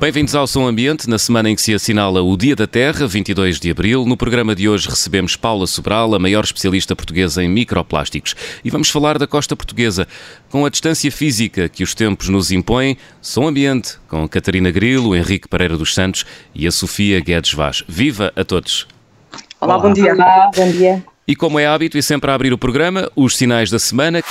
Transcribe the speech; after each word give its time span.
Bem-vindos 0.00 0.36
ao 0.36 0.46
Som 0.46 0.64
Ambiente, 0.64 1.10
na 1.10 1.18
semana 1.18 1.50
em 1.50 1.56
que 1.56 1.60
se 1.60 1.74
assinala 1.74 2.22
o 2.22 2.36
Dia 2.36 2.54
da 2.54 2.68
Terra, 2.68 3.04
22 3.04 3.58
de 3.58 3.68
abril. 3.68 4.06
No 4.06 4.16
programa 4.16 4.54
de 4.54 4.68
hoje 4.68 4.88
recebemos 4.88 5.34
Paula 5.34 5.66
Sobral, 5.66 6.14
a 6.14 6.20
maior 6.20 6.44
especialista 6.44 6.94
portuguesa 6.94 7.42
em 7.42 7.48
microplásticos. 7.48 8.36
E 8.64 8.70
vamos 8.70 8.90
falar 8.90 9.18
da 9.18 9.26
costa 9.26 9.56
portuguesa. 9.56 10.06
Com 10.50 10.64
a 10.64 10.70
distância 10.70 11.10
física 11.10 11.68
que 11.68 11.82
os 11.82 11.96
tempos 11.96 12.28
nos 12.28 12.52
impõem, 12.52 12.96
Som 13.20 13.48
Ambiente, 13.48 13.98
com 14.06 14.22
a 14.22 14.28
Catarina 14.28 14.70
Grilo, 14.70 15.08
o 15.08 15.16
Henrique 15.16 15.48
Pereira 15.48 15.76
dos 15.76 15.92
Santos 15.92 16.24
e 16.54 16.64
a 16.64 16.70
Sofia 16.70 17.18
Guedes 17.18 17.52
Vaz. 17.52 17.82
Viva 17.88 18.32
a 18.36 18.44
todos! 18.44 18.86
Olá, 19.60 19.74
Olá. 19.74 19.82
bom 19.82 19.92
dia. 19.92 20.14
Olá, 20.14 20.50
bom 20.54 20.70
dia. 20.70 21.04
E 21.26 21.34
como 21.34 21.58
é 21.58 21.66
hábito 21.66 21.98
e 21.98 22.02
sempre 22.04 22.30
a 22.30 22.34
abrir 22.34 22.52
o 22.52 22.58
programa, 22.58 23.10
os 23.16 23.36
sinais 23.36 23.68
da 23.68 23.80
semana. 23.80 24.22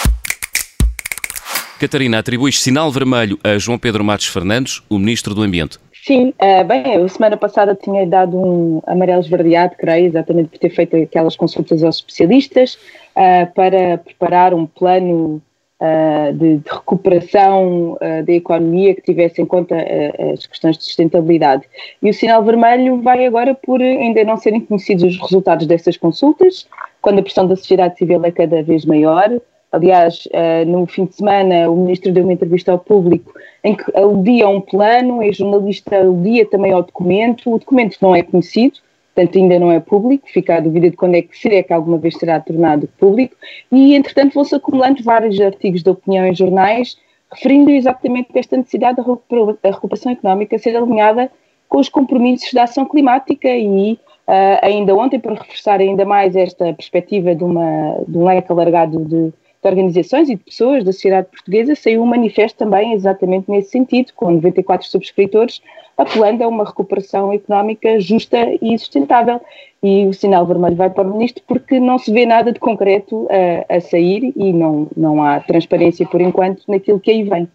Catarina, 1.78 2.18
atribuis 2.18 2.60
sinal 2.60 2.92
vermelho 2.92 3.38
a 3.44 3.58
João 3.58 3.78
Pedro 3.78 4.04
Matos 4.04 4.28
Fernandes, 4.28 4.82
o 4.90 4.98
Ministro 4.98 5.36
do 5.36 5.44
Ambiente. 5.44 5.78
Sim, 6.08 6.34
uh, 6.42 6.64
bem, 6.66 6.96
eu 6.96 7.08
semana 7.10 7.36
passada 7.38 7.76
tinha 7.76 8.08
dado 8.08 8.38
um 8.38 8.82
amarelo 8.88 9.20
esverdeado, 9.20 9.76
creio, 9.78 10.08
exatamente 10.08 10.50
por 10.50 10.58
ter 10.58 10.70
feito 10.70 10.96
aquelas 10.96 11.36
consultas 11.36 11.84
aos 11.84 11.98
especialistas 11.98 12.80
uh, 13.16 13.54
para 13.54 13.98
preparar 13.98 14.54
um 14.54 14.66
plano 14.66 15.42
uh, 15.82 16.34
de, 16.34 16.58
de, 16.58 16.70
recuperação 16.70 17.98
da 18.26 18.32
economia 18.32 18.96
que 18.96 19.02
tivesse 19.02 19.42
em 19.42 19.46
conta 19.46 19.76
as 20.34 20.46
questões 20.46 20.78
de 20.78 20.86
sustentabilidade. 20.86 21.64
E 22.02 22.10
o 22.10 22.14
sinal 22.14 22.44
vermelho 22.44 23.02
vai 23.02 23.26
agora 23.26 23.54
por 23.54 23.82
ainda 23.82 24.24
não 24.24 24.38
serem 24.38 24.62
conhecidos 24.62 25.04
os 25.04 25.22
resultados 25.22 25.68
dessas 25.68 25.98
consultas, 25.98 26.68
quando 27.02 27.20
a 27.20 27.24
pressão 27.24 27.46
da 27.46 27.56
sociedade 27.56 27.98
civil 27.98 28.24
é 28.24 28.32
cada 28.32 28.64
vez 28.64 28.86
maior, 28.86 29.30
Aliás, 29.78 30.28
eh, 30.32 30.66
no 30.66 30.88
fim 30.88 31.06
de 31.06 31.16
semana, 31.16 31.70
o 31.70 31.76
ministro 31.76 32.12
deu 32.12 32.24
uma 32.24 32.34
entrevista 32.34 32.72
ao 32.72 32.80
público 32.80 33.32
em 33.64 33.76
que 33.76 33.96
aludia 33.96 34.46
a 34.46 34.50
um 34.50 34.60
plano, 34.60 35.20
o 35.20 35.34
jornalista 35.34 35.98
aludia 35.98 36.46
também 36.48 36.72
ao 36.72 36.82
documento. 36.82 37.54
O 37.54 37.60
documento 37.60 37.96
não 38.02 38.16
é 38.16 38.24
conhecido, 38.24 38.80
portanto, 39.14 39.38
ainda 39.38 39.60
não 39.60 39.72
é 39.72 39.80
público, 39.80 40.28
fica 40.28 40.56
a 40.56 40.60
dúvida 40.60 40.90
de 40.90 40.98
quando 40.98 41.14
é 41.14 41.22
que 41.22 41.38
será 41.38 41.62
que 41.62 41.72
alguma 41.72 42.00
vez 42.00 42.16
será 42.18 42.40
tornado 42.40 42.90
público. 43.00 43.36
E, 43.72 43.94
entretanto, 43.94 44.34
vão-se 44.34 44.56
acumulando 44.56 45.04
vários 45.04 45.40
artigos 45.40 45.84
de 45.84 45.90
opinião 45.92 46.26
em 46.26 46.34
jornais 46.34 46.98
referindo 47.32 47.70
exatamente 47.70 48.30
esta 48.34 48.58
necessidade 48.58 48.98
da 48.98 49.70
recuperação 49.70 50.12
económica 50.12 50.58
ser 50.58 50.76
alinhada 50.76 51.30
com 51.70 51.78
os 51.78 51.90
compromissos 51.90 52.52
da 52.52 52.64
ação 52.64 52.86
climática 52.86 53.50
e 53.50 54.00
Uh, 54.28 54.60
ainda 54.62 54.94
ontem, 54.94 55.22
para 55.22 55.36
reforçar 55.36 55.80
ainda 55.80 56.04
mais 56.04 56.36
esta 56.36 56.74
perspectiva 56.74 57.34
de, 57.34 57.46
uma, 57.46 58.04
de 58.06 58.18
um 58.18 58.26
leque 58.26 58.52
alargado 58.52 59.06
de, 59.06 59.34
de 59.62 59.70
organizações 59.70 60.30
e 60.30 60.36
de 60.36 60.44
pessoas 60.44 60.84
da 60.84 60.92
sociedade 60.92 61.28
portuguesa, 61.30 61.76
saiu 61.76 62.04
um 62.04 62.06
manifesto 62.06 62.58
também 62.58 62.94
exatamente 62.94 63.50
nesse 63.50 63.72
sentido, 63.72 64.12
com 64.16 64.32
94 64.32 64.88
subscritores, 64.88 65.62
apelando 65.98 66.44
a 66.44 66.48
uma 66.48 66.64
recuperação 66.64 67.34
económica 67.34 68.00
justa 68.00 68.38
e 68.62 68.78
sustentável. 68.78 69.42
E 69.82 70.06
o 70.06 70.14
sinal 70.14 70.46
vermelho 70.46 70.76
vai 70.76 70.90
para 70.90 71.08
o 71.08 71.12
Ministro 71.12 71.44
porque 71.48 71.80
não 71.80 71.98
se 71.98 72.12
vê 72.12 72.26
nada 72.26 72.52
de 72.52 72.60
concreto 72.60 73.28
a, 73.70 73.76
a 73.76 73.82
sair 73.82 74.34
e 74.36 74.54
não, 74.54 74.88
não 74.96 75.24
há 75.24 75.40
transparência, 75.40 76.06
por 76.08 76.22
enquanto, 76.22 76.64
naquilo 76.68 77.00
que 77.00 77.12
aí 77.12 77.24
vem. 77.24 77.48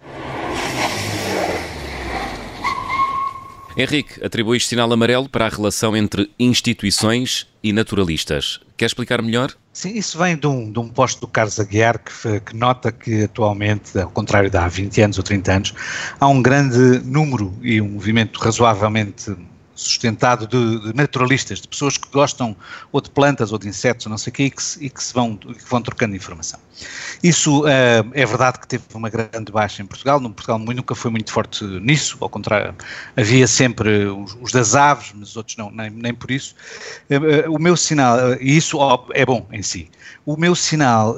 Henrique, 3.76 4.22
atribuis 4.24 4.66
sinal 4.66 4.92
amarelo 4.92 5.28
para 5.28 5.46
a 5.46 5.48
relação 5.48 5.96
entre 5.96 6.30
instituições 6.38 7.46
e 7.62 7.72
naturalistas. 7.72 8.60
Quer 8.82 8.86
explicar 8.86 9.22
melhor? 9.22 9.52
Sim, 9.72 9.96
isso 9.96 10.18
vem 10.18 10.36
de 10.36 10.44
um, 10.44 10.68
de 10.68 10.76
um 10.80 10.88
posto 10.88 11.20
do 11.20 11.28
Carlos 11.28 11.60
Aguiar 11.60 12.00
que, 12.00 12.40
que, 12.40 12.56
nota 12.56 12.90
que 12.90 13.22
atualmente, 13.22 13.96
ao 13.96 14.10
contrário 14.10 14.50
de 14.50 14.56
há 14.56 14.66
20 14.66 15.02
anos 15.02 15.18
ou 15.18 15.22
30 15.22 15.52
anos, 15.52 15.74
há 16.18 16.26
um 16.26 16.42
grande 16.42 16.98
número 17.04 17.56
e 17.62 17.80
um 17.80 17.90
movimento 17.90 18.40
razoavelmente 18.40 19.36
sustentado 19.74 20.46
de, 20.46 20.80
de, 20.80 20.96
naturalistas, 20.96 21.60
de 21.60 21.68
pessoas 21.68 21.96
que 21.96 22.08
gostam 22.10 22.56
ou 22.90 23.00
de 23.00 23.10
plantas 23.10 23.52
ou 23.52 23.58
de 23.58 23.68
insetos, 23.68 24.06
não 24.06 24.18
sei 24.18 24.30
o 24.30 24.34
quê, 24.34 24.44
e 24.44 24.50
que, 24.50 24.62
e 24.80 24.90
que 24.90 25.02
se 25.02 25.12
vão, 25.12 25.36
que 25.36 25.64
vão 25.68 25.80
trocando 25.80 26.14
informação. 26.14 26.60
Isso 27.22 27.62
uh, 27.62 28.10
é 28.12 28.26
verdade 28.26 28.58
que 28.58 28.66
teve 28.66 28.84
uma 28.94 29.08
grande 29.08 29.52
baixa 29.52 29.82
em 29.82 29.86
Portugal, 29.86 30.18
no 30.20 30.32
Portugal 30.32 30.58
nunca 30.58 30.94
foi 30.94 31.10
muito 31.10 31.30
forte 31.30 31.64
nisso, 31.64 32.16
ao 32.20 32.28
contrário, 32.28 32.74
havia 33.16 33.46
sempre 33.46 34.06
os, 34.06 34.36
os 34.40 34.52
das 34.52 34.74
aves, 34.74 35.12
mas 35.14 35.30
os 35.30 35.36
outros 35.36 35.56
não, 35.56 35.70
nem, 35.70 35.90
nem 35.90 36.14
por 36.14 36.30
isso. 36.30 36.54
Uh, 37.10 37.48
uh, 37.48 37.54
o 37.54 37.58
meu 37.58 37.76
sinal, 37.76 38.34
e 38.40 38.56
isso 38.56 38.78
é 39.14 39.24
bom 39.24 39.46
em 39.52 39.62
si, 39.62 39.90
o 40.26 40.36
meu 40.36 40.54
sinal 40.54 41.16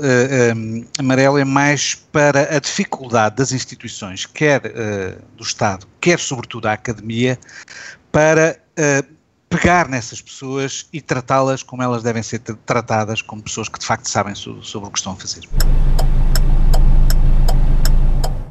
um, 0.56 0.84
amarelo 0.98 1.38
é 1.38 1.44
mais 1.44 1.94
para 1.94 2.56
a 2.56 2.58
dificuldade 2.58 3.36
das 3.36 3.52
instituições, 3.52 4.24
quer 4.24 4.62
do 5.36 5.42
Estado, 5.42 5.86
quer 6.00 6.18
sobretudo 6.18 6.62
da 6.62 6.72
academia, 6.72 7.38
para 8.14 8.56
uh, 8.78 9.14
pegar 9.48 9.88
nessas 9.88 10.22
pessoas 10.22 10.86
e 10.92 11.00
tratá-las 11.00 11.64
como 11.64 11.82
elas 11.82 12.04
devem 12.04 12.22
ser 12.22 12.38
tratadas, 12.64 13.20
como 13.20 13.42
pessoas 13.42 13.68
que 13.68 13.76
de 13.76 13.84
facto 13.84 14.08
sabem 14.08 14.36
so 14.36 14.62
sobre 14.62 14.88
o 14.88 14.92
que 14.92 14.98
estão 14.98 15.14
a 15.14 15.16
fazer. 15.16 15.42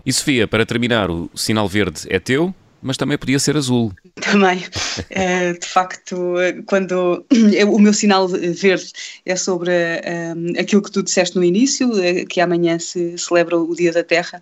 E 0.05 0.11
Sofia, 0.11 0.49
para 0.49 0.65
terminar, 0.65 1.09
o 1.09 1.29
sinal 1.33 1.65
verde 1.69 2.01
é 2.09 2.19
teu, 2.19 2.53
mas 2.81 2.97
também 2.97 3.17
podia 3.17 3.39
ser 3.39 3.55
azul. 3.55 3.93
Também. 4.15 4.57
Uh, 4.57 5.55
de 5.57 5.65
facto, 5.65 6.35
quando 6.65 7.25
o 7.71 7.79
meu 7.79 7.93
sinal 7.93 8.27
verde 8.27 8.91
é 9.25 9.37
sobre 9.37 9.71
aquilo 10.59 10.81
que 10.81 10.91
tu 10.91 11.01
disseste 11.01 11.37
no 11.37 11.43
início, 11.43 11.89
que 12.27 12.41
amanhã 12.41 12.77
se 12.79 13.17
celebra 13.17 13.57
o 13.57 13.73
Dia 13.73 13.93
da 13.93 14.03
Terra, 14.03 14.41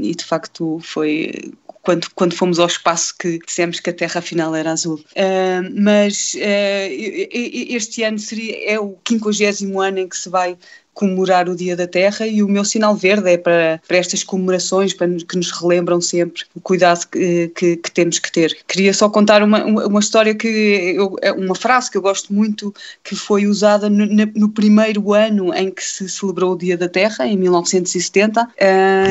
e 0.00 0.14
de 0.14 0.24
facto 0.24 0.78
foi 0.80 1.52
quando, 1.82 2.08
quando 2.14 2.34
fomos 2.34 2.58
ao 2.58 2.66
espaço 2.66 3.14
que 3.18 3.38
dissemos 3.38 3.80
que 3.80 3.90
a 3.90 3.92
Terra 3.92 4.18
afinal 4.18 4.54
era 4.54 4.72
azul. 4.72 5.02
Uh, 5.16 5.80
mas 5.80 6.34
uh, 6.34 7.68
este 7.70 8.02
ano 8.02 8.18
seria, 8.18 8.72
é 8.72 8.78
o 8.78 8.98
50 9.06 9.80
ano 9.80 9.98
em 9.98 10.08
que 10.08 10.16
se 10.16 10.28
vai 10.28 10.58
comemorar 10.94 11.48
o 11.48 11.56
Dia 11.56 11.76
da 11.76 11.86
Terra 11.86 12.26
e 12.26 12.42
o 12.42 12.48
meu 12.48 12.64
sinal 12.64 12.94
verde 12.94 13.30
é 13.30 13.38
para, 13.38 13.80
para 13.86 13.96
estas 13.96 14.22
comemorações, 14.22 14.92
para 14.92 15.08
que 15.08 15.36
nos 15.36 15.50
relembram 15.50 16.00
sempre 16.00 16.42
o 16.54 16.60
cuidado 16.60 17.06
que, 17.08 17.48
que, 17.54 17.76
que 17.76 17.90
temos 17.90 18.18
que 18.18 18.30
ter. 18.30 18.56
Queria 18.68 18.92
só 18.92 19.08
contar 19.08 19.42
uma, 19.42 19.64
uma 19.64 20.00
história 20.00 20.34
que, 20.34 20.48
eu, 20.96 21.16
é 21.22 21.32
uma 21.32 21.54
frase 21.54 21.90
que 21.90 21.96
eu 21.96 22.02
gosto 22.02 22.32
muito, 22.32 22.74
que 23.02 23.14
foi 23.14 23.46
usada 23.46 23.88
no, 23.88 24.06
no 24.34 24.48
primeiro 24.48 25.12
ano 25.12 25.54
em 25.54 25.70
que 25.70 25.82
se 25.82 26.08
celebrou 26.08 26.52
o 26.52 26.58
Dia 26.58 26.76
da 26.76 26.88
Terra, 26.88 27.26
em 27.26 27.36
1970, 27.36 28.42
uh, 28.42 28.48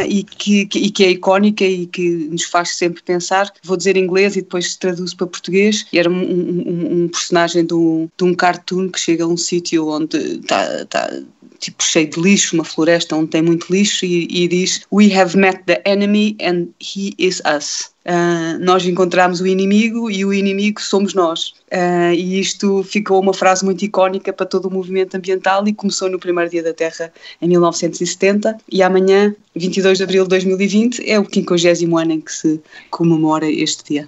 e, 0.08 0.24
que, 0.24 0.66
que, 0.66 0.80
e 0.80 0.92
que 0.92 1.04
é 1.04 1.12
icónica 1.12 1.64
e 1.64 1.86
que 1.86 2.28
nos 2.30 2.44
faz 2.44 2.76
sempre 2.76 3.02
pensar. 3.02 3.52
Vou 3.64 3.78
dizer 3.78 3.98
em 3.98 4.04
inglês 4.04 4.36
e 4.36 4.42
depois 4.42 4.72
se 4.72 4.80
traduz 4.80 5.14
para 5.14 5.28
português. 5.28 5.86
E 5.92 6.00
era 6.00 6.10
um, 6.10 6.22
um, 6.22 7.04
um 7.04 7.08
personagem 7.08 7.66
de 7.66 7.74
um, 7.74 8.10
de 8.18 8.24
um 8.24 8.34
cartoon 8.34 8.90
que 8.90 9.00
chega 9.00 9.24
a 9.24 9.28
um 9.28 9.38
sítio 9.38 9.88
onde 9.88 10.18
está. 10.18 10.86
tá 10.86 11.10
tipo 11.60 11.84
cheio 11.84 12.10
de 12.10 12.20
lixo, 12.20 12.56
uma 12.56 12.64
floresta 12.64 13.16
onde 13.16 13.30
tem 13.30 13.42
muito 13.42 13.72
lixo 13.72 14.06
e, 14.06 14.28
e 14.30 14.48
diz 14.48 14.82
We 14.92 15.14
have 15.14 15.38
met 15.38 15.64
the 15.66 15.82
enemy 15.86 16.38
and 16.42 16.68
he 16.80 17.14
is 17.18 17.42
us. 17.46 17.92
Uh, 18.06 18.58
nós 18.60 18.84
encontramos 18.86 19.40
o 19.40 19.46
inimigo 19.46 20.10
e 20.10 20.26
o 20.26 20.34
inimigo 20.34 20.82
somos 20.82 21.14
nós. 21.14 21.54
Uh, 21.72 22.14
e 22.14 22.40
isto 22.40 22.84
ficou 22.84 23.22
uma 23.22 23.34
frase 23.34 23.64
muito 23.64 23.84
icónica 23.84 24.34
para 24.34 24.46
todo 24.46 24.68
o 24.68 24.72
movimento 24.72 25.16
ambiental 25.16 25.68
e 25.68 25.74
começou 25.74 26.10
no 26.10 26.18
primeiro 26.18 26.50
dia 26.50 26.64
da 26.64 26.74
Terra 26.74 27.12
em 27.42 27.48
1970 27.48 28.58
e 28.72 28.82
amanhã, 28.82 29.36
22 29.56 29.98
de 29.98 30.04
abril 30.04 30.24
de 30.24 30.30
2020, 30.30 31.08
é 31.08 31.20
o 31.20 31.28
50 31.32 31.86
ano 32.02 32.12
em 32.14 32.22
que 32.22 32.34
se 32.34 32.60
comemora 32.90 33.48
este 33.48 33.84
dia. 33.94 34.08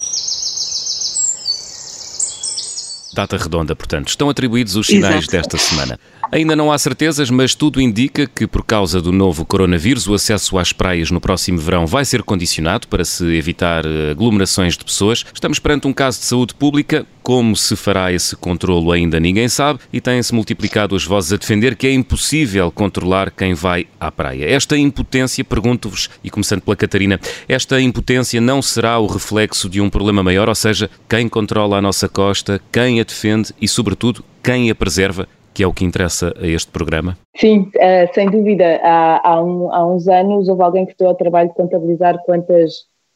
Data 3.13 3.37
redonda, 3.37 3.75
portanto. 3.75 4.07
Estão 4.07 4.29
atribuídos 4.29 4.75
os 4.75 4.87
sinais 4.87 5.27
Exato. 5.27 5.31
desta 5.31 5.57
semana. 5.57 5.99
Ainda 6.31 6.55
não 6.55 6.71
há 6.71 6.77
certezas, 6.77 7.29
mas 7.29 7.53
tudo 7.53 7.81
indica 7.81 8.25
que, 8.25 8.47
por 8.47 8.63
causa 8.63 9.01
do 9.01 9.11
novo 9.11 9.45
coronavírus, 9.45 10.07
o 10.07 10.13
acesso 10.13 10.57
às 10.57 10.71
praias 10.71 11.11
no 11.11 11.19
próximo 11.19 11.59
verão 11.59 11.85
vai 11.85 12.05
ser 12.05 12.23
condicionado 12.23 12.87
para 12.87 13.03
se 13.03 13.25
evitar 13.35 13.85
eh, 13.85 14.11
aglomerações 14.11 14.77
de 14.77 14.85
pessoas. 14.85 15.25
Estamos 15.33 15.59
perante 15.59 15.87
um 15.87 15.93
caso 15.93 16.19
de 16.19 16.25
saúde 16.25 16.53
pública 16.53 17.05
Como 17.21 17.55
se 17.55 17.75
fará 17.75 18.11
esse 18.11 18.35
controlo 18.35 18.91
ainda 18.91 19.19
ninguém 19.19 19.47
sabe 19.47 19.79
e 19.93 20.01
têm-se 20.01 20.33
multiplicado 20.33 20.95
as 20.95 21.03
vozes 21.03 21.33
a 21.33 21.37
defender 21.37 21.75
que 21.75 21.85
é 21.85 21.93
impossível 21.93 22.71
controlar 22.71 23.29
quem 23.29 23.53
vai 23.53 23.87
à 23.99 24.11
praia. 24.11 24.45
Esta 24.45 24.77
impotência, 24.77 25.43
pergunto-vos, 25.43 26.09
e 26.23 26.29
começando 26.29 26.61
pela 26.61 26.75
Catarina, 26.75 27.19
esta 27.47 27.79
impotência 27.79 28.41
não 28.41 28.61
será 28.61 28.97
o 28.97 29.05
reflexo 29.05 29.69
de 29.69 29.79
um 29.79 29.89
problema 29.89 30.23
maior, 30.23 30.49
ou 30.49 30.55
seja, 30.55 30.89
quem 31.07 31.29
controla 31.29 31.77
a 31.77 31.81
nossa 31.81 32.09
costa, 32.09 32.59
quem 32.71 32.99
a 33.01 33.03
defende 33.03 33.53
e, 33.59 33.67
sobretudo, 33.67 34.23
quem 34.43 34.69
a 34.69 34.75
preserva? 34.75 35.27
que 35.53 35.63
é 35.63 35.67
o 35.67 35.73
que 35.73 35.83
interessa 35.83 36.33
a 36.41 36.47
este 36.47 36.71
programa? 36.71 37.17
Sim, 37.35 37.69
uh, 37.75 38.13
sem 38.13 38.29
dúvida. 38.29 38.79
Há, 38.81 39.31
há, 39.31 39.43
um, 39.43 39.69
há, 39.73 39.85
uns 39.85 40.07
anos 40.07 40.47
houve 40.47 40.63
alguém 40.63 40.85
que 40.85 40.95
deu 40.97 41.09
ao 41.09 41.15
trabalho 41.15 41.49
de 41.49 41.55
contabilizar 41.55 42.17
quantas 42.23 42.73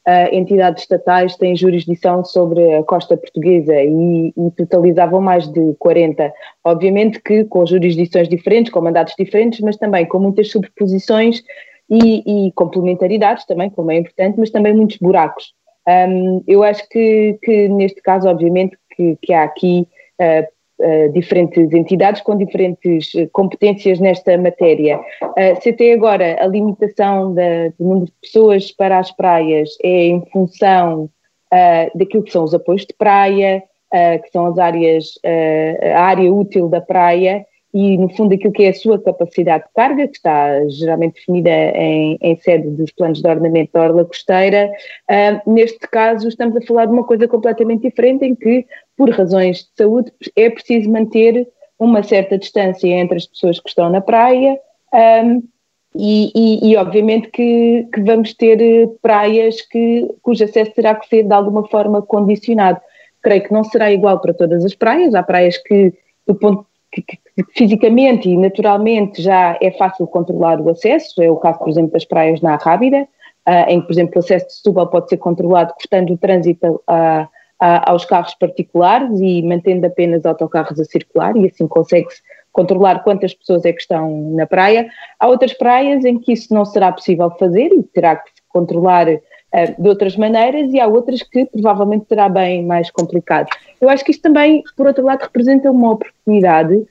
uh, 0.07 0.33
entidades 0.33 0.83
estatais 0.83 1.35
têm 1.35 1.55
jurisdição 1.55 2.23
sobre 2.23 2.75
a 2.75 2.83
costa 2.83 3.15
portuguesa 3.17 3.75
e, 3.75 4.33
e, 4.35 4.51
totalizavam 4.57 5.21
mais 5.21 5.47
de 5.47 5.73
40. 5.79 6.31
Obviamente 6.63 7.21
que 7.21 7.45
com 7.45 7.65
jurisdições 7.65 8.27
diferentes, 8.27 8.71
com 8.71 8.81
mandatos 8.81 9.15
diferentes, 9.17 9.61
mas 9.61 9.77
também 9.77 10.05
com 10.05 10.19
muitas 10.19 10.49
sobreposições 10.51 11.41
e, 11.89 12.47
e 12.47 12.51
complementaridades 12.53 13.45
também, 13.45 13.69
como 13.69 13.91
é 13.91 13.97
importante, 13.97 14.37
mas 14.37 14.49
também 14.49 14.73
muitos 14.73 14.97
buracos. 14.97 15.53
Um, 15.87 16.43
eu 16.47 16.63
acho 16.63 16.87
que, 16.89 17.37
que, 17.43 17.67
neste 17.69 18.01
caso, 18.01 18.27
obviamente, 18.27 18.75
que, 18.95 19.17
que 19.21 19.33
há 19.33 19.43
aqui 19.43 19.87
uh, 20.19 20.55
Uh, 20.77 21.09
diferentes 21.13 21.71
entidades 21.71 22.21
com 22.21 22.35
diferentes 22.35 23.13
uh, 23.13 23.29
competências 23.31 23.97
nesta 23.97 24.37
matéria. 24.37 24.99
Uh, 25.21 25.61
se 25.61 25.69
até 25.69 25.93
agora 25.93 26.35
a 26.37 26.45
limitação 26.47 27.33
da, 27.33 27.69
do 27.79 27.85
número 27.85 28.05
de 28.07 28.11
pessoas 28.21 28.73
para 28.73 28.99
as 28.99 29.09
praias 29.09 29.69
é 29.81 30.07
em 30.07 30.25
função 30.33 31.09
daquilo 31.95 32.23
que 32.23 32.31
são 32.33 32.43
os 32.43 32.53
apoios 32.53 32.81
de 32.81 32.93
praia, 32.93 33.63
que 34.21 34.29
são 34.33 34.47
as 34.47 34.57
áreas, 34.57 35.17
a 35.95 36.01
área 36.01 36.33
útil 36.33 36.67
da 36.67 36.81
praia, 36.81 37.45
e, 37.75 37.97
no 37.97 38.07
fundo, 38.15 38.33
aquilo 38.33 38.53
que 38.53 38.63
é 38.63 38.69
a 38.69 38.73
sua 38.73 38.97
capacidade 38.97 39.65
de 39.65 39.69
carga, 39.75 40.07
que 40.07 40.15
está 40.15 40.65
geralmente 40.69 41.15
definida 41.15 41.49
em, 41.49 42.17
em 42.21 42.35
sede 42.37 42.69
dos 42.69 42.89
planos 42.91 43.21
de 43.21 43.27
ordenamento 43.27 43.73
da 43.73 43.81
orla 43.81 44.05
costeira, 44.05 44.71
uh, 45.11 45.51
neste 45.51 45.85
caso 45.89 46.29
estamos 46.29 46.55
a 46.55 46.61
falar 46.61 46.85
de 46.85 46.93
uma 46.93 47.03
coisa 47.03 47.27
completamente 47.27 47.81
diferente, 47.81 48.23
em 48.23 48.33
que, 48.33 48.65
por 48.95 49.09
razões 49.09 49.57
de 49.57 49.71
saúde, 49.77 50.09
é 50.37 50.49
preciso 50.49 50.89
manter 50.89 51.45
uma 51.77 52.01
certa 52.01 52.37
distância 52.37 52.87
entre 52.87 53.17
as 53.17 53.25
pessoas 53.25 53.59
que 53.59 53.67
estão 53.67 53.89
na 53.89 53.99
praia. 53.99 54.57
Um, 54.93 55.43
e, 55.97 56.31
e, 56.33 56.71
e, 56.71 56.77
obviamente 56.77 57.29
que, 57.29 57.89
que, 57.93 58.01
vamos 58.03 58.33
ter 58.33 58.87
praias 59.01 59.61
que, 59.61 60.07
cujo 60.21 60.45
acesso 60.45 60.71
terá 60.73 60.95
que 60.95 61.09
ser 61.09 61.23
de 61.23 61.33
alguma 61.33 61.67
forma 61.67 62.01
condicionado. 62.01 62.79
Creio 63.21 63.43
que 63.43 63.51
não 63.51 63.65
será 63.65 63.91
igual 63.91 64.21
para 64.21 64.33
todas 64.33 64.63
as 64.63 64.73
praias, 64.73 65.13
há 65.13 65.21
praias 65.21 65.57
que, 65.57 65.93
do 66.25 66.35
ponto 66.35 66.65
que, 66.89 67.01
fisicamente 67.53 68.29
e 68.29 68.37
naturalmente 68.37 69.21
já 69.21 69.57
é 69.61 69.71
fácil 69.71 70.07
controlar 70.07 70.59
o 70.61 70.69
acesso, 70.69 71.21
é 71.21 71.29
o 71.29 71.35
caso, 71.35 71.59
por 71.59 71.69
exemplo, 71.69 71.91
das 71.91 72.05
praias 72.05 72.41
na 72.41 72.55
Rábida, 72.55 73.07
uh, 73.47 73.69
em 73.69 73.81
que, 73.81 73.87
por 73.87 73.93
exemplo, 73.93 74.13
o 74.15 74.19
acesso 74.19 74.47
de 74.47 74.53
Setúbal 74.53 74.87
pode 74.87 75.09
ser 75.09 75.17
controlado 75.17 75.73
cortando 75.73 76.13
o 76.13 76.17
trânsito 76.17 76.75
uh, 76.89 77.27
aos 77.59 78.05
carros 78.05 78.35
particulares 78.35 79.19
e 79.19 79.41
mantendo 79.41 79.85
apenas 79.85 80.25
autocarros 80.25 80.79
a 80.79 80.85
circular, 80.85 81.35
e 81.35 81.47
assim 81.47 81.67
consegue-se 81.67 82.21
controlar 82.51 83.03
quantas 83.03 83.33
pessoas 83.33 83.65
é 83.65 83.73
que 83.73 83.81
estão 83.81 84.31
na 84.31 84.45
praia. 84.45 84.87
Há 85.19 85.27
outras 85.27 85.53
praias 85.53 86.05
em 86.05 86.17
que 86.17 86.31
isso 86.31 86.53
não 86.53 86.63
será 86.63 86.91
possível 86.91 87.29
fazer 87.31 87.69
e 87.73 87.83
terá 87.83 88.15
que 88.15 88.29
se 88.29 88.41
controlar 88.47 89.07
uh, 89.09 89.19
de 89.81 89.89
outras 89.89 90.15
maneiras, 90.15 90.71
e 90.71 90.79
há 90.79 90.87
outras 90.87 91.21
que 91.21 91.45
provavelmente 91.45 92.05
será 92.07 92.29
bem 92.29 92.65
mais 92.65 92.89
complicado. 92.89 93.49
Eu 93.81 93.89
acho 93.89 94.05
que 94.05 94.11
isto 94.11 94.21
também, 94.21 94.63
por 94.77 94.87
outro 94.87 95.03
lado, 95.03 95.23
representa 95.23 95.69
uma 95.69 95.91
oportunidade 95.91 96.85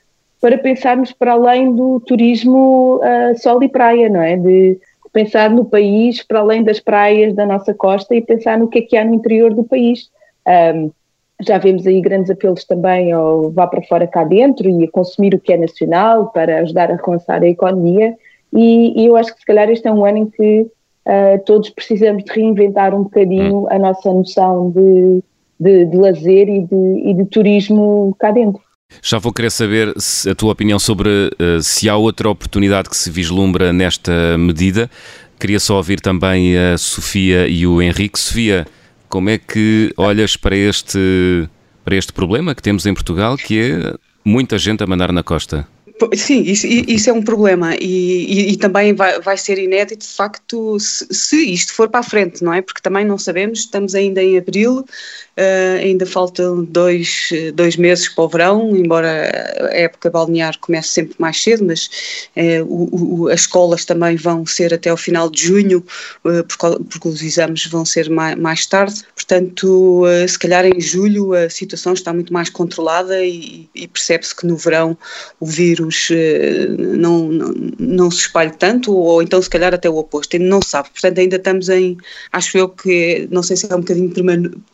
para 0.44 0.58
pensarmos 0.58 1.10
para 1.10 1.32
além 1.32 1.74
do 1.74 1.98
turismo 2.00 2.96
uh, 2.96 3.38
sol 3.38 3.62
e 3.62 3.68
praia, 3.70 4.10
não 4.10 4.20
é? 4.20 4.36
De 4.36 4.78
pensar 5.10 5.48
no 5.48 5.64
país 5.64 6.22
para 6.22 6.40
além 6.40 6.62
das 6.62 6.78
praias 6.78 7.34
da 7.34 7.46
nossa 7.46 7.72
costa 7.72 8.14
e 8.14 8.20
pensar 8.20 8.58
no 8.58 8.68
que 8.68 8.80
é 8.80 8.82
que 8.82 8.94
há 8.94 9.06
no 9.06 9.14
interior 9.14 9.54
do 9.54 9.64
país. 9.64 10.10
Um, 10.46 10.90
já 11.40 11.56
vemos 11.56 11.86
aí 11.86 11.98
grandes 12.02 12.30
apelos 12.30 12.62
também 12.66 13.10
ao 13.10 13.52
vá 13.52 13.66
para 13.66 13.80
fora 13.84 14.06
cá 14.06 14.22
dentro 14.22 14.68
e 14.68 14.84
a 14.84 14.90
consumir 14.90 15.34
o 15.34 15.40
que 15.40 15.50
é 15.50 15.56
nacional 15.56 16.26
para 16.26 16.58
ajudar 16.58 16.90
a 16.90 16.96
relançar 16.96 17.42
a 17.42 17.48
economia 17.48 18.14
e, 18.52 19.00
e 19.00 19.06
eu 19.06 19.16
acho 19.16 19.32
que 19.32 19.40
se 19.40 19.46
calhar 19.46 19.70
este 19.70 19.88
é 19.88 19.92
um 19.92 20.04
ano 20.04 20.18
em 20.18 20.26
que 20.26 20.60
uh, 20.60 21.42
todos 21.46 21.70
precisamos 21.70 22.22
de 22.22 22.30
reinventar 22.30 22.94
um 22.94 23.04
bocadinho 23.04 23.60
hum. 23.60 23.66
a 23.70 23.78
nossa 23.78 24.12
noção 24.12 24.70
de, 24.70 25.22
de, 25.58 25.86
de 25.86 25.96
lazer 25.96 26.50
e 26.50 26.60
de, 26.60 27.08
e 27.08 27.14
de 27.14 27.24
turismo 27.24 28.14
cá 28.18 28.30
dentro. 28.30 28.62
Já 29.02 29.18
vou 29.18 29.32
querer 29.32 29.50
saber 29.50 29.94
a 30.30 30.34
tua 30.34 30.52
opinião 30.52 30.78
sobre 30.78 31.08
uh, 31.08 31.62
se 31.62 31.88
há 31.88 31.96
outra 31.96 32.28
oportunidade 32.28 32.88
que 32.88 32.96
se 32.96 33.10
vislumbra 33.10 33.72
nesta 33.72 34.38
medida. 34.38 34.90
Queria 35.38 35.60
só 35.60 35.76
ouvir 35.76 36.00
também 36.00 36.56
a 36.56 36.78
Sofia 36.78 37.46
e 37.46 37.66
o 37.66 37.82
Henrique. 37.82 38.18
Sofia, 38.18 38.66
como 39.08 39.28
é 39.28 39.38
que 39.38 39.92
olhas 39.96 40.36
para 40.36 40.56
este, 40.56 41.48
para 41.84 41.96
este 41.96 42.12
problema 42.12 42.54
que 42.54 42.62
temos 42.62 42.86
em 42.86 42.94
Portugal, 42.94 43.36
que 43.36 43.60
é 43.60 43.94
muita 44.24 44.56
gente 44.58 44.82
a 44.82 44.86
mandar 44.86 45.12
na 45.12 45.22
costa? 45.22 45.68
Sim, 46.14 46.42
isso, 46.42 46.66
isso, 46.66 47.08
é 47.08 47.12
um 47.12 47.22
problema 47.22 47.76
e, 47.76 48.24
e, 48.26 48.52
e 48.52 48.56
também 48.56 48.92
vai, 48.94 49.20
vai, 49.20 49.36
ser 49.36 49.58
inédito 49.58 50.04
de 50.04 50.12
facto 50.12 50.76
se, 50.80 51.06
se, 51.10 51.36
isto 51.52 51.72
for 51.72 51.88
para 51.88 52.00
a 52.00 52.02
frente, 52.02 52.42
não 52.42 52.52
é? 52.52 52.60
Porque 52.60 52.80
também 52.82 53.04
não 53.04 53.16
sabemos, 53.16 53.60
estamos 53.60 53.94
ainda 53.94 54.20
em 54.20 54.36
abril, 54.36 54.84
Uh, 55.36 55.82
ainda 55.82 56.06
faltam 56.06 56.62
dois, 56.64 57.30
dois 57.54 57.76
meses 57.76 58.08
para 58.08 58.22
o 58.22 58.28
verão, 58.28 58.76
embora 58.76 59.68
a 59.68 59.76
época 59.76 60.08
balnear 60.08 60.56
comece 60.60 60.90
sempre 60.90 61.16
mais 61.18 61.42
cedo, 61.42 61.64
mas 61.64 61.90
uh, 62.36 62.62
o, 62.64 63.22
o, 63.22 63.28
as 63.28 63.40
escolas 63.40 63.84
também 63.84 64.14
vão 64.14 64.46
ser 64.46 64.72
até 64.72 64.90
ao 64.90 64.96
final 64.96 65.28
de 65.28 65.42
junho, 65.42 65.84
uh, 66.24 66.44
porque, 66.44 66.84
porque, 66.84 67.08
os 67.08 67.20
exames 67.20 67.66
vão 67.66 67.84
ser 67.84 68.08
mais, 68.08 68.36
mais 68.38 68.64
tarde. 68.66 69.02
Portanto, 69.12 70.04
se 70.28 70.38
calhar 70.38 70.64
em 70.66 70.80
julho 70.80 71.32
a 71.32 71.50
situação 71.50 71.94
está 71.94 72.12
muito 72.12 72.32
mais 72.32 72.48
controlada 72.48 73.24
e, 73.24 73.68
e 73.74 73.88
percebe-se 73.88 74.36
que 74.36 74.46
no 74.46 74.56
verão 74.56 74.96
o 75.40 75.46
vírus 75.46 76.10
não, 76.78 77.28
não, 77.28 77.54
não 77.78 78.10
se 78.10 78.18
espalha 78.18 78.50
tanto, 78.50 78.94
ou 78.94 79.22
então 79.22 79.40
se 79.40 79.48
calhar 79.48 79.72
até 79.72 79.88
o 79.88 79.96
oposto, 79.96 80.36
ainda 80.36 80.46
não 80.46 80.60
sabe. 80.60 80.90
Portanto, 80.90 81.18
ainda 81.18 81.36
estamos 81.36 81.68
em, 81.70 81.96
acho 82.32 82.56
eu 82.58 82.68
que, 82.68 83.26
não 83.30 83.42
sei 83.42 83.56
se 83.56 83.70
é 83.70 83.74
um 83.74 83.80
bocadinho 83.80 84.12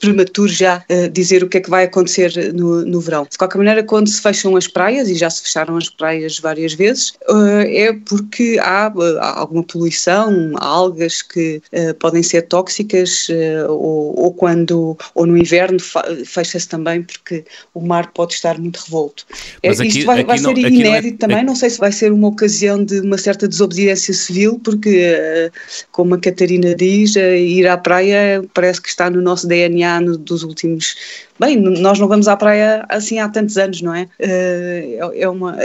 prematuro 0.01 0.50
já 0.51 0.85
uh, 0.91 1.09
dizer 1.11 1.43
o 1.43 1.49
que 1.49 1.59
é 1.59 1.61
que 1.61 1.71
vai 1.71 1.85
acontecer 1.85 2.53
no, 2.53 2.85
no 2.85 3.01
verão. 3.01 3.27
De 3.31 3.39
qualquer 3.39 3.59
maneira, 3.59 3.83
quando 3.83 4.09
se 4.09 4.21
fecham 4.21 4.57
as 4.57 4.67
praias, 4.67 5.09
e 5.09 5.15
já 5.15 5.31
se 5.31 5.43
fecharam 5.43 5.77
as 5.77 5.89
praias 5.89 6.39
várias 6.39 6.75
vezes, 6.75 7.11
uh, 7.29 7.61
é 7.67 7.93
porque 8.07 8.59
há, 8.61 8.93
uh, 8.95 9.19
alguma 9.21 9.63
poluição, 9.63 10.55
algas 10.57 11.23
que 11.23 11.63
podem 11.99 12.23
ser 12.23 12.43
tóxicas, 12.43 13.29
ou, 13.69 14.19
ou, 14.19 14.33
quando, 14.33 14.97
ou 15.15 15.27
no 15.27 15.37
inverno 15.37 15.79
fecha-se 16.25 16.69
também 16.69 17.03
porque 17.03 17.45
o 17.75 17.81
mar 17.81 18.11
pode 18.13 18.35
estar 18.35 18.59
muito 18.59 18.79
revolto. 18.85 19.27
Mas 19.65 19.81
aqui, 19.81 19.89
Isto 19.89 20.07
vai, 20.07 20.25
vai 20.25 20.39
ser 20.39 20.45
não, 20.45 20.57
inédito 20.57 21.15
é, 21.15 21.19
também, 21.19 21.39
é... 21.39 21.43
não 21.43 21.55
sei 21.55 21.71
se 21.71 21.79
vai 21.79 21.93
ser 21.93 22.13
uma 22.13 22.29
ocasião 22.29 22.83
de 22.83 23.01
uma 23.01 23.19
certa 23.19 23.47
desobediência 23.47 24.13
civil, 24.13 24.61
porque, 24.63 25.51
como 25.93 26.15
a 26.15 26.19
Catarina 26.19 26.75
diz, 26.75 27.17
ir 27.17 27.67
à 27.67 27.77
praia 27.77 28.43
parece 28.55 28.81
que 28.81 28.89
está 28.89 29.11
no 29.11 29.21
nosso 29.21 29.47
DNA 29.47 30.01
no, 30.01 30.19
dos 30.41 30.43
últimos. 30.43 30.97
Bem, 31.39 31.57
nós 31.57 31.99
não 31.99 32.09
vamos 32.09 32.29
à 32.29 32.37
praia 32.37 32.85
assim 32.89 33.19
há 33.19 33.29
tantos 33.29 33.57
anos, 33.57 33.83
não 33.83 33.95
é? 33.95 34.09
Eh, 34.19 34.99
é, 34.99 35.23
é 35.23 35.29
uma. 35.29 35.57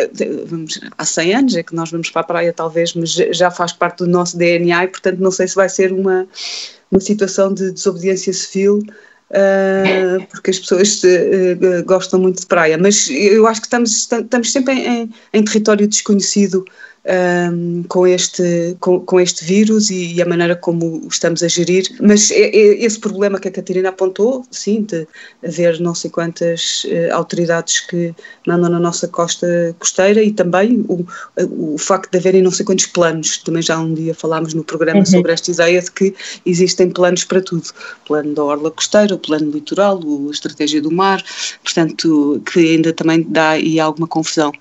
Vamos, 0.45 0.79
há 0.97 1.05
100 1.05 1.35
anos 1.35 1.55
é 1.55 1.63
que 1.63 1.75
nós 1.75 1.91
vamos 1.91 2.09
para 2.09 2.21
a 2.21 2.25
praia, 2.25 2.53
talvez, 2.53 2.93
mas 2.93 3.11
já 3.11 3.49
faz 3.49 3.71
parte 3.73 3.99
do 3.99 4.07
nosso 4.07 4.37
DNA 4.37 4.83
e, 4.83 4.87
portanto, 4.87 5.19
não 5.19 5.31
sei 5.31 5.47
se 5.47 5.55
vai 5.55 5.69
ser 5.69 5.91
uma, 5.91 6.27
uma 6.91 6.99
situação 6.99 7.53
de 7.53 7.71
desobediência 7.71 8.33
civil. 8.33 8.83
Uh, 9.31 10.23
porque 10.29 10.51
as 10.51 10.59
pessoas 10.59 11.01
uh, 11.03 11.83
gostam 11.83 12.19
muito 12.19 12.41
de 12.41 12.45
praia, 12.45 12.77
mas 12.77 13.09
eu 13.09 13.47
acho 13.47 13.59
que 13.59 13.65
estamos, 13.65 14.07
estamos 14.11 14.51
sempre 14.51 14.73
em, 14.75 15.11
em 15.33 15.43
território 15.43 15.87
desconhecido 15.87 16.63
um, 17.05 17.83
com, 17.83 18.07
este, 18.07 18.75
com, 18.79 18.99
com, 18.99 19.19
este 19.19 19.45
vírus 19.45 19.89
e, 19.89 20.15
e, 20.15 20.21
a 20.21 20.25
maneira 20.25 20.55
como 20.55 21.05
o 21.05 21.07
estamos 21.07 21.43
a 21.43 21.47
gerir. 21.47 21.87
Mas 22.01 22.31
é, 22.31 22.49
é 22.49 22.83
esse 22.83 22.99
problema 22.99 23.39
que 23.39 23.47
a 23.47 23.51
Catarina 23.51 23.89
apontou, 23.89 24.45
sim, 24.49 24.81
de 24.81 25.07
haver 25.45 25.79
não 25.79 25.93
sei 25.93 26.09
quantas 26.09 26.85
uh, 26.85 27.13
autoridades 27.13 27.81
que 27.81 28.13
mandam 28.47 28.69
na 28.69 28.79
nossa 28.79 29.07
costa 29.07 29.75
costeira 29.79 30.21
e 30.21 30.31
também 30.31 30.83
o, 30.87 31.05
o 31.73 31.77
facto 31.77 32.11
de 32.11 32.17
haverem 32.17 32.41
não 32.41 32.51
sei 32.51 32.65
quantos 32.65 32.87
planos. 32.87 33.37
Também 33.37 33.61
já 33.61 33.77
um 33.77 33.93
dia 33.93 34.15
falámos 34.15 34.53
no 34.53 34.63
programa 34.63 34.99
uhum. 34.99 35.05
sobre 35.05 35.31
esta 35.31 35.51
ideia 35.51 35.81
de 35.81 35.91
que 35.91 36.15
existem 36.45 36.89
planos 36.89 37.23
para 37.23 37.41
tudo: 37.41 37.69
plano 38.07 38.33
da 38.33 38.43
orla 38.43 38.71
costeira, 38.71 39.13
o 39.13 39.19
plano 39.19 39.51
litoral, 39.51 39.99
a 40.27 40.31
estratégia 40.31 40.81
do 40.81 40.91
mar, 40.91 41.23
portanto, 41.63 42.41
que 42.51 42.59
ainda 42.59 42.91
também 42.91 43.23
dá 43.29 43.51
aí 43.51 43.79
alguma 43.79 44.07
confusão. 44.07 44.51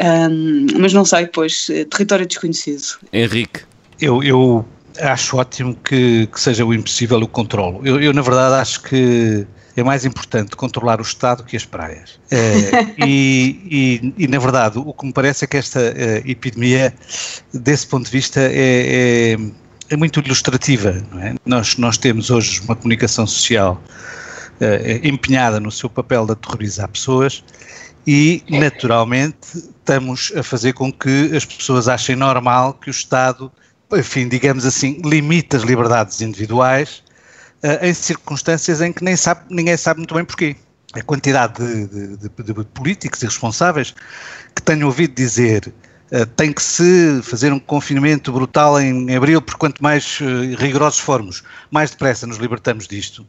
Um, 0.00 0.66
mas 0.80 0.92
não 0.92 1.04
sei, 1.04 1.26
pois, 1.26 1.68
eh, 1.70 1.84
território 1.84 2.26
desconhecido. 2.26 2.98
Henrique. 3.12 3.60
Eu, 4.00 4.22
eu 4.22 4.66
acho 5.00 5.36
ótimo 5.36 5.76
que, 5.76 6.26
que 6.26 6.40
seja 6.40 6.64
o 6.64 6.74
impossível 6.74 7.18
o 7.18 7.28
controlo. 7.28 7.80
Eu, 7.84 8.00
eu, 8.00 8.12
na 8.12 8.22
verdade, 8.22 8.54
acho 8.56 8.82
que 8.82 9.46
é 9.76 9.82
mais 9.82 10.04
importante 10.04 10.56
controlar 10.56 10.98
o 10.98 11.02
Estado 11.02 11.44
que 11.44 11.56
as 11.56 11.64
praias. 11.64 12.18
Uh, 12.30 12.92
e, 13.06 14.02
e, 14.16 14.24
e, 14.24 14.28
na 14.28 14.38
verdade, 14.38 14.78
o 14.78 14.92
que 14.92 15.06
me 15.06 15.12
parece 15.12 15.44
é 15.44 15.48
que 15.48 15.56
esta 15.56 15.80
uh, 15.80 16.28
epidemia, 16.30 16.92
desse 17.52 17.86
ponto 17.86 18.06
de 18.06 18.10
vista, 18.10 18.40
é, 18.40 19.34
é, 19.34 19.36
é 19.90 19.96
muito 19.96 20.20
ilustrativa. 20.20 21.02
É? 21.20 21.34
Nós, 21.46 21.76
nós 21.76 21.96
temos 21.96 22.30
hoje 22.30 22.60
uma 22.62 22.76
comunicação 22.76 23.26
social 23.26 23.82
uh, 24.60 25.06
empenhada 25.06 25.60
no 25.60 25.70
seu 25.70 25.88
papel 25.88 26.26
de 26.26 26.32
aterrorizar 26.32 26.88
pessoas 26.88 27.42
e, 28.06 28.42
naturalmente, 28.48 29.56
estamos 29.56 30.32
a 30.36 30.42
fazer 30.42 30.72
com 30.72 30.92
que 30.92 31.30
as 31.36 31.44
pessoas 31.44 31.88
achem 31.88 32.16
normal 32.16 32.74
que 32.74 32.88
o 32.88 32.90
Estado, 32.90 33.50
enfim, 33.92 34.28
digamos 34.28 34.64
assim, 34.66 35.00
limite 35.04 35.56
as 35.56 35.62
liberdades 35.62 36.20
individuais 36.20 37.02
uh, 37.62 37.84
em 37.84 37.94
circunstâncias 37.94 38.80
em 38.80 38.92
que 38.92 39.04
nem 39.04 39.16
sabe, 39.16 39.42
ninguém 39.50 39.76
sabe 39.76 39.98
muito 39.98 40.14
bem 40.14 40.24
porquê. 40.24 40.56
A 40.94 41.02
quantidade 41.02 41.54
de, 41.54 42.16
de, 42.16 42.28
de, 42.28 42.52
de 42.52 42.64
políticos 42.66 43.22
e 43.22 43.26
responsáveis 43.26 43.94
que 44.54 44.60
tenho 44.62 44.86
ouvido 44.86 45.14
dizer 45.14 45.72
uh, 46.12 46.26
tem 46.26 46.52
que 46.52 46.62
se 46.62 47.20
fazer 47.22 47.52
um 47.52 47.60
confinamento 47.60 48.32
brutal 48.32 48.80
em, 48.80 49.14
abril, 49.14 49.40
porque 49.40 49.58
quanto 49.58 49.82
mais 49.82 50.20
uh, 50.20 50.56
rigorosos 50.58 50.98
formos, 50.98 51.44
mais 51.70 51.90
depressa 51.90 52.26
nos 52.26 52.38
libertamos 52.38 52.88
disto 52.88 53.24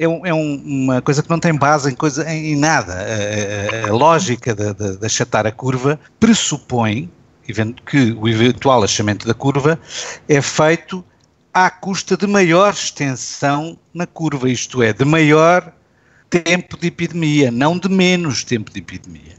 é, 0.00 0.08
um, 0.08 0.26
é 0.26 0.32
um, 0.32 0.54
uma 0.64 1.02
coisa 1.02 1.22
que 1.22 1.28
não 1.28 1.38
tem 1.38 1.54
base 1.54 1.90
em, 1.90 1.94
coisa, 1.94 2.28
em, 2.32 2.56
nada. 2.56 2.94
A, 2.94 3.86
a, 3.86 3.90
a 3.90 3.92
lógica 3.92 4.54
de, 4.54 4.72
de, 4.72 4.96
de, 4.96 5.06
achatar 5.06 5.46
a 5.46 5.52
curva 5.52 6.00
pressupõe 6.18 7.10
que 7.84 8.12
o 8.12 8.26
eventual 8.26 8.82
achamento 8.82 9.26
da 9.26 9.34
curva 9.34 9.78
é 10.26 10.40
feito 10.40 11.04
à 11.52 11.68
custa 11.68 12.16
de 12.16 12.26
maior 12.26 12.72
extensão 12.72 13.76
na 13.92 14.06
curva, 14.06 14.48
isto 14.48 14.82
é, 14.82 14.92
de 14.92 15.04
maior 15.04 15.70
tempo 16.30 16.78
de 16.78 16.86
epidemia, 16.86 17.50
não 17.50 17.76
de 17.76 17.88
menos 17.88 18.42
tempo 18.42 18.72
de 18.72 18.78
epidemia. 18.78 19.38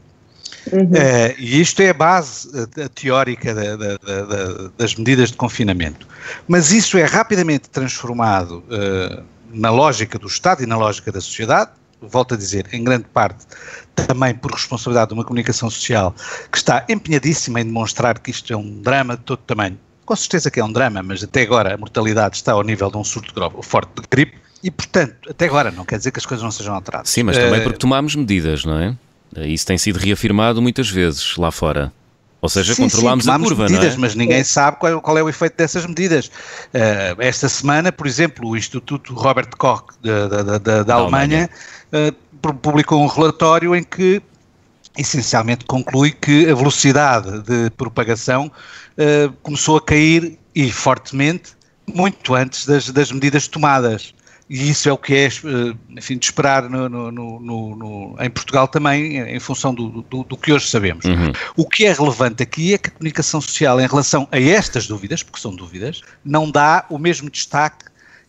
Uhum. 0.70 0.82
Uh, 0.84 1.34
e 1.38 1.60
isto 1.60 1.82
é 1.82 1.88
a 1.88 1.94
base 1.94 2.48
a, 2.54 2.84
a 2.84 2.88
teórica 2.88 3.52
da, 3.52 3.76
da, 3.76 3.96
da, 3.96 4.70
das 4.78 4.94
medidas 4.94 5.32
de 5.32 5.36
confinamento. 5.36 6.06
Mas 6.46 6.70
isso 6.70 6.96
é 6.98 7.04
rapidamente 7.04 7.68
transformado 7.68 8.62
uh, 8.68 9.24
na 9.52 9.70
lógica 9.70 10.18
do 10.18 10.26
Estado 10.26 10.62
e 10.62 10.66
na 10.66 10.76
lógica 10.76 11.12
da 11.12 11.20
sociedade, 11.20 11.70
volto 12.00 12.34
a 12.34 12.36
dizer, 12.36 12.66
em 12.72 12.82
grande 12.82 13.04
parte 13.04 13.46
também 13.94 14.34
por 14.34 14.50
responsabilidade 14.50 15.08
de 15.08 15.14
uma 15.14 15.24
comunicação 15.24 15.70
social 15.70 16.14
que 16.50 16.56
está 16.56 16.84
empenhadíssima 16.88 17.60
em 17.60 17.64
demonstrar 17.64 18.18
que 18.18 18.30
isto 18.30 18.52
é 18.52 18.56
um 18.56 18.80
drama 18.80 19.16
de 19.16 19.22
todo 19.22 19.38
tamanho. 19.38 19.78
Com 20.04 20.16
certeza 20.16 20.50
que 20.50 20.58
é 20.58 20.64
um 20.64 20.72
drama, 20.72 21.02
mas 21.02 21.22
até 21.22 21.42
agora 21.42 21.74
a 21.74 21.78
mortalidade 21.78 22.36
está 22.36 22.52
ao 22.52 22.62
nível 22.62 22.90
de 22.90 22.96
um 22.96 23.04
surto 23.04 23.32
forte 23.62 24.00
de 24.00 24.08
gripe 24.10 24.36
e, 24.62 24.70
portanto, 24.70 25.30
até 25.30 25.46
agora 25.46 25.70
não 25.70 25.84
quer 25.84 25.98
dizer 25.98 26.10
que 26.10 26.18
as 26.18 26.26
coisas 26.26 26.42
não 26.42 26.50
sejam 26.50 26.74
alteradas. 26.74 27.08
Sim, 27.08 27.24
mas 27.24 27.36
também 27.36 27.60
uh, 27.60 27.62
porque 27.62 27.78
tomámos 27.78 28.14
medidas, 28.14 28.64
não 28.64 28.78
é? 28.78 28.96
Isso 29.46 29.66
tem 29.66 29.78
sido 29.78 29.98
reafirmado 29.98 30.60
muitas 30.60 30.90
vezes 30.90 31.36
lá 31.36 31.50
fora. 31.50 31.92
Ou 32.42 32.48
seja, 32.48 32.74
sim, 32.74 32.82
controlamos 32.82 33.24
sim, 33.24 33.30
a 33.30 33.38
curva, 33.38 33.68
medidas, 33.68 33.94
é? 33.94 33.96
Mas 33.96 34.16
ninguém 34.16 34.42
sabe 34.42 34.76
qual, 34.78 35.00
qual, 35.00 35.16
é 35.16 35.22
o 35.22 35.28
efeito 35.28 35.56
dessas 35.56 35.86
medidas. 35.86 36.26
Uh, 36.26 37.20
esta 37.20 37.48
semana, 37.48 37.92
por 37.92 38.04
exemplo, 38.04 38.48
o 38.48 38.56
Instituto 38.56 39.14
Robert 39.14 39.50
Koch 39.56 39.84
da, 40.02 40.26
da, 40.26 40.42
da, 40.42 40.58
da, 40.58 40.82
da 40.82 40.94
Alemanha, 40.94 41.48
Alemanha. 41.92 42.14
Uh, 42.42 42.54
publicou 42.54 43.00
um 43.00 43.06
relatório 43.06 43.76
em 43.76 43.84
que 43.84 44.20
essencialmente 44.98 45.64
conclui 45.66 46.10
que 46.10 46.50
a 46.50 46.54
velocidade 46.54 47.42
de 47.42 47.70
propagação 47.70 48.50
uh, 48.98 49.32
começou 49.44 49.76
a 49.76 49.80
cair 49.80 50.36
e 50.52 50.72
fortemente 50.72 51.52
muito 51.86 52.34
antes 52.34 52.66
das, 52.66 52.90
das 52.90 53.12
medidas 53.12 53.46
tomadas 53.46 54.12
e 54.52 54.68
isso 54.68 54.86
é 54.86 54.92
o 54.92 54.98
que 54.98 55.14
é, 55.14 55.26
eh, 55.28 55.74
enfim, 55.96 56.18
de 56.18 56.26
esperar 56.26 56.68
no, 56.68 56.86
no, 56.86 57.40
no, 57.40 58.16
em 58.20 58.28
Portugal 58.28 58.68
também, 58.68 59.16
em 59.16 59.40
função 59.40 59.74
do, 59.74 60.02
do, 60.02 60.24
do 60.24 60.36
que 60.36 60.52
hoje 60.52 60.68
sabemos. 60.68 61.06
Uhum. 61.06 61.32
O 61.56 61.66
que 61.66 61.86
é 61.86 61.92
relevante 61.94 62.42
aqui 62.42 62.74
é 62.74 62.78
que 62.78 62.90
a 62.90 62.92
comunicação 62.92 63.40
social, 63.40 63.80
em 63.80 63.86
relação 63.86 64.28
a 64.30 64.38
estas 64.38 64.86
dúvidas, 64.86 65.22
porque 65.22 65.40
são 65.40 65.56
dúvidas, 65.56 66.02
não 66.22 66.50
dá 66.50 66.84
o 66.90 66.98
mesmo 66.98 67.30
destaque 67.30 67.86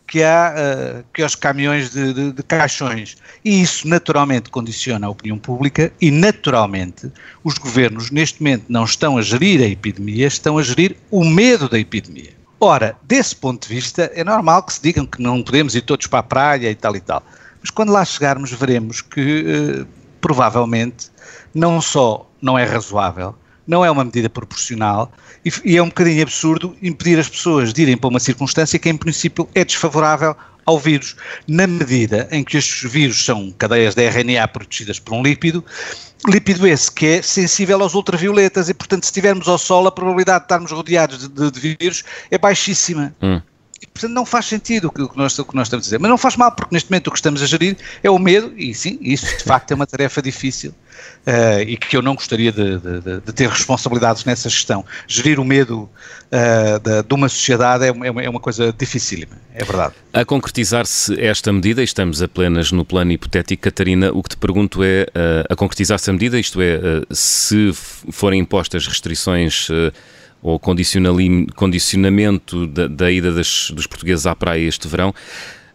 que, 0.07 0.23
há, 0.23 0.53
uh, 0.55 1.05
que 1.13 1.21
aos 1.21 1.35
caminhões 1.35 1.89
de, 1.89 2.13
de, 2.13 2.31
de, 2.31 2.43
caixões. 2.43 3.17
E 3.43 3.61
isso 3.61 3.85
naturalmente 3.85 4.49
condiciona 4.49 5.07
a 5.07 5.09
opinião 5.09 5.37
pública 5.37 5.91
e 5.99 6.09
naturalmente 6.09 7.11
os 7.43 7.57
governos 7.57 8.11
neste 8.11 8.41
momento 8.41 8.63
não 8.69 8.85
estão 8.85 9.17
a 9.17 9.21
gerir 9.21 9.59
a 9.59 9.67
epidemia, 9.67 10.27
estão 10.27 10.57
a 10.57 10.63
gerir 10.63 10.95
o 11.11 11.25
medo 11.25 11.67
da 11.67 11.77
epidemia. 11.77 12.42
Ora, 12.65 12.95
desse 13.03 13.35
ponto 13.35 13.67
de 13.67 13.75
vista, 13.75 14.09
é 14.15 14.23
normal 14.23 14.63
que 14.63 14.71
se 14.71 14.81
digam 14.81 15.05
que 15.05 15.21
não 15.21 15.43
podemos 15.43 15.75
ir 15.75 15.81
todos 15.81 16.07
para 16.07 16.19
a 16.19 16.23
praia 16.23 16.71
e 16.71 16.75
tal 16.75 16.95
e 16.95 17.01
tal. 17.01 17.21
Mas 17.59 17.69
quando 17.69 17.91
lá 17.91 18.05
chegarmos, 18.05 18.53
veremos 18.53 19.01
que 19.01 19.43
eh, 19.45 19.85
provavelmente 20.21 21.11
não 21.53 21.81
só 21.81 22.25
não 22.41 22.57
é 22.57 22.63
razoável, 22.63 23.35
não 23.67 23.83
é 23.83 23.91
uma 23.91 24.05
medida 24.05 24.29
proporcional 24.29 25.11
e, 25.43 25.51
e, 25.65 25.75
é 25.75 25.83
um 25.83 25.87
bocadinho 25.87 26.23
absurdo 26.23 26.73
impedir 26.81 27.19
as 27.19 27.27
pessoas 27.27 27.73
de 27.73 27.81
irem 27.81 27.97
para 27.97 28.09
uma 28.09 28.19
circunstância 28.21 28.79
que, 28.79 28.87
em 28.87 28.95
princípio, 28.95 29.45
é 29.53 29.65
desfavorável 29.65 30.33
ao 30.65 30.79
vírus, 30.79 31.15
na 31.47 31.67
medida 31.67 32.27
em 32.31 32.43
que 32.43 32.57
estes 32.57 32.89
vírus 32.89 33.23
são 33.23 33.51
cadeias 33.51 33.95
de 33.95 34.07
RNA 34.07 34.47
protegidas 34.47 34.99
por 34.99 35.13
um 35.13 35.21
lípido, 35.21 35.63
lípido 36.27 36.67
esse 36.67 36.91
que 36.91 37.05
é 37.05 37.21
sensível 37.21 37.81
aos 37.81 37.93
ultravioletas 37.93 38.69
e, 38.69 38.73
portanto, 38.73 39.03
se 39.03 39.09
estivermos 39.09 39.47
ao 39.47 39.57
sol, 39.57 39.87
a 39.87 39.91
probabilidade 39.91 40.39
de 40.39 40.45
estarmos 40.45 40.71
rodeados 40.71 41.19
de, 41.19 41.27
de, 41.27 41.51
de 41.51 41.75
vírus 41.79 42.03
é 42.31 42.37
baixíssima. 42.37 43.13
Hum. 43.21 43.41
E, 43.83 43.87
portanto, 43.87 44.13
não 44.13 44.25
faz 44.25 44.45
sentido 44.45 44.87
o 44.87 44.91
que, 44.91 45.17
nós, 45.17 45.37
o 45.37 45.43
que 45.43 45.55
nós 45.55 45.67
estamos 45.67 45.83
a 45.83 45.87
dizer. 45.87 45.99
Mas 45.99 46.09
não 46.09 46.17
faz 46.17 46.37
mal, 46.37 46.53
porque 46.53 46.73
neste 46.73 46.89
momento 46.89 47.07
o 47.07 47.11
que 47.11 47.17
estamos 47.17 47.43
a 47.43 47.45
gerir 47.45 47.75
é 48.01 48.09
o 48.09 48.17
medo, 48.17 48.53
e 48.57 48.73
sim, 48.73 48.97
isso 49.01 49.25
de 49.25 49.43
facto 49.43 49.71
é 49.71 49.75
uma 49.75 49.85
tarefa 49.85 50.21
difícil 50.21 50.73
uh, 51.27 51.61
e 51.67 51.75
que 51.75 51.97
eu 51.97 52.01
não 52.01 52.15
gostaria 52.15 52.49
de, 52.49 52.79
de, 52.79 53.19
de, 53.19 53.33
ter 53.33 53.49
responsabilidades 53.49 54.23
nessa 54.23 54.49
gestão. 54.49 54.85
Gerir 55.05 55.37
o 55.37 55.43
medo 55.43 55.89
uh, 56.31 56.79
de, 56.79 57.03
de, 57.03 57.13
uma 57.13 57.27
sociedade 57.27 57.83
é, 57.83 57.89
é, 57.89 58.25
é, 58.25 58.29
uma 58.29 58.39
coisa 58.39 58.71
dificílima, 58.71 59.35
é 59.53 59.65
verdade. 59.65 59.95
A 60.13 60.23
concretizar-se 60.23 61.19
esta 61.19 61.51
medida, 61.51 61.83
estamos 61.83 62.21
apenas 62.21 62.71
no 62.71 62.85
plano 62.85 63.11
hipotético, 63.11 63.63
Catarina, 63.63 64.11
o 64.13 64.23
que 64.23 64.29
te 64.29 64.37
pergunto 64.37 64.81
é, 64.81 65.03
uh, 65.09 65.45
a 65.49 65.55
concretizar-se 65.57 66.09
a 66.09 66.13
medida, 66.13 66.39
isto 66.39 66.61
é, 66.61 66.79
se 67.11 67.73
forem 67.73 68.39
impostas 68.39 68.87
restrições 68.87 69.67
ou 70.43 70.59
condicionamento 70.59 72.67
da, 72.67 72.87
da 72.87 73.09
ida 73.09 73.31
das, 73.31 73.71
dos 73.71 73.87
portugueses 73.87 74.27
à 74.27 74.35
praia 74.35 74.67
este 74.67 74.87
verão. 74.87 75.13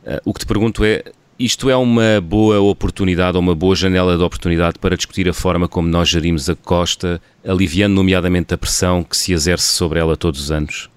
Uh, 0.05 0.21
o 0.27 0.35
que 0.35 0.41
te 0.41 0.47
pergunto 0.47 0.85
é: 0.85 1.03
isto 1.39 1.71
é 1.71 1.77
uma 1.77 2.21
boa 2.21 2.61
oportunidade 2.61 3.37
ou 3.37 3.43
uma 3.43 3.55
boa 3.55 3.75
janela 3.75 4.17
de 4.17 4.23
oportunidade 4.23 4.79
para 4.79 4.97
discutir 4.97 5.29
a 5.29 5.33
forma 5.33 5.67
como 5.67 5.89
nós 5.89 6.09
gerimos 6.09 6.51
a 6.51 6.55
costa, 6.55 7.21
aliviando 7.47 7.95
nomeadamente 7.95 8.53
a 8.53 8.59
pressão 8.59 9.03
que 9.03 9.17
se 9.17 9.33
exerce 9.33 9.69
sobre 9.69 9.99
ela 9.99 10.17
todos 10.17 10.41
os 10.41 10.51
anos? 10.51 10.91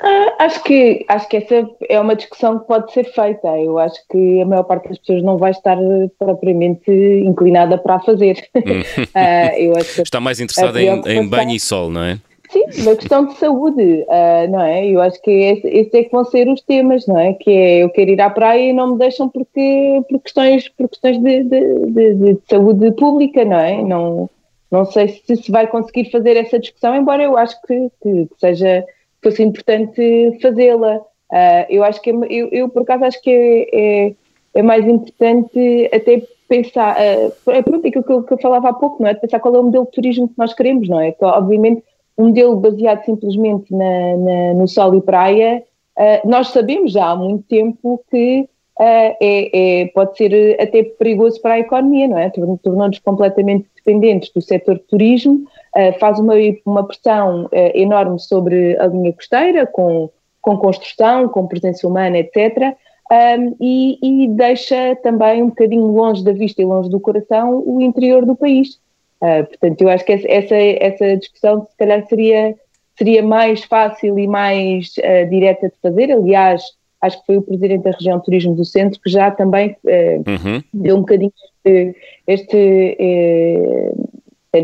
Ah, 0.00 0.44
acho 0.44 0.62
que, 0.64 1.06
acho 1.08 1.28
que 1.28 1.36
essa 1.38 1.66
é 1.88 1.98
uma 1.98 2.14
discussão 2.14 2.58
que 2.58 2.66
pode 2.66 2.92
ser 2.92 3.04
feita. 3.04 3.48
Eu 3.56 3.78
acho 3.78 3.98
que 4.10 4.42
a 4.42 4.44
maior 4.44 4.64
parte 4.64 4.88
das 4.88 4.98
pessoas 4.98 5.22
não 5.22 5.38
vai 5.38 5.52
estar 5.52 5.78
propriamente 6.18 6.90
inclinada 6.90 7.78
para 7.78 7.94
a 7.94 8.00
fazer. 8.00 8.46
uh, 8.54 10.02
Está 10.02 10.20
mais 10.20 10.40
interessada 10.40 10.82
em, 10.82 11.00
em 11.06 11.26
banho 11.26 11.52
e 11.52 11.60
sol, 11.60 11.88
não 11.88 12.02
é? 12.02 12.18
Sim, 12.54 12.82
uma 12.82 12.94
questão 12.94 13.26
de 13.26 13.34
saúde, 13.34 13.82
uh, 13.82 14.48
não 14.48 14.62
é? 14.62 14.86
Eu 14.86 15.00
acho 15.00 15.20
que 15.20 15.28
esses 15.28 15.64
esse 15.64 15.98
é 15.98 16.04
que 16.04 16.12
vão 16.12 16.24
ser 16.24 16.48
os 16.48 16.60
temas, 16.60 17.04
não 17.04 17.18
é? 17.18 17.32
Que 17.32 17.50
é 17.50 17.78
eu 17.82 17.90
quero 17.90 18.12
ir 18.12 18.20
à 18.20 18.30
praia 18.30 18.70
e 18.70 18.72
não 18.72 18.92
me 18.92 18.98
deixam 18.98 19.28
porque, 19.28 20.00
por 20.08 20.20
questões, 20.20 20.68
por 20.68 20.88
questões 20.88 21.18
de, 21.18 21.42
de, 21.42 21.86
de, 21.86 22.14
de 22.14 22.38
saúde 22.48 22.92
pública, 22.92 23.44
não 23.44 23.58
é? 23.58 23.82
Não, 23.82 24.30
não 24.70 24.84
sei 24.84 25.08
se 25.08 25.34
se 25.34 25.50
vai 25.50 25.66
conseguir 25.66 26.12
fazer 26.12 26.36
essa 26.36 26.60
discussão, 26.60 26.94
embora 26.94 27.24
eu 27.24 27.36
acho 27.36 27.60
que, 27.62 27.90
que, 28.00 28.26
que 28.26 28.38
seja 28.38 28.84
fosse 29.20 29.42
importante 29.42 30.38
fazê-la. 30.40 30.98
Uh, 30.98 31.66
eu 31.68 31.82
acho 31.82 32.00
que 32.00 32.10
é, 32.10 32.14
eu, 32.30 32.48
eu, 32.52 32.68
por 32.68 32.82
acaso 32.82 33.04
acho 33.04 33.20
que 33.20 33.30
é, 33.30 34.06
é, 34.06 34.14
é 34.54 34.62
mais 34.62 34.86
importante 34.86 35.90
até 35.92 36.22
pensar, 36.48 36.96
uh, 36.98 37.50
é 37.50 37.62
pronto, 37.62 37.84
aquilo 37.84 38.04
que 38.04 38.12
eu, 38.12 38.22
que 38.22 38.32
eu 38.32 38.38
falava 38.38 38.68
há 38.68 38.72
pouco, 38.72 39.02
não 39.02 39.10
é? 39.10 39.14
De 39.14 39.20
pensar 39.20 39.40
qual 39.40 39.56
é 39.56 39.58
o 39.58 39.64
modelo 39.64 39.86
de 39.86 39.90
turismo 39.90 40.28
que 40.28 40.38
nós 40.38 40.54
queremos, 40.54 40.88
não 40.88 41.00
é? 41.00 41.10
Que, 41.10 41.24
obviamente 41.24 41.82
um 42.16 42.26
modelo 42.26 42.56
baseado 42.56 43.04
simplesmente 43.04 43.72
na, 43.72 44.16
na, 44.16 44.54
no 44.54 44.68
sol 44.68 44.94
e 44.94 45.00
praia, 45.00 45.62
uh, 45.98 46.28
nós 46.28 46.48
sabemos 46.48 46.92
já 46.92 47.10
há 47.10 47.16
muito 47.16 47.44
tempo 47.48 48.02
que 48.10 48.48
uh, 48.78 49.16
é, 49.20 49.82
é, 49.82 49.86
pode 49.88 50.16
ser 50.16 50.56
até 50.60 50.82
perigoso 50.84 51.40
para 51.40 51.54
a 51.54 51.60
economia, 51.60 52.08
não 52.08 52.18
é? 52.18 52.30
Tornando-nos 52.30 52.98
completamente 53.00 53.66
dependentes 53.76 54.30
do 54.32 54.40
setor 54.40 54.76
de 54.76 54.84
turismo, 54.84 55.44
uh, 55.76 55.98
faz 55.98 56.18
uma, 56.18 56.34
uma 56.64 56.86
pressão 56.86 57.48
enorme 57.74 58.18
sobre 58.20 58.78
a 58.78 58.86
linha 58.86 59.12
costeira, 59.12 59.66
com, 59.66 60.10
com 60.40 60.56
construção, 60.56 61.28
com 61.28 61.46
presença 61.46 61.86
humana, 61.86 62.18
etc., 62.18 62.76
um, 63.10 63.54
e, 63.60 63.98
e, 64.02 64.28
deixa 64.28 64.96
também 64.96 65.42
um 65.42 65.48
bocadinho 65.48 65.86
longe 65.86 66.24
da 66.24 66.32
vista 66.32 66.62
e 66.62 66.64
longe 66.64 66.88
do 66.88 66.98
coração 66.98 67.62
o 67.66 67.80
interior 67.80 68.24
do 68.24 68.34
país. 68.34 68.80
Uh, 69.24 69.46
portanto, 69.46 69.80
eu 69.80 69.88
acho 69.88 70.04
que 70.04 70.12
essa, 70.12 70.54
essa 70.54 71.16
discussão 71.16 71.64
se 71.64 71.76
calhar 71.78 72.06
seria, 72.06 72.54
seria 72.98 73.22
mais 73.22 73.64
fácil 73.64 74.18
e 74.18 74.26
mais 74.26 74.92
uh, 74.98 75.30
direta 75.30 75.68
de 75.68 75.74
fazer. 75.80 76.12
Aliás, 76.12 76.62
acho 77.00 77.20
que 77.20 77.26
foi 77.26 77.36
o 77.38 77.42
presidente 77.42 77.84
da 77.84 77.90
região 77.90 78.20
turismo 78.20 78.54
do 78.54 78.64
centro 78.64 79.00
que 79.00 79.10
já 79.10 79.30
também 79.30 79.76
eh, 79.86 80.16
uhum. 80.26 80.62
deu 80.72 80.96
um 80.96 81.00
bocadinho 81.00 81.32
este, 81.64 81.96
este, 82.26 82.96
eh, 82.98 83.92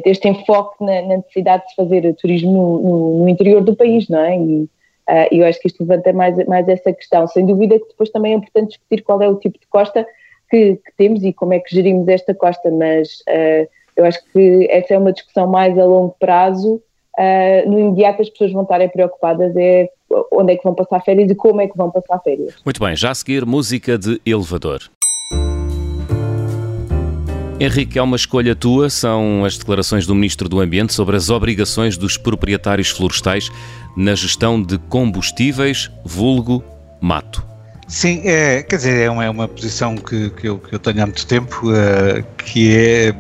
este 0.07 0.29
enfoque 0.29 0.83
na, 0.83 1.03
na, 1.03 1.17
necessidade 1.19 1.65
de 1.65 1.71
se 1.71 1.77
fazer 1.77 2.15
turismo 2.15 2.81
no, 2.83 3.19
no, 3.19 3.29
interior 3.29 3.63
do 3.63 3.77
país, 3.77 4.09
não 4.09 4.21
é? 4.21 4.39
E 4.39 4.63
uh, 4.63 4.69
eu 5.31 5.45
acho 5.45 5.61
que 5.61 5.69
isto 5.69 5.81
levanta 5.81 6.13
mais, 6.13 6.37
mais 6.47 6.69
essa 6.69 6.93
questão. 6.93 7.27
Sem 7.27 7.45
dúvida 7.45 7.79
que 7.79 7.89
depois 7.89 8.11
também 8.11 8.33
é 8.33 8.37
importante 8.37 8.69
discutir 8.69 9.03
qual 9.03 9.21
é 9.21 9.29
o 9.29 9.37
tipo 9.37 9.59
de 9.59 9.67
costa 9.67 10.07
que, 10.51 10.77
que 10.77 10.93
temos 10.97 11.23
e 11.23 11.33
como 11.33 11.53
é 11.53 11.61
que 11.61 11.75
gerimos 11.75 12.09
esta 12.09 12.35
costa, 12.35 12.71
mas 12.71 13.23
uh, 13.29 13.69
eu 13.97 14.05
acho 14.05 14.19
que 14.33 14.67
essa 14.71 14.95
é 14.95 14.99
uma 14.99 15.13
discussão 15.13 15.47
mais 15.47 15.79
a 15.79 15.85
longo 15.85 16.15
prazo. 16.19 16.81
Uh, 17.19 17.71
no 17.71 17.79
imediato 17.79 18.23
as 18.23 18.31
pessoas 18.31 18.53
vão 18.53 18.63
estar 18.63 18.89
preocupadas 18.89 19.55
é 19.57 19.89
onde 20.33 20.53
é 20.53 20.57
que 20.57 20.65
vão 20.65 20.75
passar 20.75 21.01
férias 21.01 21.31
e 21.31 21.35
como 21.35 21.61
é 21.61 21.69
que 21.69 21.77
vão 21.77 21.91
passar 21.91 22.19
férias. 22.21 22.55
Muito 22.65 22.81
bem, 22.81 22.97
já 22.97 23.11
a 23.11 23.15
seguir 23.15 23.45
música 23.45 23.99
de 23.99 24.21
elevador. 24.25 24.81
Henrique, 27.61 27.99
é 27.99 28.03
uma 28.03 28.17
escolha 28.17 28.57
tua, 28.57 28.89
são 28.89 29.45
as 29.45 29.59
declarações 29.59 30.07
do 30.07 30.15
Ministro 30.15 30.49
do 30.49 30.61
Ambiente 30.61 30.95
sobre 30.95 31.15
as 31.15 31.29
obrigações 31.29 31.99
dos 31.99 32.17
proprietários 32.17 32.89
florestais 32.89 33.51
na 33.95 34.15
gestão 34.15 34.63
de 34.63 34.79
combustíveis, 34.79 35.91
vulgo, 36.03 36.65
mato. 37.03 37.47
Sim, 37.87 38.23
é, 38.25 38.63
quer 38.63 38.77
dizer, 38.77 39.03
é 39.03 39.11
uma, 39.11 39.25
é 39.25 39.29
uma 39.29 39.47
posição 39.47 39.95
que, 39.95 40.31
que, 40.31 40.49
eu, 40.49 40.59
que 40.59 40.75
eu 40.75 40.79
tenho 40.79 41.03
há 41.03 41.07
muito 41.07 41.27
tempo, 41.27 41.67
uh, 41.67 42.25
que 42.39 42.75
é 42.75 43.13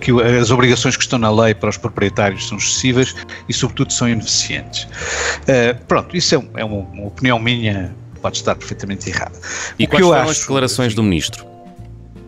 que 0.00 0.10
as 0.40 0.50
obrigações 0.50 0.96
que 0.96 1.02
estão 1.02 1.18
na 1.18 1.30
lei 1.30 1.54
para 1.54 1.70
os 1.70 1.76
proprietários 1.76 2.48
são 2.48 2.58
excessivas 2.58 3.14
e, 3.48 3.52
sobretudo, 3.52 3.92
são 3.92 4.08
ineficientes. 4.08 4.84
Uh, 4.84 5.84
pronto, 5.86 6.16
isso 6.16 6.34
é, 6.34 6.60
é 6.60 6.64
uma, 6.64 6.78
uma, 6.78 7.06
opinião 7.06 7.38
minha, 7.38 7.94
pode 8.20 8.36
estar 8.36 8.54
perfeitamente 8.54 9.08
errada. 9.08 9.38
E 9.78 9.84
o 9.84 9.88
quais 9.88 10.04
foram 10.04 10.20
acho, 10.20 10.30
as 10.30 10.38
declarações 10.40 10.94
do 10.94 11.02
Ministro? 11.02 11.46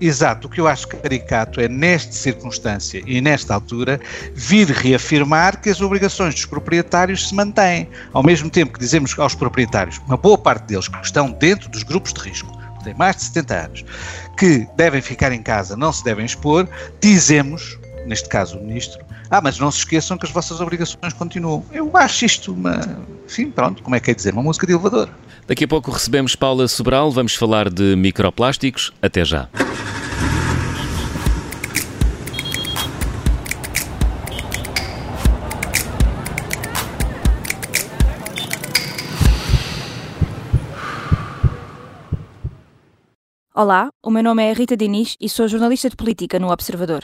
Exato, 0.01 0.47
o 0.47 0.51
que 0.51 0.61
eu 0.61 0.69
acho 0.69 0.87
caricato 0.87 1.61
é, 1.61 1.69
nesta 1.69 2.13
circunstância 2.13 3.03
e 3.05 3.21
nesta 3.21 3.55
altura, 3.55 4.01
vir 4.33 4.69
reafirmar 4.69 5.61
que 5.61 5.69
as 5.69 5.81
obrigações 5.81 6.35
dos 6.35 6.47
proprietários 6.47 7.29
se 7.29 7.35
mantêm. 7.35 7.89
Ao 8.13 8.23
mesmo 8.23 8.49
tempo 8.49 8.73
que 8.73 8.79
dizemos 8.79 9.19
aos 9.19 9.35
proprietários, 9.35 10.01
uma 10.07 10.17
boa 10.17 10.39
parte 10.39 10.67
deles 10.67 10.87
que 10.87 11.05
estão 11.05 11.33
dentro 11.33 11.69
dos 11.69 11.83
grupos 11.83 12.13
de 12.13 12.21
risco, 12.21 12.58
têm 12.89 12.95
mais 12.95 13.17
de 13.17 13.23
70 13.25 13.55
anos, 13.55 13.85
que 14.37 14.67
devem 14.77 15.01
ficar 15.01 15.33
em 15.33 15.43
casa, 15.43 15.77
não 15.77 15.93
se 15.93 16.03
devem 16.03 16.25
expor, 16.25 16.69
dizemos, 17.01 17.79
neste 18.07 18.29
caso 18.29 18.59
o 18.59 18.65
Ministro, 18.65 19.05
ah, 19.31 19.41
mas 19.43 19.59
não 19.59 19.71
se 19.71 19.79
esqueçam 19.79 20.17
que 20.17 20.25
as 20.25 20.33
vossas 20.33 20.61
obrigações 20.61 21.13
continuam. 21.13 21.65
Eu 21.71 21.91
acho 21.95 22.25
isto 22.25 22.53
uma. 22.53 22.81
Enfim, 23.27 23.51
pronto, 23.51 23.83
como 23.83 23.95
é 23.95 24.01
que 24.01 24.11
é 24.11 24.15
dizer? 24.15 24.33
Uma 24.33 24.43
música 24.43 24.67
de 24.67 24.73
elevador. 24.73 25.11
Daqui 25.47 25.65
a 25.65 25.69
pouco 25.69 25.91
recebemos 25.91 26.35
Paula 26.35 26.67
Sobral, 26.67 27.11
vamos 27.11 27.35
falar 27.35 27.69
de 27.69 27.95
microplásticos. 27.97 28.93
Até 29.03 29.25
já. 29.25 29.49
Olá, 43.61 43.89
o 44.07 44.09
meu 44.09 44.23
nome 44.23 44.45
é 44.45 44.53
Rita 44.53 44.77
Diniz 44.77 45.17
e 45.21 45.29
sou 45.29 45.49
jornalista 45.49 45.91
de 45.91 45.97
política 45.97 46.39
no 46.39 46.49
Observador. 46.49 47.03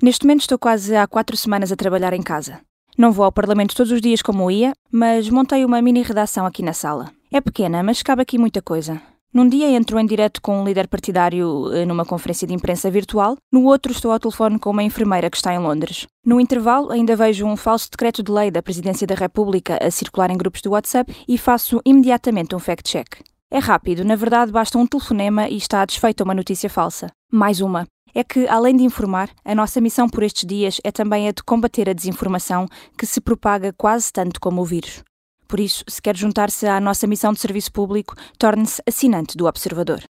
Neste 0.00 0.24
momento 0.24 0.42
estou 0.42 0.56
quase 0.56 0.94
há 0.94 1.04
quatro 1.04 1.36
semanas 1.36 1.72
a 1.72 1.76
trabalhar 1.76 2.12
em 2.12 2.22
casa. 2.22 2.60
Não 2.96 3.10
vou 3.10 3.24
ao 3.24 3.32
Parlamento 3.32 3.74
todos 3.74 3.90
os 3.90 4.00
dias 4.00 4.22
como 4.22 4.48
ia, 4.48 4.72
mas 4.88 5.28
montei 5.28 5.64
uma 5.64 5.82
mini 5.82 6.02
redação 6.02 6.46
aqui 6.46 6.62
na 6.62 6.72
sala. 6.72 7.10
É 7.32 7.40
pequena, 7.40 7.82
mas 7.82 8.04
cabe 8.04 8.22
aqui 8.22 8.38
muita 8.38 8.62
coisa. 8.62 9.02
Num 9.34 9.48
dia 9.48 9.68
entro 9.68 9.98
em 9.98 10.06
direto 10.06 10.40
com 10.40 10.60
um 10.60 10.64
líder 10.64 10.86
partidário 10.86 11.72
eh, 11.72 11.84
numa 11.84 12.04
conferência 12.04 12.46
de 12.46 12.54
imprensa 12.54 12.88
virtual, 12.88 13.36
no 13.52 13.64
outro 13.64 13.90
estou 13.90 14.12
ao 14.12 14.20
telefone 14.20 14.60
com 14.60 14.70
uma 14.70 14.84
enfermeira 14.84 15.28
que 15.28 15.36
está 15.36 15.52
em 15.52 15.58
Londres. 15.58 16.06
No 16.24 16.40
intervalo, 16.40 16.92
ainda 16.92 17.16
vejo 17.16 17.44
um 17.44 17.56
falso 17.56 17.90
decreto 17.90 18.22
de 18.22 18.30
lei 18.30 18.52
da 18.52 18.62
Presidência 18.62 19.08
da 19.08 19.16
República 19.16 19.76
a 19.84 19.90
circular 19.90 20.30
em 20.30 20.38
grupos 20.38 20.62
do 20.62 20.70
WhatsApp 20.70 21.12
e 21.26 21.36
faço 21.36 21.80
imediatamente 21.84 22.54
um 22.54 22.60
fact-check. 22.60 23.24
É 23.50 23.58
rápido, 23.58 24.04
na 24.04 24.16
verdade 24.16 24.50
basta 24.50 24.76
um 24.76 24.86
telefonema 24.86 25.48
e 25.48 25.56
está 25.56 25.84
desfeita 25.84 26.24
uma 26.24 26.34
notícia 26.34 26.68
falsa. 26.68 27.06
Mais 27.30 27.60
uma. 27.60 27.86
É 28.12 28.24
que, 28.24 28.48
além 28.48 28.74
de 28.76 28.82
informar, 28.82 29.30
a 29.44 29.54
nossa 29.54 29.80
missão 29.80 30.08
por 30.08 30.22
estes 30.22 30.46
dias 30.46 30.80
é 30.82 30.90
também 30.90 31.28
a 31.28 31.32
de 31.32 31.42
combater 31.42 31.88
a 31.88 31.92
desinformação 31.92 32.66
que 32.98 33.06
se 33.06 33.20
propaga 33.20 33.72
quase 33.72 34.10
tanto 34.12 34.40
como 34.40 34.62
o 34.62 34.64
vírus. 34.64 35.04
Por 35.46 35.60
isso, 35.60 35.84
se 35.86 36.02
quer 36.02 36.16
juntar-se 36.16 36.66
à 36.66 36.80
nossa 36.80 37.06
missão 37.06 37.32
de 37.32 37.40
serviço 37.40 37.70
público, 37.70 38.14
torne-se 38.38 38.82
assinante 38.86 39.36
do 39.36 39.46
Observador. 39.46 40.02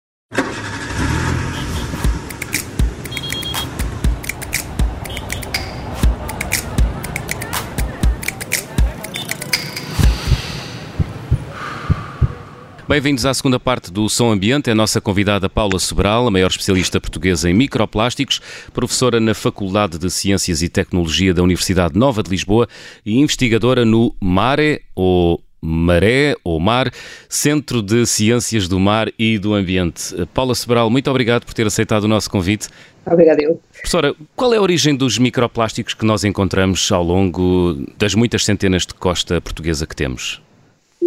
Bem-vindos 12.88 13.26
à 13.26 13.34
segunda 13.34 13.60
parte 13.60 13.92
do 13.92 14.08
Som 14.08 14.32
Ambiente. 14.32 14.70
É 14.70 14.74
a 14.74 14.76
nossa 14.76 15.02
convidada 15.02 15.50
Paula 15.50 15.80
Sobral, 15.80 16.28
a 16.28 16.32
maior 16.32 16.52
especialista 16.52 17.02
portuguesa 17.02 17.50
em 17.50 17.54
microplásticos, 17.54 18.40
professora 18.72 19.20
na 19.20 19.34
Faculdade 19.34 19.98
de 19.98 20.08
Ciências 20.12 20.62
e 20.62 20.70
Tecnologia 20.70 21.34
da 21.34 21.42
Universidade 21.42 21.98
Nova 21.98 22.22
de 22.22 22.30
Lisboa 22.30 22.68
e 23.04 23.18
investigadora 23.18 23.84
no 23.84 24.14
MARE, 24.22 24.84
ou 24.94 25.42
Maré 25.60 26.36
ou 26.44 26.60
Mar, 26.60 26.92
Centro 27.28 27.82
de 27.82 28.06
Ciências 28.06 28.68
do 28.68 28.80
Mar 28.80 29.12
e 29.18 29.40
do 29.40 29.56
Ambiente. 29.56 30.14
Paula 30.32 30.54
Sobral, 30.54 30.88
muito 30.88 31.10
obrigado 31.10 31.44
por 31.44 31.56
ter 31.56 31.66
aceitado 31.66 32.04
o 32.04 32.08
nosso 32.08 32.30
convite. 32.30 32.68
Obrigada 33.04 33.42
eu. 33.42 33.60
Professora, 33.74 34.14
qual 34.36 34.54
é 34.54 34.58
a 34.58 34.62
origem 34.62 34.96
dos 34.96 35.18
microplásticos 35.18 35.96
que 35.96 36.06
nós 36.06 36.24
encontramos 36.24 36.92
ao 36.92 37.04
longo 37.04 37.84
das 37.98 38.14
muitas 38.14 38.46
centenas 38.46 38.86
de 38.86 38.94
costa 38.94 39.42
portuguesa 39.42 39.88
que 39.88 39.96
temos? 39.96 40.45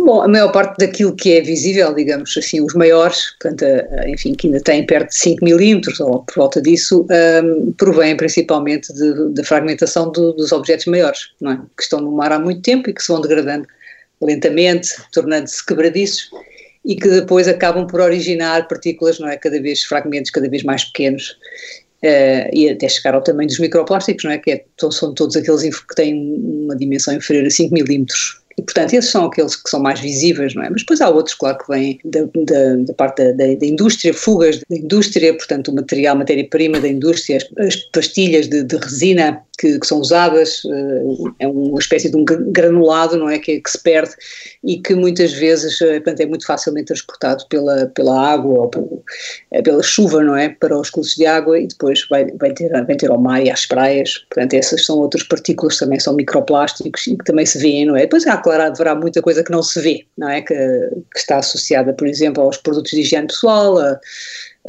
Bom, 0.05 0.23
a 0.23 0.29
maior 0.29 0.53
parte 0.53 0.79
daquilo 0.79 1.15
que 1.15 1.33
é 1.33 1.41
visível, 1.41 1.93
digamos 1.93 2.35
assim, 2.37 2.61
os 2.61 2.73
maiores, 2.75 3.37
portanto, 3.41 3.65
enfim, 4.07 4.33
que 4.33 4.47
ainda 4.47 4.61
têm 4.61 4.87
perto 4.87 5.09
de 5.09 5.19
5 5.19 5.45
milímetros 5.45 5.99
ou 6.01 6.23
por 6.25 6.35
volta 6.37 6.63
disso, 6.63 7.07
um, 7.45 7.73
provém 7.73 8.17
principalmente 8.17 8.93
da 9.33 9.43
fragmentação 9.43 10.11
do, 10.13 10.33
dos 10.33 10.53
objetos 10.53 10.87
maiores, 10.87 11.31
é? 11.43 11.57
que 11.77 11.83
estão 11.83 12.01
no 12.01 12.13
mar 12.13 12.33
há 12.33 12.39
muito 12.39 12.63
tempo 12.63 12.89
e 12.89 12.95
que 12.95 13.03
se 13.03 13.09
vão 13.09 13.21
degradando 13.21 13.67
lentamente, 14.23 14.91
tornando-se 15.13 15.65
quebradiços 15.67 16.31
e 16.85 16.95
que 16.95 17.09
depois 17.09 17.49
acabam 17.49 17.87
por 17.87 18.01
originar 18.01 18.69
partículas, 18.69 19.19
não 19.19 19.29
é? 19.29 19.37
Cada 19.37 19.61
vez, 19.61 19.83
fragmentos 19.83 20.31
cada 20.31 20.49
vez 20.49 20.63
mais 20.63 20.85
pequenos 20.85 21.37
uh, 22.05 22.49
e 22.53 22.71
até 22.71 22.89
chegar 22.89 23.15
ao 23.15 23.23
tamanho 23.23 23.49
dos 23.49 23.59
microplásticos, 23.59 24.25
não 24.25 24.31
é? 24.31 24.39
Que 24.39 24.53
é, 24.53 24.65
são 24.91 25.13
todos 25.13 25.37
aqueles 25.37 25.63
que 25.81 25.95
têm 25.95 26.15
uma 26.65 26.77
dimensão 26.77 27.15
inferior 27.15 27.47
a 27.47 27.51
5 27.51 27.75
milímetros 27.75 28.41
e, 28.59 28.63
portanto, 28.63 28.93
esses 28.93 29.11
são 29.11 29.27
aqueles 29.27 29.55
que 29.55 29.71
são 29.71 29.81
mais 29.81 30.01
visíveis, 30.01 30.53
não 30.55 30.65
é? 30.65 30.71
Mas 30.71 30.83
depois 30.83 31.01
há 31.01 31.09
outros, 31.09 31.35
claro, 31.37 31.59
que 31.59 31.69
vêm 31.69 32.01
da, 32.05 32.23
da, 32.23 32.77
da 32.77 32.93
parte 32.95 33.33
da, 33.33 33.47
da, 33.55 33.67
indústria, 33.67 34.13
fugas 34.13 34.61
da 34.69 34.77
indústria, 34.77 35.33
portanto, 35.33 35.69
o 35.69 35.75
material, 35.75 36.17
matéria-prima 36.17 36.81
da 36.81 36.89
indústria, 36.89 37.37
as, 37.37 37.65
as 37.65 37.77
pastilhas 37.77 38.49
de, 38.49 38.65
de 38.65 38.77
resina 38.77 39.41
que, 39.59 39.79
que, 39.79 39.87
são 39.87 39.99
usadas, 39.99 40.63
uh, 40.65 41.35
é 41.41 41.47
uma 41.47 41.79
espécie 41.79 42.09
de 42.09 42.17
um 42.17 42.25
granulado, 42.25 43.17
não 43.17 43.29
é? 43.29 43.39
Que, 43.39 43.61
que 43.61 43.71
se 43.71 43.83
perde 43.83 44.13
e 44.63 44.79
que 44.79 44.95
muitas 44.95 45.33
vezes 45.33 45.81
uh, 45.81 45.87
portanto, 45.95 46.21
é 46.21 46.27
muito 46.27 46.47
facilmente 46.47 46.87
transportado 46.87 47.45
pela, 47.49 47.87
pela 47.87 48.33
água 48.33 48.61
ou 48.61 48.69
pelo, 48.69 48.85
uh, 48.85 49.63
pela 49.63 49.83
chuva, 49.83 50.23
não 50.23 50.37
é? 50.37 50.49
Para 50.49 50.79
os 50.79 50.91
cursos 50.91 51.17
de 51.17 51.27
água 51.27 51.59
e 51.59 51.67
depois 51.67 52.07
vai, 52.09 52.27
vai, 52.39 52.53
ter, 52.53 52.71
vai 52.71 52.97
ter 52.97 53.11
ao 53.11 53.19
mar 53.19 53.45
e 53.45 53.51
às 53.51 53.67
praias. 53.67 54.19
Portanto, 54.31 54.55
essas 54.55 54.85
são 54.85 54.99
outras 54.99 55.25
partículas 55.25 55.77
também, 55.77 55.99
são 55.99 56.15
microplásticos 56.15 57.09
e 57.09 57.17
que 57.17 57.25
também 57.25 57.45
se 57.45 57.59
vêem, 57.59 57.85
não 57.85 57.97
é? 57.97 58.03
Depois 58.03 58.27
há, 58.29 58.37
claro, 58.49 58.63
haverá 58.63 58.95
muita 58.95 59.21
coisa 59.21 59.45
que 59.45 59.51
não 59.51 59.63
se 59.63 59.79
vê, 59.81 60.07
não 60.17 60.29
é? 60.31 60.41
Que, 60.41 60.55
que 60.55 61.19
está 61.19 61.37
associada, 61.37 61.93
por 61.93 62.07
exemplo, 62.07 62.43
aos 62.43 62.57
produtos 62.57 62.93
de 62.93 63.01
higiene 63.01 63.27
pessoal, 63.27 63.79
a, 63.79 64.01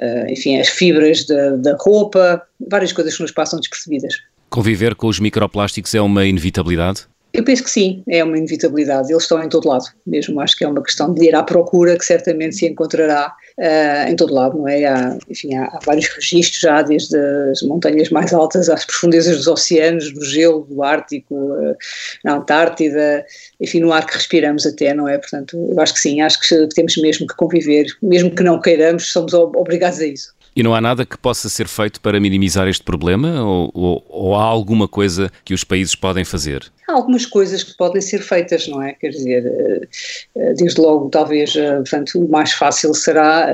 a, 0.01 0.29
enfim, 0.29 0.59
as 0.59 0.67
fibras 0.67 1.25
da, 1.25 1.51
da 1.51 1.77
roupa, 1.79 2.41
várias 2.69 2.91
coisas 2.91 3.15
que 3.15 3.21
nos 3.21 3.31
passam 3.31 3.57
despercebidas. 3.59 4.15
Conviver 4.49 4.95
com 4.95 5.07
os 5.07 5.19
microplásticos 5.19 5.95
é 5.95 6.01
uma 6.01 6.25
inevitabilidade? 6.25 7.07
Eu 7.31 7.43
penso 7.43 7.63
que 7.63 7.69
sim, 7.69 8.03
é 8.09 8.21
uma 8.21 8.37
inevitabilidade. 8.37 9.11
Eles 9.13 9.23
estão 9.23 9.41
em 9.41 9.47
todo 9.47 9.69
lado, 9.69 9.85
mesmo 10.05 10.41
acho 10.41 10.57
que 10.57 10.65
é 10.65 10.67
uma 10.67 10.83
questão 10.83 11.13
de 11.13 11.25
ir 11.25 11.35
à 11.35 11.43
procura, 11.43 11.97
que 11.97 12.03
certamente 12.03 12.55
se 12.55 12.67
encontrará 12.67 13.33
uh, 13.60 14.10
em 14.10 14.15
todo 14.15 14.34
lado, 14.34 14.58
não 14.58 14.67
é? 14.67 14.86
Há, 14.86 15.17
enfim, 15.30 15.56
há, 15.56 15.65
há, 15.65 15.80
vários 15.86 16.08
registros 16.08 16.60
já, 16.60 16.82
desde 16.82 17.17
as 17.52 17.62
montanhas 17.62 18.10
mais 18.10 18.34
altas 18.34 18.69
às 18.69 18.86
profundezas 18.86 19.38
dos 19.38 19.48
oceanos, 19.48 20.12
do 20.13 20.24
gelo, 20.24 20.65
do 20.69 20.82
Ártico, 20.82 21.36
uh, 21.36 21.76
na 22.24 22.36
Antártida, 22.36 23.26
enfim, 23.60 23.82
no 23.82 23.91
ar 23.91 24.06
que 24.06 24.15
respiramos 24.15 24.65
até, 24.65 24.93
não 24.93 25.08
é? 25.08 25.17
Portanto, 25.17 25.58
eu 25.58 25.80
acho 25.80 25.93
que 25.93 26.00
sim, 26.00 26.22
acho 26.22 26.39
que 26.39 26.67
temos 26.74 26.98
mesmo 26.98 27.28
que 27.28 27.36
conviver, 27.36 27.86
mesmo 28.02 28.32
que 28.32 28.43
não 28.43 28.60
queiramos, 28.60 29.12
somos 29.12 29.34
obrigados 29.34 30.00
a 30.00 30.06
isso. 30.06 30.38
E 30.60 30.63
não 30.63 30.76
há 30.76 30.82
nada 30.82 31.06
que 31.06 31.17
possa 31.17 31.48
ser 31.48 31.69
feito 31.69 32.02
para 32.02 32.19
minimizar 32.19 32.67
este 32.67 32.84
problema? 32.84 33.45
Ou, 33.45 33.72
ou, 33.74 34.06
ou, 34.10 34.36
há 34.36 34.43
alguma 34.43 34.89
coisa 34.89 35.32
que 35.45 35.54
os 35.54 35.63
países 35.63 35.95
podem 35.95 36.26
fazer? 36.26 36.69
Há 36.86 36.91
algumas 36.91 37.26
coisas 37.26 37.63
que 37.63 37.78
podem 37.78 38.02
ser 38.02 38.19
feitas, 38.19 38.67
não 38.67 38.84
é? 38.84 38.91
Quer 38.91 39.08
dizer, 39.12 39.45
eh, 39.45 39.88
eh, 40.36 40.54
desde 40.56 40.82
logo, 40.82 41.08
talvez, 41.08 41.56
eh, 41.56 41.76
portanto, 41.76 42.19
o 42.19 42.30
mais 42.30 42.52
fácil 42.52 42.93
será 42.93 43.50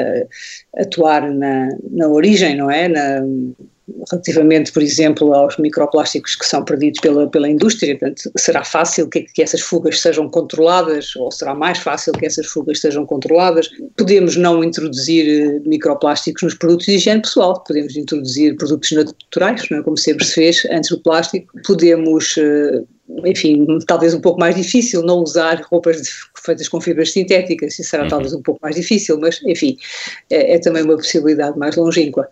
atuar 0.78 1.32
na, 1.32 1.70
na 1.92 2.08
origem, 2.08 2.58
não 2.58 2.72
é? 2.72 2.88
Na, 2.88 3.22
relativamente, 4.12 4.72
por 4.72 4.82
exemplo, 4.82 5.34
aos 5.34 5.58
microplásticos 5.58 6.36
que 6.36 6.46
são 6.46 6.64
perdidos 6.64 7.00
pela, 7.02 7.30
pela 7.30 7.50
indústria, 7.50 7.98
portanto, 7.98 8.32
será 8.38 8.64
fácil 8.64 9.08
que, 9.08 9.22
que 9.22 9.44
essas 9.44 9.62
fugas 9.62 10.02
sejam 10.02 10.30
controladas 10.30 11.16
ou 11.16 11.32
será 11.32 11.54
mais 11.54 11.78
fácil 11.78 12.14
que 12.14 12.26
essas 12.26 12.48
fugas 12.48 12.80
sejam 12.80 13.06
controladas. 13.06 13.70
Podemos 13.96 14.36
não 14.36 14.64
introduzir 14.64 15.28
eh, 15.28 15.60
microplásticos 15.66 16.44
nos 16.44 16.54
produtos 16.56 16.88
de 16.88 16.94
higiene 16.94 17.22
pessoal, 17.22 17.64
podemos 17.64 17.96
introduzir 17.96 18.56
produtos 18.58 18.92
naturais, 18.92 19.64
é? 19.72 19.82
como 19.82 19.98
sempre 19.98 20.26
se 20.26 20.34
fez 20.34 20.66
antes 20.72 20.90
do 20.90 21.00
plástico. 21.00 21.54
Podemos 21.64 22.36
eh, 22.38 22.84
enfim, 23.26 23.66
talvez 23.86 24.14
um 24.14 24.22
pouco 24.22 24.40
mais 24.40 24.56
difícil 24.56 25.04
não 25.04 25.20
usar 25.20 25.62
roupas 25.72 26.02
de, 26.02 26.10
feitas 26.44 26.68
com 26.68 26.82
fibras 26.82 27.12
sintéticas, 27.12 27.78
isso 27.78 27.90
será 27.90 28.04
uhum. 28.04 28.10
talvez 28.10 28.34
um 28.34 28.42
pouco 28.42 28.60
mais 28.62 28.76
difícil, 28.76 29.20
mas 29.20 29.42
enfim, 29.46 29.78
é, 30.30 30.56
é 30.56 30.60
também 30.60 30.84
uma 30.84 30.96
possibilidade 30.96 31.58
mais 31.58 31.76
longínqua. 31.76 32.28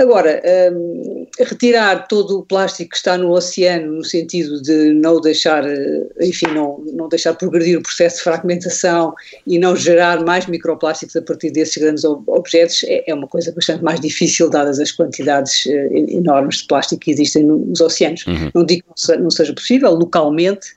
Agora, 0.00 0.40
um, 0.72 1.26
retirar 1.40 2.06
todo 2.06 2.38
o 2.38 2.44
plástico 2.44 2.90
que 2.90 2.96
está 2.96 3.18
no 3.18 3.32
oceano, 3.32 3.94
no 3.94 4.04
sentido 4.04 4.62
de 4.62 4.92
não 4.92 5.20
deixar, 5.20 5.66
eh, 5.66 6.06
enfim, 6.20 6.46
não, 6.54 6.78
não 6.92 7.08
deixar 7.08 7.34
progredir 7.34 7.76
o 7.76 7.82
processo 7.82 8.18
de 8.18 8.22
fragmentação 8.22 9.12
e 9.44 9.58
não 9.58 9.74
gerar 9.74 10.24
mais 10.24 10.46
microplásticos 10.46 11.16
a 11.16 11.22
partir 11.22 11.50
desses 11.50 11.76
grandes 11.76 12.04
objetos, 12.04 12.84
é, 12.84 13.10
é 13.10 13.12
uma 13.12 13.26
coisa 13.26 13.50
bastante 13.50 13.82
mais 13.82 13.98
difícil, 13.98 14.48
dadas 14.48 14.78
as 14.78 14.92
quantidades 14.92 15.66
uh, 15.66 15.70
enormes 15.92 16.58
de 16.58 16.68
plástico 16.68 17.00
que 17.00 17.10
existem 17.10 17.42
nos 17.42 17.80
oceanos. 17.80 18.24
Uhum. 18.28 18.52
Não 18.54 18.64
digo 18.64 18.84
que 18.94 19.16
não 19.16 19.32
seja 19.32 19.52
possível, 19.52 19.90
localmente, 19.94 20.68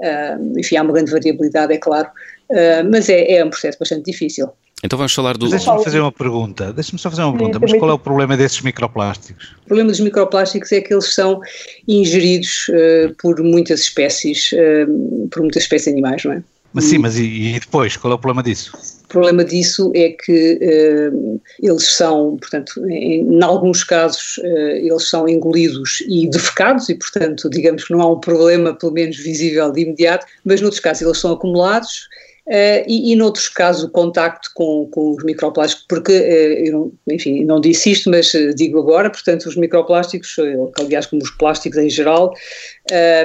uh, 0.00 0.58
enfim, 0.58 0.78
há 0.78 0.82
uma 0.82 0.94
grande 0.94 1.10
variabilidade, 1.10 1.74
é 1.74 1.78
claro, 1.78 2.08
uh, 2.50 2.90
mas 2.90 3.10
é, 3.10 3.32
é 3.34 3.44
um 3.44 3.50
processo 3.50 3.78
bastante 3.78 4.10
difícil. 4.10 4.50
Então 4.86 4.96
vamos 4.96 5.12
falar 5.12 5.36
do. 5.36 5.48
Deixa-me 5.48 5.82
fazer 5.82 6.00
uma 6.00 6.12
pergunta. 6.12 6.72
Deixa-me 6.72 6.98
só 6.98 7.10
fazer 7.10 7.22
uma 7.22 7.36
pergunta. 7.36 7.58
Mas 7.58 7.72
qual 7.74 7.90
é 7.90 7.94
o 7.94 7.98
problema 7.98 8.36
desses 8.36 8.60
microplásticos? 8.60 9.56
O 9.64 9.66
problema 9.66 9.90
dos 9.90 9.98
microplásticos 9.98 10.70
é 10.70 10.80
que 10.80 10.94
eles 10.94 11.12
são 11.12 11.40
ingeridos 11.88 12.68
uh, 12.68 13.12
por 13.20 13.42
muitas 13.42 13.80
espécies, 13.80 14.52
uh, 14.52 15.28
por 15.28 15.42
muitas 15.42 15.64
espécies 15.64 15.92
animais, 15.92 16.24
não 16.24 16.32
é? 16.32 16.42
Mas 16.72 16.84
sim, 16.84 16.98
mas 16.98 17.18
e, 17.18 17.24
e, 17.24 17.58
depois? 17.58 17.96
Qual 17.96 18.12
é 18.12 18.14
o 18.14 18.18
problema 18.18 18.42
disso? 18.42 18.76
O 19.04 19.08
problema 19.08 19.44
disso 19.44 19.90
é 19.94 20.10
que 20.10 21.10
uh, 21.12 21.40
eles 21.60 21.84
são, 21.84 22.36
portanto, 22.36 22.86
em, 22.88 23.22
em 23.22 23.42
alguns 23.42 23.82
casos, 23.82 24.38
eles 24.44 25.08
são 25.08 25.28
engolidos 25.28 26.02
e 26.06 26.28
defecados, 26.28 26.88
e, 26.88 26.94
portanto, 26.94 27.48
digamos 27.50 27.84
que 27.84 27.92
não 27.92 28.02
há 28.02 28.12
um 28.12 28.20
problema, 28.20 28.74
pelo 28.74 28.92
menos 28.92 29.16
visível 29.16 29.72
de 29.72 29.80
imediato, 29.80 30.26
mas 30.44 30.60
noutros 30.60 30.80
casos 30.80 31.02
eles 31.02 31.18
são 31.18 31.32
acumulados 31.32 32.08
Uh, 32.46 32.86
e, 32.86 33.12
e, 33.12 33.16
noutros 33.16 33.48
casos, 33.48 33.82
o 33.82 33.90
contacto 33.90 34.50
com, 34.54 34.88
com 34.92 35.16
os 35.16 35.24
microplásticos, 35.24 35.84
porque, 35.88 36.12
uh, 36.12 36.70
não, 36.70 36.92
enfim, 37.10 37.44
não 37.44 37.60
disse 37.60 37.90
isto, 37.90 38.08
mas 38.08 38.32
uh, 38.34 38.54
digo 38.54 38.78
agora, 38.78 39.10
portanto, 39.10 39.46
os 39.46 39.56
microplásticos, 39.56 40.36
aliás, 40.78 41.06
como 41.06 41.22
os 41.22 41.30
plásticos 41.32 41.76
em 41.76 41.90
geral, 41.90 42.32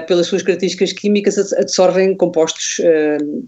pelas 0.07 0.25
suas 0.25 0.41
características 0.41 0.91
químicas, 0.93 1.38
absorvem 1.53 2.15
compostos 2.17 2.81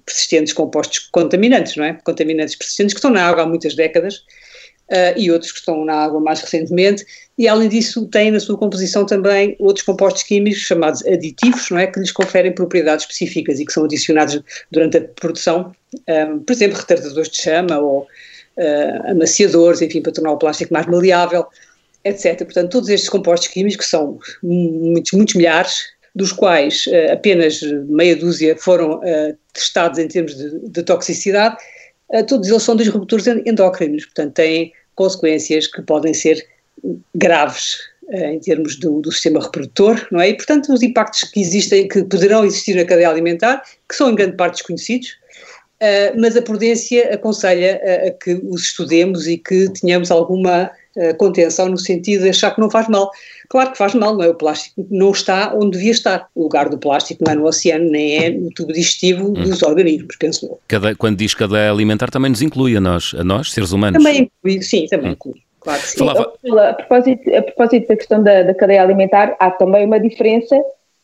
persistentes, 0.05 0.53
compostos 0.53 0.99
contaminantes, 1.12 1.75
não 1.75 1.86
é? 1.86 1.97
Contaminantes 2.03 2.55
persistentes 2.55 2.93
que 2.93 2.99
estão 2.99 3.09
na 3.09 3.23
água 3.23 3.43
há 3.43 3.47
muitas 3.47 3.75
décadas 3.75 4.23
uh, 4.89 5.17
e 5.17 5.32
outros 5.32 5.52
que 5.52 5.60
estão 5.60 5.86
na 5.86 5.93
água 5.93 6.19
mais 6.19 6.41
recentemente, 6.41 7.06
e 7.38 7.48
além 7.48 7.69
disso 7.69 8.06
têm 8.08 8.32
na 8.32 8.39
sua 8.39 8.58
composição 8.58 9.06
também 9.06 9.56
outros 9.60 9.86
compostos 9.86 10.24
químicos 10.24 10.62
chamados 10.62 11.06
aditivos, 11.06 11.69
não 11.69 11.80
é, 11.80 11.88
que 11.88 12.00
lhes 12.00 12.12
conferem 12.12 12.54
propriedades 12.54 13.06
específicas 13.06 13.60
e 13.60 13.65
que 13.65 13.74
são 13.74 13.86
adicionados 13.86 14.39
durante 14.72 14.98
a 14.98 15.02
produção, 15.02 15.72
um, 15.93 16.00
eh, 16.08 16.26
por 16.46 16.54
exemplo, 16.54 16.78
retardadores 16.78 17.30
de 17.30 17.41
chama 17.41 17.80
ou 17.80 18.02
uh, 18.02 19.12
amaciadores, 19.12 19.82
enfim, 19.82 20.02
para 20.02 20.12
tornar 20.12 20.32
o 20.32 20.38
plástico 20.38 20.74
mais 20.74 20.86
maleável, 20.86 21.46
etc. 22.04 22.38
Portanto, 22.38 22.72
todos 22.72 22.89
estes 22.89 23.10
compostos 23.10 23.48
químicos, 23.48 23.78
que 23.78 23.86
são 23.86 24.19
muitos, 24.43 25.13
muitos 25.13 25.34
milhares, 25.34 25.86
dos 26.13 26.32
quais 26.32 26.86
uh, 26.86 27.13
apenas 27.13 27.62
meia 27.88 28.15
dúzia 28.15 28.56
foram 28.56 29.02
testados 29.54 29.98
em 29.98 30.08
termos 30.08 30.36
de, 30.36 30.69
de 30.69 30.84
toxicidade, 30.84 31.58
todos 32.21 32.47
eles 32.47 32.62
são 32.62 32.76
disruptores 32.76 33.26
endócrinos, 33.28 34.06
portanto 34.06 34.34
têm 34.34 34.71
consequências 34.95 35.67
que 35.67 35.82
podem 35.82 36.13
ser 36.13 36.45
graves 37.15 37.78
uh, 38.04 38.15
em 38.15 38.39
termos 38.39 38.76
do, 38.78 39.02
do, 39.02 39.12
sistema 39.12 39.41
reprodutor, 39.41 40.08
não 40.12 40.21
é? 40.21 40.30
E, 40.30 40.34
portanto, 40.36 40.71
os 40.71 40.82
impactos 40.82 41.23
que 41.23 41.41
existem, 41.41 41.88
que 41.88 42.04
poderão 42.04 42.45
existir 42.45 42.76
na 42.76 42.86
cadeia 42.86 43.10
alimentar, 43.10 43.63
que 43.88 43.95
são 43.95 44.12
em 44.12 44.15
grande 44.15 44.36
parte 44.36 44.56
desconhecidos, 44.56 45.10
uh, 45.82 46.19
mas 46.19 46.36
a 46.36 46.41
prudência 46.41 47.13
aconselha 47.13 47.82
a 48.08 48.12
que 48.12 48.34
os 48.43 48.63
estudemos 48.63 49.28
e 49.28 49.38
que 49.38 49.69
tenhamos 49.69 50.12
alguma 50.12 50.69
contenção 51.17 51.69
no 51.69 51.77
sentido 51.77 52.23
de 52.23 52.29
achar 52.29 52.53
que 52.53 52.62
não 52.62 52.69
faz 52.69 52.88
mal. 52.88 53.10
Claro 53.49 53.71
que 53.71 53.77
faz 53.77 53.93
mal, 53.93 54.15
não 54.15 54.23
é? 54.23 54.29
O 54.29 54.36
plástico 54.36 54.86
não 54.89 55.12
está 55.12 55.53
onde 55.56 55.77
devia 55.77 55.91
estar. 55.91 56.27
O 56.36 56.43
lugar 56.43 56.69
do 56.69 56.77
plástico 56.77 57.23
não 57.25 57.34
é 57.34 57.36
no 57.36 57.45
oceano, 57.45 57.89
nem 57.89 58.23
é 58.23 58.29
no 58.29 58.49
tubo 58.51 58.73
digestivo 58.73 59.27
hum. 59.27 59.34
dos 59.34 59.62
organismos, 59.63 60.15
penso 60.17 60.45
eu. 60.45 60.60
Cada, 60.67 60.95
quando 60.95 61.17
diz 61.17 61.34
cadeia 61.34 61.71
alimentar, 61.71 62.10
também 62.10 62.32
nos 62.32 62.41
inclui 62.41 62.75
a 62.75 62.82
nós, 62.82 63.13
a 63.17 63.23
nós, 63.23 63.51
seres 63.51 63.71
humanos. 63.71 64.03
Também 64.03 64.29
inclui, 64.43 64.62
sim, 64.62 64.86
também 64.88 65.10
hum. 65.10 65.13
inclui. 65.13 65.41
Claro 65.60 65.82
que 65.82 65.88
sim. 65.88 65.97
Falava... 65.97 66.34
A, 66.69 66.73
propósito, 66.73 67.36
a 67.36 67.41
propósito 67.41 67.88
da 67.88 67.95
questão 67.95 68.23
da, 68.23 68.43
da 68.43 68.53
cadeia 68.53 68.84
alimentar, 68.84 69.36
há 69.39 69.49
também 69.51 69.86
uma 69.86 69.99
diferença 69.99 70.56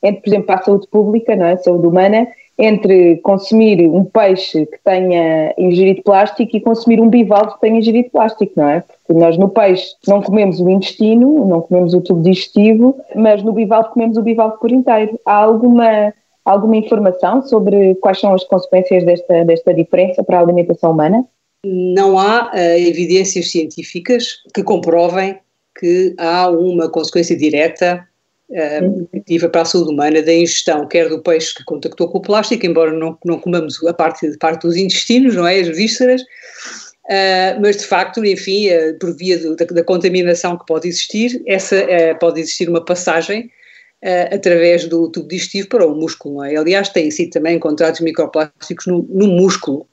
entre, 0.04 0.22
por 0.22 0.30
exemplo, 0.30 0.56
a 0.56 0.62
saúde 0.62 0.88
pública, 0.90 1.36
não 1.36 1.46
é? 1.46 1.54
a 1.54 1.58
saúde 1.58 1.88
humana, 1.88 2.28
entre 2.60 3.16
consumir 3.24 3.88
um 3.88 4.04
peixe 4.04 4.66
que 4.66 4.78
tenha 4.84 5.54
ingerido 5.58 6.04
plástico 6.04 6.58
e 6.58 6.60
consumir 6.60 7.00
um 7.00 7.10
bivalve 7.10 7.54
que 7.54 7.62
tenha 7.62 7.80
ingerido 7.80 8.10
plástico, 8.10 8.52
não 8.58 8.68
é? 8.68 8.82
Porque 9.08 9.18
nós 9.18 9.38
no 9.38 9.48
peixe 9.48 9.96
não 10.06 10.22
comemos 10.22 10.60
o 10.60 10.70
intestino, 10.70 11.48
não 11.48 11.62
comemos 11.62 11.94
o 11.94 12.02
tubo 12.02 12.22
digestivo, 12.22 13.00
mas 13.16 13.42
no 13.42 13.54
bivalve 13.54 13.92
comemos 13.92 14.18
o 14.18 14.22
bivalve 14.22 14.60
por 14.60 14.72
inteiro. 14.72 15.18
Há 15.26 15.36
alguma, 15.36 16.14
alguma 16.44 16.76
informação 16.76 17.42
sobre 17.44 17.96
quais 17.96 18.20
são 18.20 18.34
as 18.34 18.44
consequências 18.44 19.06
desta, 19.06 19.46
desta 19.46 19.74
diferença 19.74 20.22
para 20.22 20.40
a 20.40 20.42
alimentação 20.42 20.92
humana? 20.92 21.26
Não 21.66 22.20
há 22.20 22.52
uh, 22.54 22.58
evidências 22.58 23.52
científicas 23.52 24.26
que 24.54 24.64
comprovem 24.64 25.38
que 25.80 26.14
há 26.18 26.50
uma 26.50 26.90
consequência 26.90 27.38
direta 27.38 28.06
negativa 28.52 29.48
para 29.48 29.62
a 29.62 29.66
saúde 29.66 29.92
humana 29.92 30.22
da 30.22 30.34
ingestão, 30.34 30.88
quer 30.88 31.08
do 31.08 31.22
peixe 31.22 31.54
que 31.54 31.64
contactou 31.64 32.10
com 32.10 32.18
o 32.18 32.22
plástico, 32.22 32.66
embora 32.66 32.92
não, 32.92 33.18
não 33.24 33.40
comamos 33.40 33.84
a 33.86 33.94
parte, 33.94 34.28
parte 34.38 34.64
dos 34.64 34.76
intestinos, 34.76 35.36
não 35.36 35.46
é? 35.46 35.60
As 35.60 35.68
vísceras, 35.68 36.22
uh, 36.22 37.62
mas 37.62 37.78
de 37.78 37.86
facto, 37.86 38.24
enfim, 38.26 38.70
uh, 38.70 38.98
por 39.00 39.16
via 39.16 39.38
do, 39.38 39.56
da, 39.56 39.66
da, 39.66 39.84
contaminação 39.84 40.58
que 40.58 40.66
pode 40.66 40.88
existir, 40.88 41.42
essa 41.46 41.76
uh, 41.76 42.20
pode 42.20 42.40
existir 42.40 42.70
uma 42.70 42.84
passagem 42.84 43.50
através 44.32 44.88
do 44.88 45.12
tubo 45.12 45.28
digestivo 45.28 45.68
para 45.68 45.86
o 45.86 45.94
músculo, 45.94 46.36
não 46.36 46.46
é? 46.46 46.56
Aliás, 46.56 46.88
têm 46.88 47.12
sido 47.12 47.32
também 47.32 47.58
encontrados 47.58 48.00
microplásticos 48.00 48.88
no, 48.88 49.06
no 49.10 49.28
músculo, 49.28 49.86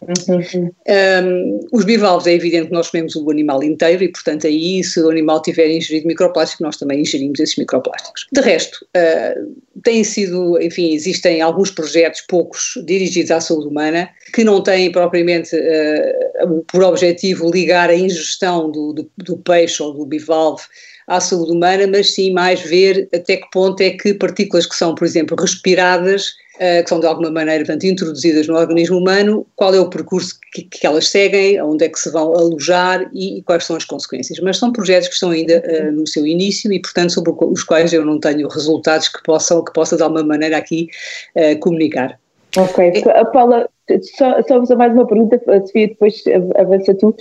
Uhum. 0.00 0.70
Um, 0.88 1.60
os 1.72 1.84
bivalves 1.84 2.26
é 2.26 2.34
evidente 2.34 2.68
que 2.68 2.72
nós 2.72 2.90
comemos 2.90 3.16
o 3.16 3.30
animal 3.30 3.62
inteiro 3.62 4.04
e, 4.04 4.08
portanto, 4.08 4.46
aí 4.46 4.82
se 4.82 5.00
o 5.00 5.10
animal 5.10 5.42
tiver 5.42 5.70
ingerido 5.70 6.06
microplástico, 6.06 6.62
nós 6.62 6.76
também 6.76 7.00
ingerimos 7.00 7.40
esses 7.40 7.56
microplásticos. 7.56 8.26
De 8.32 8.40
resto, 8.40 8.86
uh, 8.96 9.80
têm 9.82 10.04
sido, 10.04 10.60
enfim, 10.60 10.92
existem 10.94 11.40
alguns 11.40 11.70
projetos, 11.70 12.22
poucos, 12.28 12.74
dirigidos 12.86 13.30
à 13.30 13.40
saúde 13.40 13.68
humana, 13.68 14.08
que 14.32 14.44
não 14.44 14.62
têm 14.62 14.90
propriamente 14.92 15.56
uh, 15.56 16.64
por 16.68 16.82
objetivo 16.82 17.50
ligar 17.50 17.90
a 17.90 17.94
ingestão 17.94 18.70
do, 18.70 18.92
do, 18.92 19.10
do 19.18 19.36
peixe 19.38 19.82
ou 19.82 19.92
do 19.92 20.06
bivalve 20.06 20.62
à 21.08 21.20
saúde 21.20 21.52
humana, 21.52 21.86
mas 21.86 22.14
sim 22.14 22.32
mais 22.32 22.60
ver 22.60 23.08
até 23.14 23.38
que 23.38 23.50
ponto 23.50 23.80
é 23.80 23.90
que 23.90 24.12
partículas 24.14 24.66
que 24.66 24.76
são, 24.76 24.94
por 24.94 25.06
exemplo, 25.06 25.36
respiradas 25.40 26.34
que 26.58 26.88
são 26.88 27.00
de 27.00 27.06
alguma 27.06 27.30
maneira 27.30 27.64
portanto, 27.64 27.84
introduzidas 27.84 28.48
no 28.48 28.56
organismo 28.56 28.98
humano, 28.98 29.46
qual 29.54 29.74
é 29.74 29.80
o 29.80 29.88
percurso 29.88 30.38
que, 30.52 30.62
que 30.62 30.86
elas 30.86 31.08
seguem, 31.08 31.60
onde 31.62 31.84
é 31.84 31.88
que 31.88 31.98
se 31.98 32.10
vão 32.10 32.32
alojar 32.34 33.08
e, 33.12 33.38
e, 33.38 33.42
quais 33.42 33.64
são 33.64 33.76
as 33.76 33.84
consequências. 33.84 34.38
Mas 34.40 34.58
são 34.58 34.72
projetos 34.72 35.08
que 35.08 35.14
estão 35.14 35.30
ainda 35.30 35.62
uh, 35.66 35.92
no 35.92 36.06
seu 36.06 36.26
início 36.26 36.72
e, 36.72 36.80
portanto, 36.80 37.12
sobre 37.12 37.32
os 37.44 37.62
quais 37.62 37.92
eu 37.92 38.04
não 38.04 38.18
tenho 38.18 38.48
resultados 38.48 39.08
que 39.08 39.22
possam, 39.22 39.62
que 39.64 39.72
possa 39.72 39.96
de 39.96 40.02
alguma 40.02 40.24
maneira 40.24 40.56
aqui 40.56 40.88
uh, 41.36 41.58
comunicar. 41.60 42.18
Ok, 42.56 43.04
a 43.14 43.24
Paula, 43.26 43.68
só, 44.16 44.42
só 44.64 44.76
mais 44.76 44.92
uma 44.92 45.06
pergunta, 45.06 45.40
Sofia, 45.66 45.88
depois 45.88 46.22
avança 46.56 46.94
tu. 46.94 47.14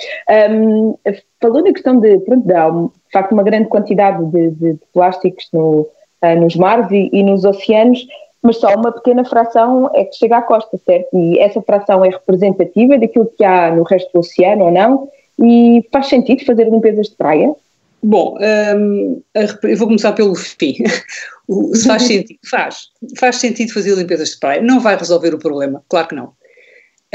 Um, 0.52 0.96
falou 1.42 1.64
na 1.64 1.74
questão 1.74 2.00
de, 2.00 2.18
pronto, 2.20 2.50
há 2.52 2.70
de 2.70 3.12
facto 3.12 3.34
uma 3.34 3.44
grande 3.44 3.68
quantidade 3.68 4.24
de, 4.32 4.52
de, 4.52 4.74
de 4.74 4.80
plásticos 4.94 5.48
no, 5.52 5.82
uh, 6.24 6.40
nos 6.40 6.56
mares 6.56 6.90
e, 6.92 7.10
e, 7.12 7.24
nos 7.24 7.44
oceanos 7.44 8.08
mas 8.42 8.58
só 8.58 8.74
uma 8.76 8.92
pequena 8.92 9.26
fração 9.26 9.90
é 9.94 10.06
que 10.06 10.16
chega 10.16 10.38
à 10.38 10.42
costa, 10.42 10.78
certo? 10.86 11.10
E 11.14 11.40
essa 11.40 11.62
fração 11.62 12.04
é 12.06 12.10
representativa 12.10 12.98
daquilo 12.98 13.26
que 13.38 13.44
há 13.44 13.74
no 13.74 13.84
resto 13.84 14.12
do 14.14 14.20
oceano 14.20 14.66
ou 14.66 14.72
não? 14.72 15.10
E 15.40 15.88
faz 15.92 16.08
sentido 16.08 16.46
fazer 16.46 16.70
limpezas 16.70 17.10
de 17.10 17.16
praia? 17.16 17.54
Bom, 18.02 18.38
um, 18.76 19.22
eu 19.64 19.78
vou 19.78 19.88
começar 19.88 20.14
pelo 20.14 20.36
fim. 20.36 20.76
faz 21.86 22.04
sentido, 22.04 22.40
faz. 22.50 22.90
Faz 23.18 23.36
sentido 23.38 23.74
fazer 23.74 23.96
limpezas 23.96 24.30
de 24.30 24.40
praia. 24.40 24.62
Não 24.62 24.80
vai 24.80 24.96
resolver 24.96 25.34
o 25.34 25.40
problema, 25.40 25.84
claro 25.90 26.08
que 26.08 26.16
não. 26.16 26.32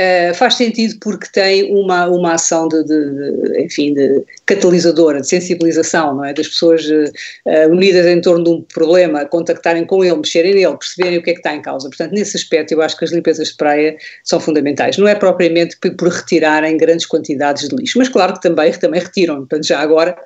Uh, 0.02 0.34
faz 0.34 0.54
sentido 0.54 0.96
porque 1.00 1.28
tem 1.32 1.72
uma, 1.72 2.06
uma 2.08 2.32
ação 2.32 2.66
de, 2.66 2.82
de, 2.82 3.10
de, 3.10 3.62
enfim, 3.62 3.92
de 3.94 4.24
catalisadora, 4.46 5.20
de 5.20 5.28
sensibilização, 5.28 6.16
não 6.16 6.24
é? 6.24 6.32
Das 6.32 6.48
pessoas 6.48 6.84
uh, 6.86 7.70
unidas 7.70 8.06
em 8.06 8.20
torno 8.20 8.42
de 8.42 8.50
um 8.50 8.62
problema, 8.62 9.24
contactarem 9.26 9.84
com 9.84 10.02
ele, 10.02 10.16
mexerem 10.16 10.54
nele, 10.54 10.76
perceberem 10.76 11.18
o 11.18 11.22
que 11.22 11.30
é 11.30 11.32
que 11.34 11.40
está 11.40 11.54
em 11.54 11.62
causa. 11.62 11.88
Portanto, 11.88 12.12
nesse 12.12 12.36
aspecto, 12.36 12.72
eu 12.72 12.82
acho 12.82 12.96
que 12.96 13.04
as 13.04 13.12
limpezas 13.12 13.48
de 13.48 13.56
praia 13.56 13.96
são 14.24 14.40
fundamentais. 14.40 14.96
Não 14.96 15.06
é 15.06 15.14
propriamente 15.14 15.76
por, 15.78 15.94
por 15.94 16.08
retirarem 16.08 16.76
grandes 16.76 17.06
quantidades 17.06 17.68
de 17.68 17.76
lixo, 17.76 17.98
mas 17.98 18.08
claro 18.08 18.32
que 18.32 18.40
também, 18.40 18.72
também 18.72 19.00
retiram. 19.00 19.36
Portanto, 19.36 19.66
já 19.66 19.78
agora 19.78 20.16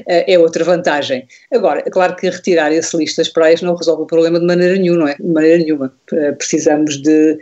uh, 0.00 0.04
é 0.06 0.38
outra 0.38 0.64
vantagem. 0.64 1.26
Agora, 1.52 1.82
é 1.86 1.90
claro 1.90 2.16
que 2.16 2.28
retirar 2.28 2.72
esse 2.72 2.96
lixo 2.96 3.16
das 3.16 3.28
praias 3.28 3.62
não 3.62 3.76
resolve 3.76 4.02
o 4.02 4.06
problema 4.06 4.40
de 4.40 4.46
maneira 4.46 4.76
nenhuma, 4.76 4.98
não 4.98 5.08
é? 5.08 5.14
De 5.14 5.28
maneira 5.28 5.58
nenhuma. 5.58 5.94
precisamos 6.36 7.00
de, 7.00 7.38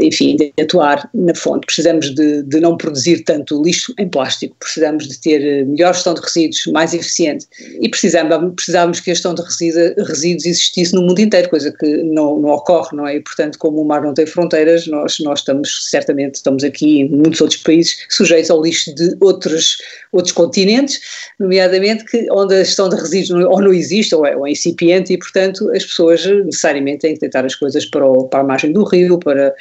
enfim, 0.00 0.39
de 0.40 0.62
atuar 0.62 1.08
na 1.12 1.34
fonte. 1.34 1.66
Precisamos 1.66 2.14
de, 2.14 2.42
de, 2.42 2.60
não 2.60 2.76
produzir 2.76 3.22
tanto 3.24 3.62
lixo 3.62 3.92
em 3.98 4.08
plástico, 4.08 4.56
precisamos 4.58 5.06
de 5.06 5.20
ter 5.20 5.42
eh, 5.42 5.64
melhor 5.64 5.94
gestão 5.94 6.14
de 6.14 6.20
resíduos, 6.20 6.66
mais 6.66 6.94
eficiente 6.94 7.46
e 7.80 7.88
precisamos, 7.88 8.54
precisamos 8.54 9.00
que 9.00 9.10
a 9.10 9.14
gestão 9.14 9.34
de 9.34 9.42
resíduos 9.42 10.46
existisse 10.46 10.94
no 10.94 11.02
mundo 11.02 11.20
inteiro, 11.20 11.50
coisa 11.50 11.70
que 11.72 12.02
não, 12.02 12.38
não 12.38 12.50
ocorre, 12.50 12.96
não 12.96 13.06
é? 13.06 13.16
E, 13.16 13.20
portanto, 13.20 13.58
como 13.58 13.80
o 13.80 13.84
mar 13.84 14.02
não 14.02 14.14
tem 14.14 14.26
fronteiras, 14.26 14.86
nós, 14.86 15.18
nós 15.20 15.40
estamos, 15.40 15.90
certamente, 15.90 16.36
estamos 16.36 16.64
aqui 16.64 17.00
em 17.00 17.10
muitos 17.10 17.40
outros 17.40 17.60
países 17.62 18.06
sujeitos 18.08 18.50
ao 18.50 18.62
lixo 18.62 18.94
de 18.94 19.16
outros, 19.20 19.78
outros 20.12 20.32
continentes, 20.32 21.00
nomeadamente 21.38 22.04
que, 22.04 22.26
onde 22.30 22.54
a 22.54 22.64
gestão 22.64 22.88
de 22.88 22.96
resíduos 22.96 23.44
ou 23.44 23.60
não 23.60 23.72
existe 23.72 24.14
ou 24.14 24.24
é, 24.24 24.36
ou 24.36 24.46
é 24.46 24.52
incipiente 24.52 25.12
e, 25.12 25.18
portanto, 25.18 25.70
as 25.70 25.84
pessoas 25.84 26.24
necessariamente 26.24 27.00
têm 27.00 27.14
que 27.14 27.20
tentar 27.20 27.44
as 27.44 27.54
coisas 27.54 27.84
para, 27.84 28.06
o, 28.06 28.28
para 28.28 28.40
a 28.40 28.44
margem 28.44 28.72
do 28.72 28.84
rio, 28.84 29.18
para, 29.18 29.54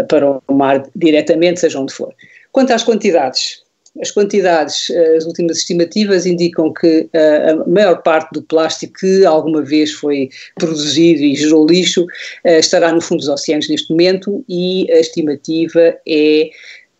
uh, 0.00 0.06
para 0.06 0.40
o 0.46 0.54
mar 0.54 0.86
diretamente, 0.94 1.60
seja 1.60 1.78
onde 1.78 1.92
for. 1.92 2.14
Quanto 2.52 2.72
às 2.72 2.82
quantidades, 2.82 3.62
as 4.00 4.10
quantidades, 4.10 4.90
eh, 4.90 5.16
as 5.16 5.24
últimas 5.24 5.58
estimativas 5.58 6.26
indicam 6.26 6.72
que 6.72 7.08
eh, 7.12 7.50
a 7.50 7.56
maior 7.68 8.02
parte 8.02 8.32
do 8.32 8.42
plástico 8.42 8.94
que 9.00 9.24
alguma 9.24 9.62
vez 9.62 9.92
foi 9.92 10.30
produzido 10.56 11.22
e 11.22 11.34
gerou 11.34 11.66
lixo 11.66 12.06
eh, 12.44 12.58
estará 12.60 12.92
no 12.92 13.00
fundo 13.00 13.20
dos 13.20 13.28
oceanos 13.28 13.68
neste 13.68 13.90
momento 13.90 14.44
e 14.48 14.86
a 14.92 15.00
estimativa 15.00 15.96
é 16.06 16.50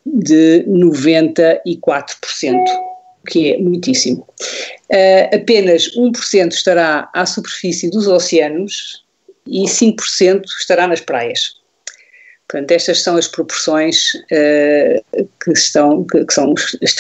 de 0.05 0.65
94%, 0.67 1.61
que 3.29 3.53
é 3.53 3.59
muitíssimo. 3.59 4.27
Apenas 5.33 5.95
1% 5.95 6.53
estará 6.53 7.11
à 7.13 7.27
superfície 7.27 7.91
dos 7.91 8.07
oceanos 8.09 9.05
e 9.47 9.65
5% 9.65 10.45
estará 10.59 10.89
nas 10.89 11.03
praias. 11.03 11.58
Portanto, 12.49 12.71
estas 12.71 13.03
são 13.03 13.17
as 13.17 13.29
proporções 13.29 14.15
uh, 14.15 15.29
que, 15.45 15.53
estão, 15.53 16.05
que, 16.05 16.25
que, 16.25 16.33
são, 16.33 16.55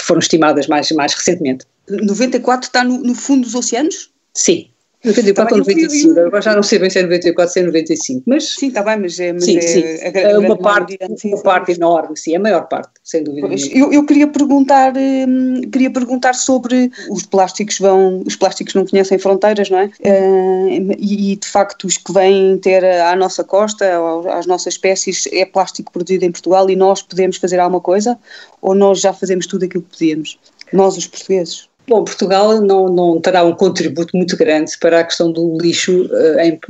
foram 0.05 0.19
estimadas 0.19 0.67
mais, 0.67 0.91
mais 0.93 1.15
recentemente. 1.15 1.65
94 1.89 2.67
está 2.67 2.85
no, 2.85 2.99
no 2.99 3.15
fundo 3.15 3.43
dos 3.43 3.55
oceanos? 3.55 4.11
Sim. 4.35 4.69
94 5.05 5.55
ou 5.55 5.59
95, 5.61 6.21
agora 6.21 6.43
já 6.43 6.55
não 6.57 6.63
sei 6.63 6.79
bem 6.81 6.91
se 6.91 6.99
é 6.99 7.03
94 7.03 7.53
se 7.53 7.61
é 7.61 7.63
95, 7.63 8.23
mas... 8.27 8.55
Sim, 8.55 8.69
está 8.69 8.83
bem, 8.83 8.99
mas 8.99 9.19
é, 9.21 9.33
mas 9.33 9.45
sim, 9.45 9.59
é 9.59 9.61
sim. 9.61 9.83
A, 9.83 10.35
a 10.35 10.39
uma, 10.41 10.57
parte, 10.57 10.99
sim, 11.17 11.29
uma 11.29 11.43
parte 11.43 11.73
enorme, 11.73 12.17
sim, 12.17 12.35
a 12.35 12.41
maior 12.41 12.67
parte, 12.69 12.91
sem 13.05 13.23
dúvida. 13.23 13.49
Eu, 13.73 13.93
eu, 13.93 14.05
queria 14.05 14.27
perguntar, 14.27 14.93
hum, 14.97 15.61
queria 15.71 15.93
perguntar 15.93 16.35
sobre 16.35 16.91
os 17.11 17.25
plásticos 17.25 17.79
vão, 17.79 18.25
os 18.27 18.35
plásticos 18.35 18.75
não 18.75 18.85
conhecem 18.85 19.19
fronteiras, 19.19 19.71
não 19.71 19.79
é? 19.79 19.87
Uh, 20.01 20.93
e, 20.99 21.33
e, 21.33 21.37
de 21.37 21.47
facto 21.47 21.85
os 21.85 21.97
que 21.97 22.13
vêm 22.13 22.59
ter 22.59 22.85
à 22.85 23.15
nossa 23.15 23.45
costa, 23.45 23.87
às 24.33 24.47
nossas 24.47 24.75
espécies, 24.75 25.29
é 25.33 25.45
plástico 25.45 25.93
produzido 25.93 26.25
em 26.25 26.33
Portugal 26.33 26.69
e 26.69 26.75
nós 26.75 27.03
podemos 27.03 27.37
fazer 27.37 27.61
alguma 27.61 27.81
coisa 27.81 28.19
ou 28.61 28.75
nós 28.75 29.01
já 29.01 29.13
fazemos 29.13 29.47
tudo 29.47 29.65
aquilo 29.65 29.85
que 29.85 29.97
podíamos? 29.97 30.39
Nós, 30.73 30.97
os 30.97 31.07
portugueses? 31.07 31.68
Bom, 31.89 32.05
Portugal 32.05 32.61
não, 32.61 32.87
não 32.87 33.19
terá 33.19 33.43
um 33.43 33.55
contributo 33.55 34.15
muito 34.15 34.37
grande 34.37 34.73
para 34.79 35.01
a 35.01 35.05
questão 35.05 35.33
do 35.33 35.57
lixo 35.59 36.05
uh, 36.05 36.39
em, 36.39 36.61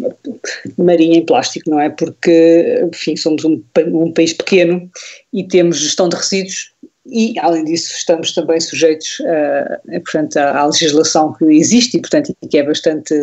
marinho 0.79 1.15
em 1.15 1.27
plástico, 1.27 1.69
não 1.69 1.81
é? 1.81 1.91
Porque, 1.91 2.89
enfim, 2.93 3.17
somos 3.17 3.45
um, 3.45 3.61
um 3.89 4.13
país 4.13 4.33
pequeno 4.33 4.89
e 5.33 5.43
temos 5.43 5.79
gestão 5.79 6.09
de 6.09 6.15
resíduos 6.15 6.73
e, 7.05 7.35
além 7.41 7.65
disso, 7.65 7.95
estamos 7.97 8.33
também 8.33 8.61
sujeitos 8.61 9.19
uh, 9.21 10.01
portanto, 10.03 10.37
à, 10.37 10.61
à, 10.61 10.67
legislação 10.67 11.33
que 11.33 11.47
existe 11.47 11.97
e, 11.97 12.01
portanto, 12.01 12.33
que 12.49 12.59
é, 12.59 12.63
bastante, 12.63 13.15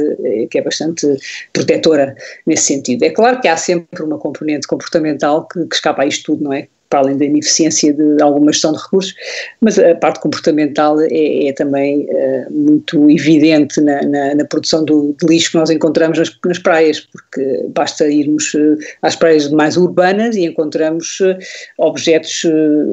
que 0.51 0.57
é 0.57 0.61
bastante 0.61 1.07
protetora 1.53 2.13
nesse 2.45 2.63
sentido. 2.63 3.03
É 3.03 3.09
claro 3.09 3.39
que 3.39 3.47
há 3.47 3.55
sempre 3.55 4.03
uma 4.03 4.17
componente 4.17 4.67
comportamental 4.67 5.47
que, 5.47 5.65
que 5.65 5.75
escapa 5.75 6.03
a 6.03 6.05
isto 6.05 6.33
tudo, 6.33 6.43
não 6.43 6.51
é? 6.51 6.67
Para 6.89 6.99
além 6.99 7.17
da 7.17 7.25
ineficiência 7.25 7.93
de 7.93 8.21
alguma 8.21 8.51
gestão 8.51 8.71
de 8.71 8.81
recursos, 8.81 9.13
mas 9.61 9.77
a 9.79 9.95
parte 9.95 10.19
comportamental 10.19 10.99
é, 11.01 11.47
é 11.47 11.53
também 11.53 12.05
uh, 12.05 12.51
muito 12.51 13.09
evidente 13.09 13.81
na, 13.81 14.01
na, 14.03 14.35
na 14.35 14.45
produção 14.45 14.83
do, 14.85 15.15
de 15.19 15.27
lixo 15.27 15.51
que 15.51 15.57
nós 15.57 15.69
encontramos 15.69 16.17
nas, 16.17 16.31
nas 16.45 16.59
praias, 16.59 16.99
porque 16.99 17.65
basta 17.69 18.07
irmos 18.07 18.53
uh, 18.53 18.77
às 19.01 19.15
praias 19.15 19.49
mais 19.51 19.77
urbanas 19.77 20.35
e 20.35 20.45
encontramos 20.45 21.19
uh, 21.21 21.37
objetos, 21.77 22.43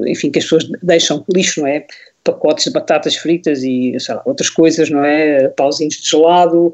enfim, 0.07 0.31
que 0.31 0.39
as 0.39 0.45
pessoas 0.45 0.69
deixam 0.83 1.25
lixo, 1.33 1.61
não 1.61 1.67
é? 1.67 1.85
Pacotes 2.25 2.65
de 2.65 2.71
batatas 2.71 3.17
fritas 3.17 3.65
e 3.65 3.97
lá, 4.09 4.23
outras 4.25 4.49
coisas, 4.49 4.89
não 4.89 5.05
é? 5.05 5.49
Pauzinhos 5.49 5.97
de 5.97 6.09
gelado, 6.09 6.73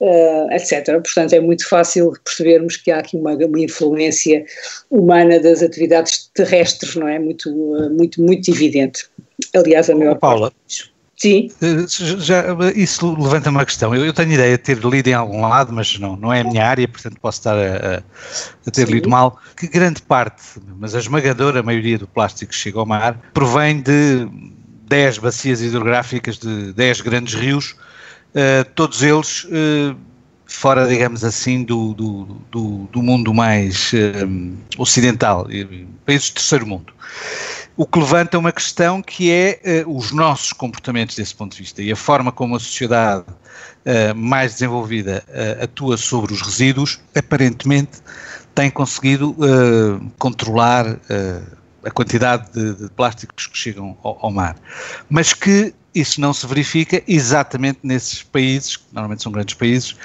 uh, 0.00 0.52
etc. 0.52 0.84
Portanto, 0.86 1.32
é 1.32 1.40
muito 1.40 1.68
fácil 1.68 2.12
percebermos 2.24 2.76
que 2.76 2.90
há 2.90 2.98
aqui 2.98 3.16
uma, 3.16 3.34
uma 3.34 3.60
influência 3.60 4.44
humana 4.90 5.38
das 5.40 5.62
atividades 5.62 6.30
terrestres, 6.34 6.94
não 6.96 7.08
é? 7.08 7.18
Muito, 7.18 7.50
uh, 7.50 7.90
muito, 7.90 8.22
muito 8.22 8.50
evidente. 8.50 9.06
Aliás, 9.54 9.90
a 9.90 9.94
maior 9.94 10.18
Paula, 10.18 10.50
parte. 10.50 10.94
Sim. 11.16 11.48
Eh, 11.62 11.86
já, 11.88 12.44
isso 12.74 13.16
levanta 13.18 13.48
uma 13.48 13.64
questão. 13.64 13.94
Eu, 13.94 14.04
eu, 14.04 14.12
tenho 14.12 14.32
ideia 14.32 14.58
de 14.58 14.62
ter 14.62 14.78
lido 14.78 15.08
em 15.08 15.14
algum 15.14 15.40
lado, 15.40 15.72
mas 15.72 15.98
não, 15.98 16.16
não 16.16 16.32
é 16.32 16.40
a 16.40 16.44
minha 16.44 16.66
área, 16.66 16.86
portanto 16.88 17.18
posso 17.20 17.38
estar 17.38 17.56
a, 17.56 18.02
a 18.66 18.70
ter 18.70 18.86
Sim. 18.86 18.92
lido 18.92 19.08
mal, 19.08 19.38
que 19.56 19.68
grande 19.68 20.02
parte, 20.02 20.42
mas 20.78 20.94
a 20.94 20.98
esmagadora 20.98 21.62
maioria 21.62 21.98
do 21.98 22.06
plástico 22.06 22.50
que 22.50 22.56
chega 22.58 22.78
ao 22.78 22.86
mar, 22.86 23.18
provém 23.32 23.80
de 23.80 24.28
10 24.88 25.18
bacias 25.18 25.62
hidrográficas 25.62 26.36
de 26.36 26.72
10 26.72 27.00
grandes 27.00 27.34
rios 27.34 27.76
uh, 28.34 28.64
todos 28.74 29.02
eles 29.02 29.44
uh, 29.44 29.96
fora, 30.46 30.86
digamos 30.86 31.24
assim, 31.24 31.64
do, 31.64 31.94
do, 31.94 32.24
do, 32.50 32.88
do 32.92 33.02
mundo 33.02 33.32
mais 33.32 33.92
uh, 33.92 34.56
ocidental, 34.78 35.46
países 36.04 36.30
do 36.30 36.34
terceiro 36.34 36.66
mundo. 36.66 36.92
O 37.76 37.86
que 37.86 37.98
levanta 37.98 38.38
uma 38.38 38.52
questão 38.52 39.02
que 39.02 39.32
é 39.32 39.84
os 39.84 40.12
nossos 40.12 40.52
comportamentos 40.52 41.16
desse 41.16 41.34
ponto 41.34 41.56
de 41.56 41.62
vista 41.62 41.82
e 41.82 41.90
a 41.90 41.96
forma 41.96 42.30
como 42.30 42.54
a 42.54 42.60
sociedade 42.60 43.24
mais 44.14 44.52
desenvolvida 44.52 45.24
atua 45.60 45.96
sobre 45.96 46.32
os 46.32 46.40
resíduos, 46.40 47.00
aparentemente 47.16 47.98
tem 48.54 48.70
conseguido 48.70 49.36
controlar 50.20 50.86
a 51.84 51.90
quantidade 51.90 52.50
de, 52.52 52.74
de, 52.74 52.90
plásticos 52.90 53.46
que 53.46 53.58
chegam 53.58 53.96
ao, 54.02 54.18
ao, 54.22 54.30
mar, 54.30 54.56
mas 55.10 55.32
que 55.32 55.74
isso 55.94 56.20
não 56.20 56.32
se 56.32 56.46
verifica 56.46 57.02
exatamente 57.06 57.78
nesses 57.82 58.22
países, 58.22 58.76
que 58.76 58.84
normalmente 58.92 59.22
são 59.22 59.30
grandes 59.30 59.54
países, 59.54 59.96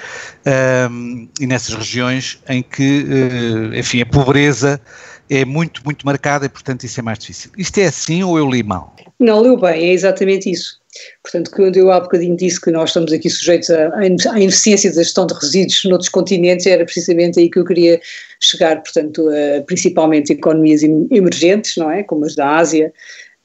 um, 0.90 1.28
e 1.40 1.46
nessas 1.46 1.74
regiões 1.74 2.38
em 2.48 2.62
que, 2.62 3.04
uh, 3.04 3.74
enfim, 3.74 4.00
a 4.00 4.06
pobreza 4.06 4.80
é 5.28 5.44
muito, 5.44 5.82
muito 5.84 6.04
marcada 6.04 6.46
e, 6.46 6.48
portanto, 6.48 6.84
isso 6.84 6.98
é 6.98 7.02
mais 7.02 7.18
difícil. 7.18 7.50
Isto 7.56 7.78
é 7.78 7.86
assim 7.86 8.22
ou 8.22 8.36
eu 8.36 8.50
li 8.50 8.62
mal? 8.62 8.94
Não, 9.18 9.40
leu 9.40 9.56
bem, 9.56 9.90
é 9.90 9.92
exatamente 9.92 10.50
isso. 10.50 10.80
Portanto, 11.22 11.52
quando 11.52 11.76
eu 11.76 11.92
há 11.92 12.00
bocadinho 12.00 12.36
disse 12.36 12.60
que 12.60 12.70
nós 12.70 12.90
estamos 12.90 13.12
aqui 13.12 13.30
sujeitos 13.30 13.70
à, 13.70 14.04
ineficiência 14.06 14.92
da 14.92 15.02
gestão 15.02 15.24
de 15.24 15.34
resíduos 15.34 15.84
noutros 15.84 16.08
continentes, 16.08 16.66
era 16.66 16.84
precisamente 16.84 17.38
aí 17.38 17.48
que 17.48 17.60
eu 17.60 17.64
queria 17.64 18.00
chegar, 18.40 18.82
portanto, 18.82 19.28
a, 19.28 19.62
principalmente 19.62 20.32
economias 20.32 20.82
emergentes, 20.82 21.76
não 21.76 21.90
é, 21.90 22.02
como 22.02 22.24
as 22.24 22.34
da 22.34 22.56
Ásia, 22.56 22.92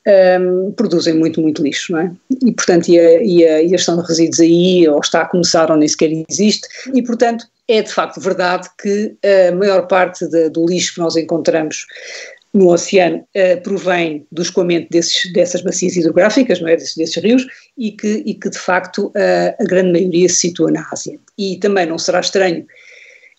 um, 0.07 0.71
produzem 0.71 1.13
muito, 1.13 1.41
muito 1.41 1.63
lixo, 1.63 1.91
não 1.91 1.99
é? 1.99 2.11
E, 2.45 2.51
portanto, 2.51 2.89
e 2.89 3.45
a, 3.45 3.67
gestão 3.67 3.97
de 3.97 4.07
resíduos 4.07 4.39
aí, 4.39 4.87
ou 4.87 4.99
está 4.99 5.21
a 5.21 5.25
começar, 5.25 5.71
ou 5.71 5.77
nem 5.77 5.87
sequer 5.87 6.11
existe, 6.29 6.67
e, 6.93 7.01
portanto, 7.01 7.45
é 7.67 7.81
de 7.81 7.91
facto 7.91 8.21
verdade 8.21 8.69
que 8.79 9.15
a 9.49 9.51
maior 9.55 9.87
parte 9.87 10.27
de, 10.27 10.49
do 10.49 10.65
lixo 10.67 10.93
que 10.93 10.99
nós 10.99 11.15
encontramos 11.15 11.87
no 12.53 12.71
oceano 12.71 13.17
uh, 13.17 13.61
provém 13.63 14.25
do 14.31 14.41
escoamento 14.41 14.87
desses, 14.89 15.31
dessas 15.33 15.61
bacias 15.61 15.97
hidrográficas, 15.97 16.61
não 16.61 16.69
é, 16.69 16.77
desses, 16.77 16.95
desses 16.95 17.21
rios, 17.21 17.45
e 17.77 17.91
que, 17.91 18.23
e 18.25 18.33
que 18.33 18.49
de 18.49 18.57
facto 18.57 19.07
uh, 19.07 19.55
a 19.59 19.63
grande 19.65 19.91
maioria 19.91 20.29
se 20.29 20.35
situa 20.35 20.71
na 20.71 20.87
Ásia. 20.91 21.19
E 21.37 21.57
também 21.57 21.85
não 21.85 21.97
será 21.97 22.21
estranho 22.21 22.65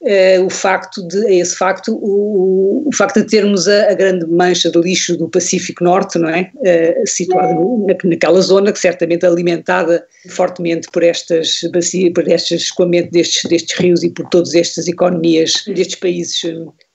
Uh, 0.03 0.45
o 0.45 0.51
facto 0.51 1.07
de, 1.09 1.41
esse 1.41 1.57
facto, 1.57 1.95
o, 1.95 2.87
o 2.87 2.95
facto 2.95 3.23
de 3.23 3.27
termos 3.27 3.67
a, 3.67 3.91
a, 3.91 3.95
grande 3.95 4.27
mancha 4.27 4.71
de 4.71 4.79
lixo 4.79 5.17
do 5.17 5.27
Pacífico 5.27 5.83
Norte, 5.83 6.19
não 6.19 6.29
é? 6.29 6.51
Uh, 6.57 7.07
situada 7.07 7.55
na, 7.55 7.97
naquela 8.05 8.41
zona 8.43 8.73
que 8.73 8.79
certamente 8.79 9.25
alimentada 9.25 10.07
fortemente 10.29 10.89
por 10.93 11.03
estas 11.03 11.63
bacias, 11.73 12.13
por 12.13 12.29
este 12.29 12.57
escoamento 12.57 13.11
destes, 13.11 13.49
destes 13.49 13.79
rios 13.79 14.03
e 14.03 14.11
por 14.11 14.29
todas 14.29 14.55
estas 14.55 14.87
economias 14.87 15.65
destes 15.67 15.97
países 15.97 16.43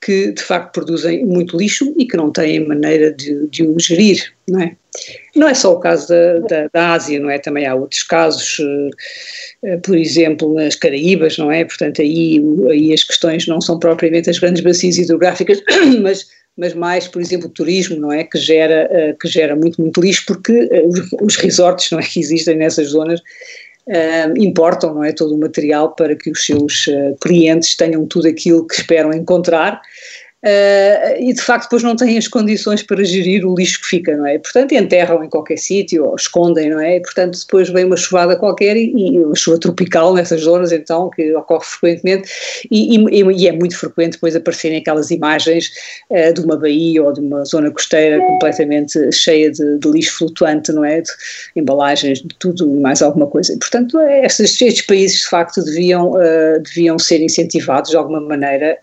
que 0.00 0.32
de 0.32 0.42
facto 0.42 0.72
produzem 0.72 1.24
muito 1.24 1.56
lixo 1.56 1.92
e 1.98 2.06
que 2.06 2.16
não 2.16 2.30
têm 2.30 2.66
maneira 2.66 3.12
de, 3.12 3.48
de 3.48 3.66
o 3.66 3.78
gerir, 3.78 4.32
não 4.52 4.60
é? 4.60 4.76
Não 5.34 5.48
é 5.48 5.54
só 5.54 5.72
o 5.72 5.80
caso 5.80 6.08
da, 6.08 6.38
da, 6.40 6.68
da 6.72 6.92
Ásia, 6.92 7.18
não 7.18 7.30
é? 7.30 7.38
Também 7.38 7.66
há 7.66 7.74
outros 7.74 8.02
casos, 8.02 8.58
uh, 8.58 9.80
por 9.82 9.96
exemplo, 9.96 10.52
nas 10.54 10.76
Caraíbas, 10.76 11.38
não 11.38 11.50
é? 11.50 11.64
Portanto, 11.64 12.02
aí, 12.02 12.40
aí 12.70 12.92
as 12.92 13.02
questões 13.02 13.46
não 13.46 13.60
são 13.60 13.78
propriamente 13.78 14.28
as 14.28 14.38
grandes 14.38 14.62
bacias 14.62 14.98
hidrográficas, 14.98 15.62
mas 16.00 16.26
mas 16.54 16.74
mais, 16.74 17.08
por 17.08 17.22
exemplo, 17.22 17.48
o 17.48 17.50
turismo, 17.50 17.96
não 17.98 18.12
é? 18.12 18.24
Que 18.24 18.36
gera, 18.36 18.86
uh, 18.92 19.18
que 19.18 19.26
gera 19.26 19.56
muito, 19.56 19.80
muito 19.80 19.98
lixo, 20.02 20.24
porque 20.26 20.68
os 21.22 21.36
resorts, 21.36 21.90
não 21.90 21.98
é? 21.98 22.02
Que 22.02 22.20
existem 22.20 22.56
nessas 22.56 22.88
zonas 22.88 23.20
uh, 23.20 24.36
importam, 24.36 24.92
não 24.92 25.02
é? 25.02 25.12
Todo 25.12 25.34
o 25.34 25.40
material 25.40 25.94
para 25.94 26.14
que 26.14 26.30
os 26.30 26.44
seus 26.44 26.84
clientes 27.22 27.74
tenham 27.74 28.04
tudo 28.06 28.28
aquilo 28.28 28.66
que 28.66 28.74
esperam 28.74 29.14
encontrar 29.14 29.80
Uh, 30.44 31.14
e 31.20 31.32
de 31.32 31.40
facto 31.40 31.66
depois 31.66 31.84
não 31.84 31.94
têm 31.94 32.18
as 32.18 32.26
condições 32.26 32.82
para 32.82 33.04
gerir 33.04 33.46
o 33.46 33.54
lixo 33.54 33.80
que 33.80 33.86
fica, 33.86 34.16
não 34.16 34.26
é? 34.26 34.40
Portanto, 34.40 34.72
enterram 34.72 35.22
em 35.22 35.28
qualquer 35.28 35.56
sítio 35.56 36.04
ou 36.04 36.16
escondem, 36.16 36.68
não 36.68 36.80
é? 36.80 36.96
E, 36.96 37.00
portanto, 37.00 37.38
depois 37.38 37.68
vem 37.68 37.84
uma 37.84 37.96
chuvada 37.96 38.34
qualquer 38.34 38.76
e, 38.76 38.92
e, 38.92 39.24
uma 39.24 39.36
chuva 39.36 39.60
tropical 39.60 40.12
nessas 40.14 40.40
zonas, 40.40 40.72
então, 40.72 41.10
que 41.10 41.32
ocorre 41.36 41.64
frequentemente 41.64 42.28
e, 42.68 42.96
e, 42.96 43.46
é 43.46 43.52
muito 43.52 43.78
frequente 43.78 44.14
depois 44.14 44.34
aparecerem 44.34 44.78
aquelas 44.78 45.12
imagens 45.12 45.70
uh, 46.10 46.34
de 46.34 46.40
uma 46.40 46.56
baía 46.56 47.04
ou 47.04 47.12
de 47.12 47.20
uma 47.20 47.44
zona 47.44 47.70
costeira 47.70 48.18
completamente 48.18 49.12
cheia 49.12 49.48
de, 49.48 49.78
de 49.78 49.90
lixo 49.90 50.18
flutuante, 50.18 50.72
não 50.72 50.84
é? 50.84 51.02
De 51.02 51.10
embalagens, 51.54 52.20
de 52.20 52.34
tudo 52.40 52.64
e 52.64 52.80
mais 52.80 53.00
alguma 53.00 53.28
coisa. 53.28 53.52
E, 53.52 53.58
portanto, 53.60 54.00
estes, 54.00 54.60
estes 54.60 54.84
países 54.86 55.20
de 55.20 55.28
facto 55.28 55.62
deviam, 55.62 56.14
uh, 56.14 56.60
deviam 56.64 56.98
ser 56.98 57.22
incentivados 57.22 57.90
de 57.90 57.96
alguma 57.96 58.20
maneira 58.20 58.76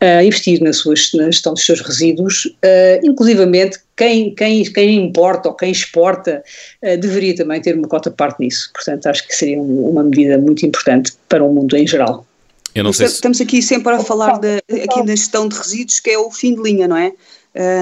a 0.00 0.24
investir 0.24 0.62
na, 0.62 0.72
sua, 0.72 0.94
na 1.14 1.26
gestão 1.26 1.52
dos 1.52 1.64
seus 1.64 1.80
resíduos, 1.80 2.46
uh, 2.46 3.06
inclusivamente 3.06 3.78
quem, 3.94 4.34
quem, 4.34 4.64
quem 4.64 5.04
importa 5.04 5.50
ou 5.50 5.54
quem 5.54 5.70
exporta 5.70 6.42
uh, 6.82 6.96
deveria 6.98 7.34
também 7.34 7.60
ter 7.60 7.76
uma 7.76 7.86
cota 7.86 8.10
parte 8.10 8.40
nisso. 8.40 8.70
Portanto, 8.72 9.06
acho 9.06 9.26
que 9.28 9.34
seria 9.34 9.60
uma 9.60 10.02
medida 10.02 10.38
muito 10.38 10.64
importante 10.64 11.12
para 11.28 11.44
o 11.44 11.52
mundo 11.52 11.76
em 11.76 11.86
geral. 11.86 12.26
Eu 12.74 12.84
não 12.84 12.92
sei 12.92 13.08
se... 13.08 13.14
Estamos 13.14 13.40
aqui 13.40 13.60
sempre 13.60 13.92
a 13.92 14.00
falar 14.00 14.38
de, 14.38 14.56
aqui 14.58 15.00
na 15.04 15.14
gestão 15.14 15.48
de 15.48 15.56
resíduos, 15.56 16.00
que 16.00 16.10
é 16.10 16.18
o 16.18 16.30
fim 16.30 16.54
de 16.54 16.62
linha, 16.62 16.88
não 16.88 16.96
é? 16.96 17.12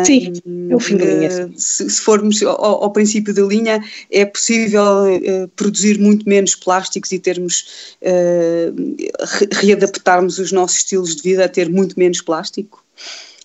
Sim, 0.05 0.33
é 0.71 0.75
o 0.75 0.81
fim 0.81 0.97
de 0.97 1.05
linha. 1.05 1.51
Se, 1.57 1.91
se 1.91 2.01
formos 2.01 2.43
ao, 2.43 2.85
ao, 2.85 2.91
princípio 2.91 3.35
da 3.35 3.43
linha, 3.43 3.85
é 4.11 4.25
possível 4.25 4.83
uh, 4.83 5.49
produzir 5.57 5.99
muito 5.99 6.27
menos 6.27 6.55
plásticos 6.55 7.13
e 7.13 7.19
termos, 7.19 7.97
uh, 8.03 8.97
re 9.25 9.49
readaptarmos 9.67 10.39
os 10.39 10.53
nossos 10.53 10.79
estilos 10.79 11.17
de 11.17 11.23
vida 11.23 11.45
a 11.45 11.49
ter 11.49 11.69
muito 11.69 11.99
menos 11.99 12.23
plástico? 12.23 12.83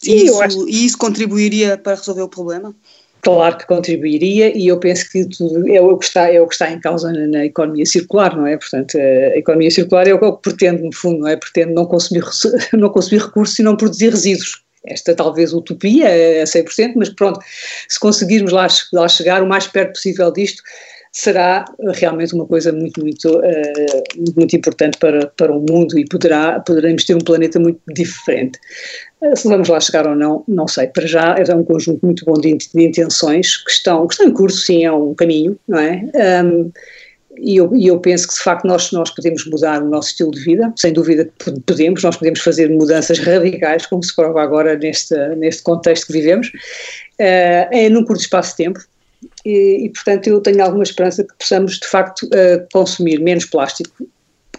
Sim, 0.02 0.14
e, 0.14 0.26
isso, 0.26 0.42
acho... 0.42 0.70
e 0.70 0.86
isso 0.86 0.98
contribuiria 0.98 1.78
para 1.78 1.96
resolver 1.96 2.22
o 2.22 2.30
problema? 2.30 2.74
Claro 3.22 3.58
que 3.58 3.68
contribuiria 3.68 4.58
e 4.58 4.68
eu 4.68 4.78
penso 4.80 5.10
que 5.10 5.26
tudo 5.26 5.68
é 5.70 5.80
o 5.80 5.98
que 5.98 6.06
está, 6.06 6.30
é 6.30 6.42
o 6.42 6.48
que 6.48 6.56
está 6.56 6.70
em 6.70 6.80
causa 6.80 7.12
na, 7.12 7.26
na, 7.28 7.46
economia 7.46 7.86
circular, 7.86 8.36
não 8.36 8.46
é? 8.46 8.58
Portanto, 8.58 8.98
a 8.98 9.38
economia 9.38 9.72
circular 9.72 10.08
é 10.08 10.14
o 10.14 10.20
que 10.20 10.42
pretende, 10.42 10.84
no 10.84 10.94
fundo, 10.94 11.20
não 11.20 11.28
é? 11.30 11.38
Pretende 11.38 11.74
não 11.74 11.86
consumir, 11.86 12.24
não 12.74 12.90
consumir 12.90 13.22
recursos 13.22 13.58
e 13.60 13.64
não 13.64 13.78
produzir 13.78 14.10
resíduos 14.10 14.63
esta 14.86 15.16
talvez 15.16 15.54
utopia 15.54 16.08
a 16.42 16.46
100%, 16.46 16.94
mas 16.96 17.10
pronto, 17.10 17.40
se 17.88 18.00
conseguirmos 18.00 18.52
lá, 18.52 18.68
lá 18.92 19.08
chegar 19.08 19.42
o 19.42 19.48
mais 19.48 19.68
perto 19.68 19.94
possível 19.94 20.32
disto, 20.32 20.62
será 21.14 21.64
realmente 21.94 22.34
uma 22.34 22.46
coisa 22.46 22.72
muito, 22.72 23.00
muito, 23.00 23.38
uh, 23.38 24.34
muito 24.36 24.56
importante 24.56 24.98
para, 24.98 25.28
para 25.28 25.56
o 25.56 25.60
mundo 25.60 25.98
e 25.98 26.06
poderá, 26.06 26.60
poderemos 26.60 27.06
ter 27.06 27.16
um 27.16 27.20
planeta 27.20 27.60
muito 27.60 27.80
diferente. 27.94 28.60
Se 29.36 29.48
vamos 29.48 29.70
lá 29.70 29.80
chegar 29.80 30.08
ou 30.08 30.16
não, 30.16 30.44
não 30.48 30.68
sei. 30.68 30.88
Para 30.88 31.06
já 31.06 31.36
é 31.38 31.56
um 31.56 31.64
conjunto 31.64 32.04
muito 32.04 32.26
bom 32.26 32.34
de, 32.34 32.58
de 32.58 32.84
intenções 32.84 33.64
que 33.64 33.72
estão, 33.72 34.08
que 34.08 34.16
estão 34.16 34.28
em 34.28 34.34
curso, 34.34 34.58
sim, 34.58 34.84
é 34.84 34.92
um 34.92 35.14
caminho, 35.14 35.58
não 35.68 35.80
é? 35.80 36.04
Um, 36.44 36.72
e 37.38 37.58
eu, 37.58 37.76
e 37.76 37.88
eu, 37.88 38.00
penso 38.00 38.28
que 38.28 38.34
de 38.36 38.42
facto 38.42 38.66
nós, 38.66 38.92
nós 38.92 39.10
podemos 39.10 39.46
mudar 39.46 39.82
o 39.82 39.90
nosso 39.90 40.10
estilo 40.10 40.32
de 40.32 40.42
vida, 40.42 40.74
sem 40.78 40.94
dúvida 40.94 41.30
podemos, 41.66 42.04
nós 42.04 42.18
podemos 42.18 42.40
fazer 42.40 42.70
mudanças 42.70 43.20
radicais, 43.26 43.86
como 43.86 44.04
se 44.04 44.16
prova 44.16 44.42
agora 44.42 44.78
neste, 44.78 45.16
neste 45.36 45.64
contexto 45.64 46.08
que 46.08 46.14
vivemos, 46.14 46.48
uh, 46.48 47.68
é 47.72 47.90
num 47.90 48.06
curto 48.06 48.22
espaço 48.22 48.52
de 48.52 48.58
tempo, 48.58 48.80
e, 49.46 49.86
e, 49.86 49.90
portanto 49.90 50.28
eu 50.28 50.42
tenho 50.42 50.64
alguma 50.64 50.84
esperança 50.84 51.24
que 51.24 51.34
possamos 51.40 51.80
de 51.80 51.88
facto 51.88 52.24
uh, 52.26 52.68
consumir 52.72 53.20
menos 53.20 53.46
plástico, 53.46 54.08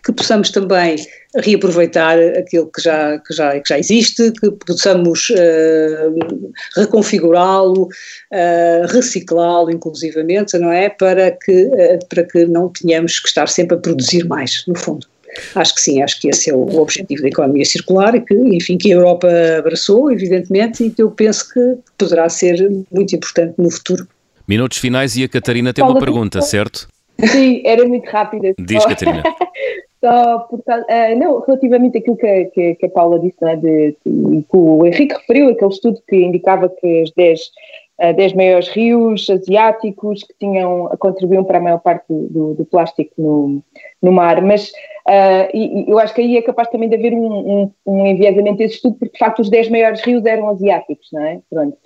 que 0.05 0.13
possamos 0.13 0.51
também 0.51 0.97
reaproveitar 1.37 2.19
aquilo 2.39 2.71
que 2.71 2.81
já, 2.81 3.19
que 3.19 3.35
já, 3.35 3.59
que 3.59 3.69
já 3.69 3.79
existe, 3.79 4.31
que 4.33 4.51
possamos 4.51 5.31
uh, 5.31 6.53
reconfigurá-lo, 6.77 7.85
uh, 7.85 8.87
reciclá-lo 8.89 9.71
inclusivamente, 9.71 10.59
não 10.59 10.71
é? 10.71 10.91
Para 10.91 11.31
que, 11.31 11.67
uh, 11.67 11.99
para 12.09 12.23
que 12.23 12.45
não 12.47 12.69
tenhamos 12.69 13.19
que 13.19 13.29
estar 13.29 13.49
sempre 13.49 13.77
a 13.77 13.81
produzir 13.81 14.27
mais, 14.27 14.65
no 14.69 14.77
fundo. 14.77 15.07
Acho 15.57 15.75
que 15.75 15.81
sim, 15.81 16.01
acho 16.01 16.21
que 16.21 16.29
esse 16.29 16.51
é 16.51 16.55
o 16.55 16.79
objetivo 16.79 17.23
da 17.23 17.29
economia 17.29 17.65
circular 17.65 18.15
e 18.15 18.21
que, 18.21 18.35
enfim, 18.35 18.79
que 18.79 18.93
a 18.93 18.97
Europa 18.97 19.29
abraçou, 19.59 20.13
evidentemente, 20.13 20.85
e 20.85 20.91
que 20.91 21.03
eu 21.03 21.11
penso 21.11 21.53
que 21.53 21.77
poderá 21.99 22.29
ser 22.29 22.71
muito 22.93 23.17
importante 23.17 23.55
no 23.59 23.71
futuro. 23.71 24.07
Minutos 24.47 24.79
finais 24.79 25.17
e 25.17 25.25
a 25.25 25.29
Catarina 25.29 25.73
tem 25.73 25.83
uma 25.83 25.99
pergunta, 25.99 26.41
certo? 26.41 26.87
Sim, 27.19 27.63
era 27.65 27.85
muito 27.87 28.09
rápida. 28.11 28.55
Diz, 28.59 28.85
Catarina. 28.85 29.23
Só 30.05 30.41
por 30.41 30.59
uh, 30.59 31.19
não, 31.19 31.41
relativamente 31.41 31.97
àquilo 31.97 32.19
que, 32.19 32.45
que, 32.47 32.75
que 32.75 32.87
a 32.87 32.91
Paula 32.91 33.19
disse, 33.19 33.43
né, 33.43 33.57
de, 33.57 33.97
de, 34.05 34.43
que 34.43 34.57
o 34.57 34.85
Henrique 34.85 35.15
referiu, 35.15 35.49
aquele 35.49 35.71
estudo 35.71 35.99
que 36.07 36.17
indicava 36.17 36.69
que 36.69 37.01
as 37.01 37.11
10, 37.13 37.41
uh, 38.03 38.15
10 38.15 38.35
maiores 38.35 38.69
rios 38.69 39.31
asiáticos 39.31 40.23
que 40.23 40.35
tinham, 40.39 40.91
contribuíam 40.99 41.43
para 41.43 41.57
a 41.57 41.63
maior 41.63 41.79
parte 41.79 42.05
do, 42.09 42.53
do 42.53 42.67
plástico 42.67 43.15
no, 43.17 43.63
no 44.03 44.13
mar, 44.13 44.43
mas 44.43 44.69
uh, 45.09 45.49
e, 45.55 45.91
eu 45.91 45.99
acho 45.99 46.15
que 46.15 46.21
aí 46.21 46.37
é 46.37 46.43
capaz 46.43 46.69
também 46.69 46.91
de 46.91 46.97
haver 46.97 47.15
um, 47.15 47.63
um, 47.63 47.71
um 47.87 48.07
enviesamento 48.07 48.59
desse 48.59 48.75
estudo, 48.75 48.97
porque 48.99 49.15
de 49.15 49.19
facto 49.19 49.41
os 49.41 49.49
10 49.49 49.71
maiores 49.71 50.03
rios 50.03 50.27
eram 50.27 50.51
asiáticos, 50.51 51.09
não 51.15 51.25
é? 51.25 51.41
Pronto. 51.49 51.79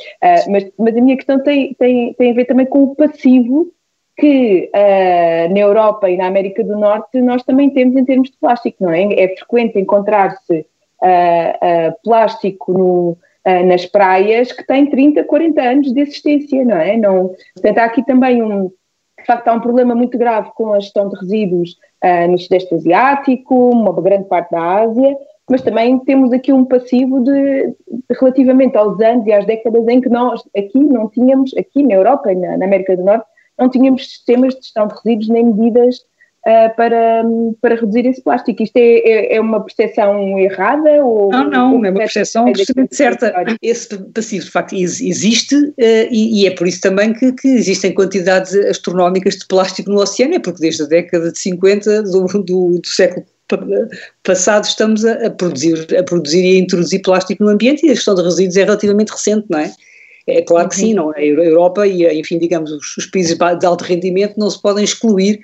Mas, 0.48 0.68
mas 0.76 0.96
a 0.96 1.00
minha 1.00 1.16
questão 1.16 1.40
tem, 1.40 1.72
tem, 1.74 2.14
tem 2.14 2.32
a 2.32 2.34
ver 2.34 2.46
também 2.46 2.66
com 2.66 2.82
o 2.82 2.96
passivo 2.96 3.72
que 4.18 4.68
uh, 4.74 5.54
na 5.54 5.60
Europa 5.60 6.10
e 6.10 6.16
na 6.16 6.26
América 6.26 6.64
do 6.64 6.76
Norte 6.76 7.20
nós 7.20 7.42
também 7.44 7.70
temos 7.70 7.96
em 7.96 8.04
termos 8.04 8.30
de 8.30 8.36
plástico, 8.36 8.82
não 8.82 8.90
é? 8.90 9.04
É 9.14 9.28
frequente 9.36 9.78
encontrar-se 9.78 10.66
uh, 11.02 11.04
uh, 11.06 11.94
plástico 12.02 12.72
no, 12.72 13.16
nas 13.64 13.86
praias 13.86 14.52
que 14.52 14.66
tem 14.66 14.90
30, 14.90 15.24
40 15.24 15.62
anos 15.62 15.92
de 15.92 16.00
existência, 16.00 16.64
não 16.64 16.76
é? 16.76 16.96
Não, 16.96 17.30
portanto, 17.54 17.78
há 17.78 17.84
aqui 17.84 18.04
também 18.04 18.42
um, 18.42 18.66
de 18.66 19.24
facto, 19.24 19.48
há 19.48 19.54
um 19.54 19.60
problema 19.60 19.94
muito 19.94 20.18
grave 20.18 20.50
com 20.54 20.74
a 20.74 20.80
gestão 20.80 21.08
de 21.08 21.16
resíduos 21.18 21.76
no 22.28 22.38
Sudeste 22.38 22.74
Asiático, 22.74 23.70
uma 23.70 23.92
grande 24.00 24.28
parte 24.28 24.50
da 24.50 24.82
Ásia, 24.82 25.16
mas 25.50 25.62
também 25.62 25.98
temos 26.00 26.30
aqui 26.32 26.52
um 26.52 26.64
passivo 26.64 27.20
de, 27.20 27.74
relativamente 28.20 28.76
aos 28.76 29.00
anos 29.00 29.26
e 29.26 29.32
às 29.32 29.46
décadas 29.46 29.88
em 29.88 30.00
que 30.00 30.10
nós 30.10 30.42
aqui 30.56 30.78
não 30.78 31.08
tínhamos, 31.08 31.56
aqui 31.56 31.82
na 31.82 31.94
Europa 31.94 32.30
e 32.30 32.36
na, 32.36 32.58
na 32.58 32.66
América 32.66 32.96
do 32.96 33.02
Norte, 33.02 33.26
não 33.58 33.68
tínhamos 33.68 34.04
sistemas 34.04 34.54
de 34.54 34.62
gestão 34.62 34.86
de 34.86 34.94
resíduos 34.94 35.28
nem 35.28 35.44
medidas 35.44 35.96
uh, 36.46 36.76
para, 36.76 37.22
para 37.60 37.74
reduzir 37.74 38.06
esse 38.06 38.22
plástico. 38.22 38.62
Isto 38.62 38.76
é, 38.76 38.98
é, 38.98 39.36
é 39.36 39.40
uma 39.40 39.62
percepção 39.64 40.38
errada? 40.38 41.04
Ou, 41.04 41.30
não, 41.30 41.50
não, 41.50 41.76
ou 41.76 41.84
é 41.84 41.90
uma 41.90 41.98
percepção 41.98 42.46
absolutamente 42.46 42.96
certa. 42.96 43.32
Esse 43.60 43.98
passivo, 44.12 44.44
de 44.44 44.50
facto, 44.50 44.74
existe 44.74 45.54
uh, 45.54 45.74
e, 46.10 46.42
e, 46.42 46.46
é 46.46 46.50
por 46.50 46.66
isso 46.66 46.80
também 46.80 47.12
que, 47.12 47.32
que, 47.32 47.48
existem 47.48 47.92
quantidades 47.92 48.54
astronómicas 48.54 49.36
de 49.36 49.46
plástico 49.46 49.90
no 49.90 50.00
oceano, 50.00 50.34
é 50.34 50.38
porque 50.38 50.60
desde 50.60 50.82
a 50.82 50.86
década 50.86 51.32
de 51.32 51.38
50 51.38 52.02
do, 52.04 52.24
do, 52.26 52.42
do 52.78 52.86
século 52.86 53.24
passado 54.22 54.64
estamos 54.64 55.06
a, 55.06 55.26
a, 55.26 55.30
produzir, 55.30 55.96
a 55.98 56.02
produzir 56.02 56.44
e 56.44 56.56
a 56.56 56.60
introduzir 56.60 57.00
plástico 57.00 57.42
no 57.42 57.50
ambiente 57.50 57.86
e 57.86 57.90
a 57.90 57.94
gestão 57.94 58.14
de 58.14 58.22
resíduos 58.22 58.56
é 58.56 58.64
relativamente 58.64 59.10
recente, 59.10 59.46
não 59.48 59.58
é? 59.58 59.72
É 60.28 60.42
claro 60.42 60.68
que 60.68 60.76
sim, 60.76 60.92
não 60.92 61.10
é? 61.14 61.20
A 61.20 61.24
Europa 61.24 61.86
e, 61.86 62.06
enfim, 62.18 62.38
digamos, 62.38 62.70
os, 62.70 62.96
os, 62.98 63.06
países 63.06 63.36
de 63.36 63.66
alto 63.66 63.82
rendimento 63.82 64.34
não 64.36 64.50
se 64.50 64.60
podem 64.60 64.84
excluir 64.84 65.40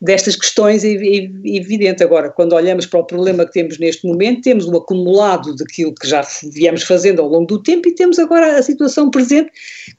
destas 0.00 0.36
questões, 0.36 0.82
é, 0.84 0.92
é, 0.94 1.28
evidente. 1.44 2.02
Agora, 2.02 2.30
quando 2.30 2.54
olhamos 2.54 2.86
para 2.86 3.00
o 3.00 3.04
problema 3.04 3.44
que 3.44 3.52
temos 3.52 3.78
neste 3.78 4.06
momento, 4.06 4.40
temos 4.40 4.66
um 4.66 4.74
acumulado 4.76 5.54
daquilo 5.54 5.94
que 5.94 6.08
já 6.08 6.26
viemos 6.50 6.82
fazendo 6.82 7.20
ao 7.20 7.28
longo 7.28 7.46
do 7.46 7.62
tempo 7.62 7.88
e 7.88 7.94
temos 7.94 8.18
agora 8.18 8.56
a 8.56 8.62
situação 8.62 9.10
presente 9.10 9.50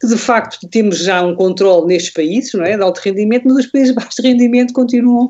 que, 0.01 0.07
de 0.07 0.17
facto, 0.17 0.67
temos 0.67 0.97
já 0.97 1.21
um 1.21 1.35
controle 1.35 1.85
nestes 1.85 2.11
países, 2.11 2.51
não 2.53 2.63
é? 2.63 2.75
De 2.75 2.81
alto 2.81 3.01
rendimento, 3.01 3.43
mas 3.45 3.57
os 3.57 3.67
países 3.67 3.89
de 3.89 3.95
baixo 3.95 4.21
rendimento 4.21 4.73
continuam 4.73 5.29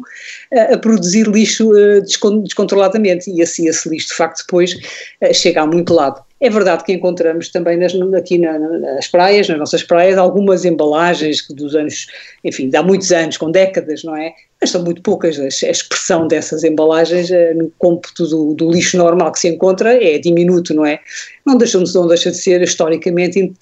a, 0.54 0.76
a 0.76 0.78
produzir 0.78 1.28
lixo 1.28 1.72
uh, 1.72 2.02
descontroladamente 2.42 3.30
e 3.30 3.42
assim 3.42 3.68
esse 3.68 3.90
lixo, 3.90 4.08
de 4.10 4.16
facto, 4.16 4.46
depois 4.46 4.74
uh, 4.74 5.34
chega 5.34 5.62
a 5.62 5.68
muito 5.68 5.94
lado. 5.94 6.24
É 6.44 6.50
verdade 6.50 6.84
que 6.84 6.92
encontramos 6.92 7.48
também 7.48 7.78
nas, 7.78 7.96
aqui 8.18 8.38
na, 8.38 8.60
nas 8.60 9.08
praias, 9.08 9.48
nas 9.48 9.58
nossas 9.58 9.82
praias, 9.82 10.18
algumas 10.18 10.66
embalagens 10.66 11.40
que 11.40 11.54
dos 11.54 11.74
anos, 11.74 12.08
enfim, 12.44 12.68
de 12.68 12.76
há 12.76 12.84
muitos 12.84 13.14
anos, 13.14 13.38
com 13.38 13.50
décadas, 13.50 14.04
não 14.04 14.14
é? 14.14 14.34
Mas 14.64 14.70
são 14.70 14.82
muito 14.82 15.02
poucas. 15.02 15.38
A 15.38 15.48
expressão 15.48 16.26
dessas 16.26 16.64
embalagens 16.64 17.30
eh, 17.30 17.54
no 17.54 17.70
cômputo 17.78 18.26
do, 18.26 18.54
do, 18.54 18.72
lixo 18.72 18.96
normal 18.96 19.34
que 19.34 19.40
se 19.40 19.50
encontra 19.50 20.02
é 20.02 20.18
diminuto, 20.18 20.74
não 20.74 20.86
é? 20.86 21.02
Não 21.46 21.58
deixa, 21.58 21.84
não 21.94 22.08
deixa 22.08 22.32
de 22.32 22.38
ser 22.38 22.62
historicamente 22.62 23.54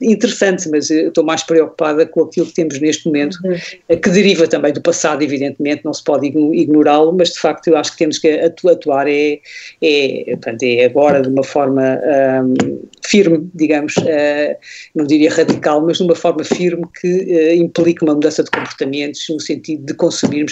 interessante, 0.00 0.68
mas 0.68 0.90
eu 0.90 1.10
estou 1.10 1.22
mais 1.22 1.44
preocupada 1.44 2.04
com 2.06 2.22
aquilo 2.22 2.46
que 2.46 2.54
temos 2.54 2.80
neste 2.80 3.06
momento, 3.06 3.38
uhum. 3.44 3.56
Eh, 3.88 3.94
que 3.94 4.10
deriva 4.10 4.48
também 4.48 4.72
do 4.72 4.82
passado, 4.82 5.22
evidentemente, 5.22 5.84
não 5.84 5.92
se 5.92 6.02
pode 6.02 6.26
ignorá-lo, 6.26 7.12
mas 7.12 7.30
de 7.30 7.38
facto 7.38 7.68
eu 7.68 7.76
acho 7.76 7.92
que 7.92 7.98
temos 7.98 8.18
que 8.18 8.28
atuar 8.28 9.06
é, 9.06 9.38
é, 9.80 10.24
portanto, 10.30 10.64
é 10.64 10.84
agora 10.86 11.22
de 11.22 11.28
uma 11.28 11.44
forma 11.44 12.00
um, 12.42 12.80
firme, 13.06 13.48
digamos, 13.54 13.96
uh, 13.98 14.56
não 14.92 15.04
diria 15.04 15.32
radical, 15.32 15.80
mas 15.86 15.98
de 15.98 16.02
uma 16.02 16.16
forma 16.16 16.42
firme 16.42 16.82
que 17.00 17.06
uh, 17.06 17.54
implique 17.54 18.02
uma 18.02 18.14
mudança 18.14 18.42
de 18.42 18.50
comportamentos 18.50 19.24
no 19.28 19.38
sentido 19.40 19.84
de 19.84 19.94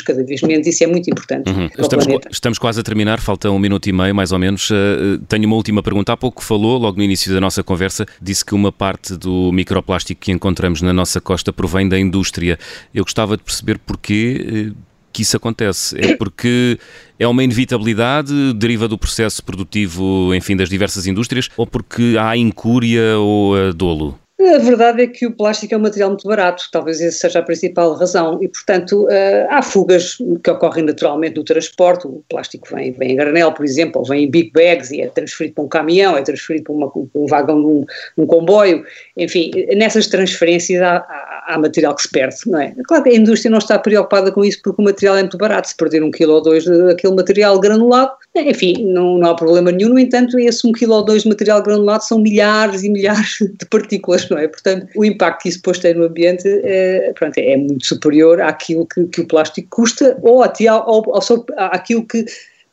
cada 0.03 0.24
vez 0.24 0.43
menos. 0.43 0.66
Isso 0.66 0.85
é 0.85 0.87
muito 0.87 1.11
importante. 1.11 1.51
Uhum. 1.51 1.68
Estamos, 1.78 2.07
estamos, 2.31 2.59
quase 2.59 2.81
a 2.81 2.83
terminar, 2.83 3.20
falta 3.20 3.51
um 3.51 3.59
minuto 3.59 3.89
e 3.89 3.93
meio, 3.93 4.14
mais 4.14 4.33
ou 4.33 4.39
menos. 4.39 4.70
Uh, 4.70 5.18
tenho 5.28 5.47
uma 5.47 5.57
última 5.57 5.83
pergunta. 5.83 6.12
Há 6.12 6.16
pouco 6.16 6.43
falou, 6.43 6.78
logo 6.78 6.97
no 6.97 7.03
início 7.03 7.33
da 7.33 7.41
nossa 7.41 7.62
conversa, 7.62 8.07
disse 8.20 8.45
que 8.45 8.55
uma 8.55 8.70
parte 8.70 9.16
do 9.16 9.51
microplástico 9.53 10.20
que 10.20 10.33
encontramos 10.33 10.83
na 10.83 10.93
nossa 10.93 11.20
costa 11.20 11.53
provém 11.53 11.89
da 11.89 11.99
indústria. 11.99 12.59
Eu 12.95 13.05
gostava 13.05 13.37
de 13.37 13.43
perceber 13.43 13.78
porquê 13.78 14.72
que 15.12 15.22
isso 15.22 15.37
acontece? 15.37 15.97
É 16.01 16.16
porque 16.16 16.78
é 17.18 17.26
uma 17.26 17.43
inevitabilidade, 17.43 18.53
deriva 18.55 18.87
do 18.87 18.97
processo 18.97 19.43
produtivo, 19.45 20.35
enfim, 20.35 20.57
das 20.57 20.68
diversas 20.68 21.07
indústrias, 21.07 21.49
ou 21.57 21.66
porque 21.66 22.16
há 22.18 22.37
incúria 22.37 23.18
ou 23.18 23.72
dolo? 23.72 24.18
A 24.41 24.59
verdade 24.59 25.03
é 25.03 25.07
que 25.07 25.26
o 25.26 25.32
plástico 25.32 25.74
é 25.74 25.76
um 25.76 25.80
material 25.80 26.09
muito 26.09 26.26
barato, 26.26 26.64
talvez 26.72 27.01
essa 27.01 27.18
seja 27.18 27.41
a 27.41 27.43
principal 27.43 27.93
razão, 27.93 28.38
e 28.43 28.49
portanto 28.49 29.05
uh, 29.05 29.47
há 29.51 29.61
fugas 29.61 30.16
que 30.43 30.51
ocorrem 30.51 30.84
naturalmente 30.84 31.36
no 31.36 31.45
transporte, 31.45 32.07
o 32.07 32.24
plástico 32.26 32.66
vem, 32.74 32.93
vem 32.93 33.12
em 33.12 33.16
granel, 33.16 33.53
por 33.53 33.66
exemplo, 33.66 34.01
ou 34.01 34.07
vem 34.07 34.24
em 34.24 34.30
big 34.30 34.51
bags 34.53 34.91
e 34.91 35.03
é 35.03 35.09
transferido 35.09 35.57
para 35.57 35.64
um 35.64 35.68
caminhão, 35.68 36.16
é 36.16 36.22
transferido 36.22 36.64
para, 36.64 36.72
uma, 36.72 36.91
um 37.14 37.26
vagão 37.26 37.61
de 37.61 37.86
um, 38.16 38.26
comboio, 38.26 38.82
enfim, 39.14 39.51
nessas 39.76 40.07
transferências 40.07 40.80
há, 40.80 40.97
há, 40.97 41.45
há, 41.49 41.59
material 41.59 41.95
que 41.95 42.03
se 42.03 42.11
perde, 42.11 42.36
não 42.47 42.61
é? 42.61 42.74
Claro 42.86 43.05
que 43.05 43.11
a 43.11 43.14
indústria 43.14 43.51
não 43.51 43.59
está 43.59 43.78
preocupada 43.78 44.32
com 44.32 44.43
isso 44.43 44.61
porque 44.64 44.80
o 44.80 44.84
material 44.84 45.16
é 45.16 45.20
muito 45.20 45.36
barato, 45.36 45.68
se 45.68 45.76
perder 45.76 46.03
um 46.03 46.11
quilo 46.11 46.32
ou 46.32 46.43
dois 46.43 46.64
daquele 46.64 47.14
material 47.14 47.61
granulado, 47.61 48.12
enfim, 48.49 48.84
não, 48.84 49.18
não 49.18 49.30
há 49.30 49.34
problema 49.34 49.72
nenhum, 49.72 49.91
no 49.91 49.99
entanto 49.99 50.38
esse 50.38 50.66
um 50.66 50.72
quilo 50.72 50.95
ou 50.95 51.05
dois 51.05 51.22
de 51.22 51.28
material 51.28 51.62
granulado 51.62 52.05
são 52.05 52.18
milhares 52.18 52.82
e 52.82 52.88
milhares 52.88 53.38
de 53.41 53.66
partículas, 53.66 54.28
não 54.28 54.38
é? 54.38 54.49
Portanto, 54.49 54.86
o 54.97 55.05
impacto 55.05 55.43
que 55.43 55.49
isso 55.49 55.59
depois 55.59 55.78
tem 55.78 55.95
no 55.95 56.05
ambiente 56.05 56.47
é, 56.47 57.12
pronto, 57.18 57.36
é 57.38 57.57
muito 57.57 57.86
superior 57.86 58.41
àquilo 58.41 58.86
que, 58.86 59.05
que 59.05 59.20
o 59.20 59.26
plástico 59.26 59.68
custa 59.70 60.18
ou 60.22 60.43
até 60.43 60.66
ao, 60.66 60.88
ao, 60.88 61.14
ao, 61.14 61.47
àquilo 61.57 62.05
que 62.05 62.24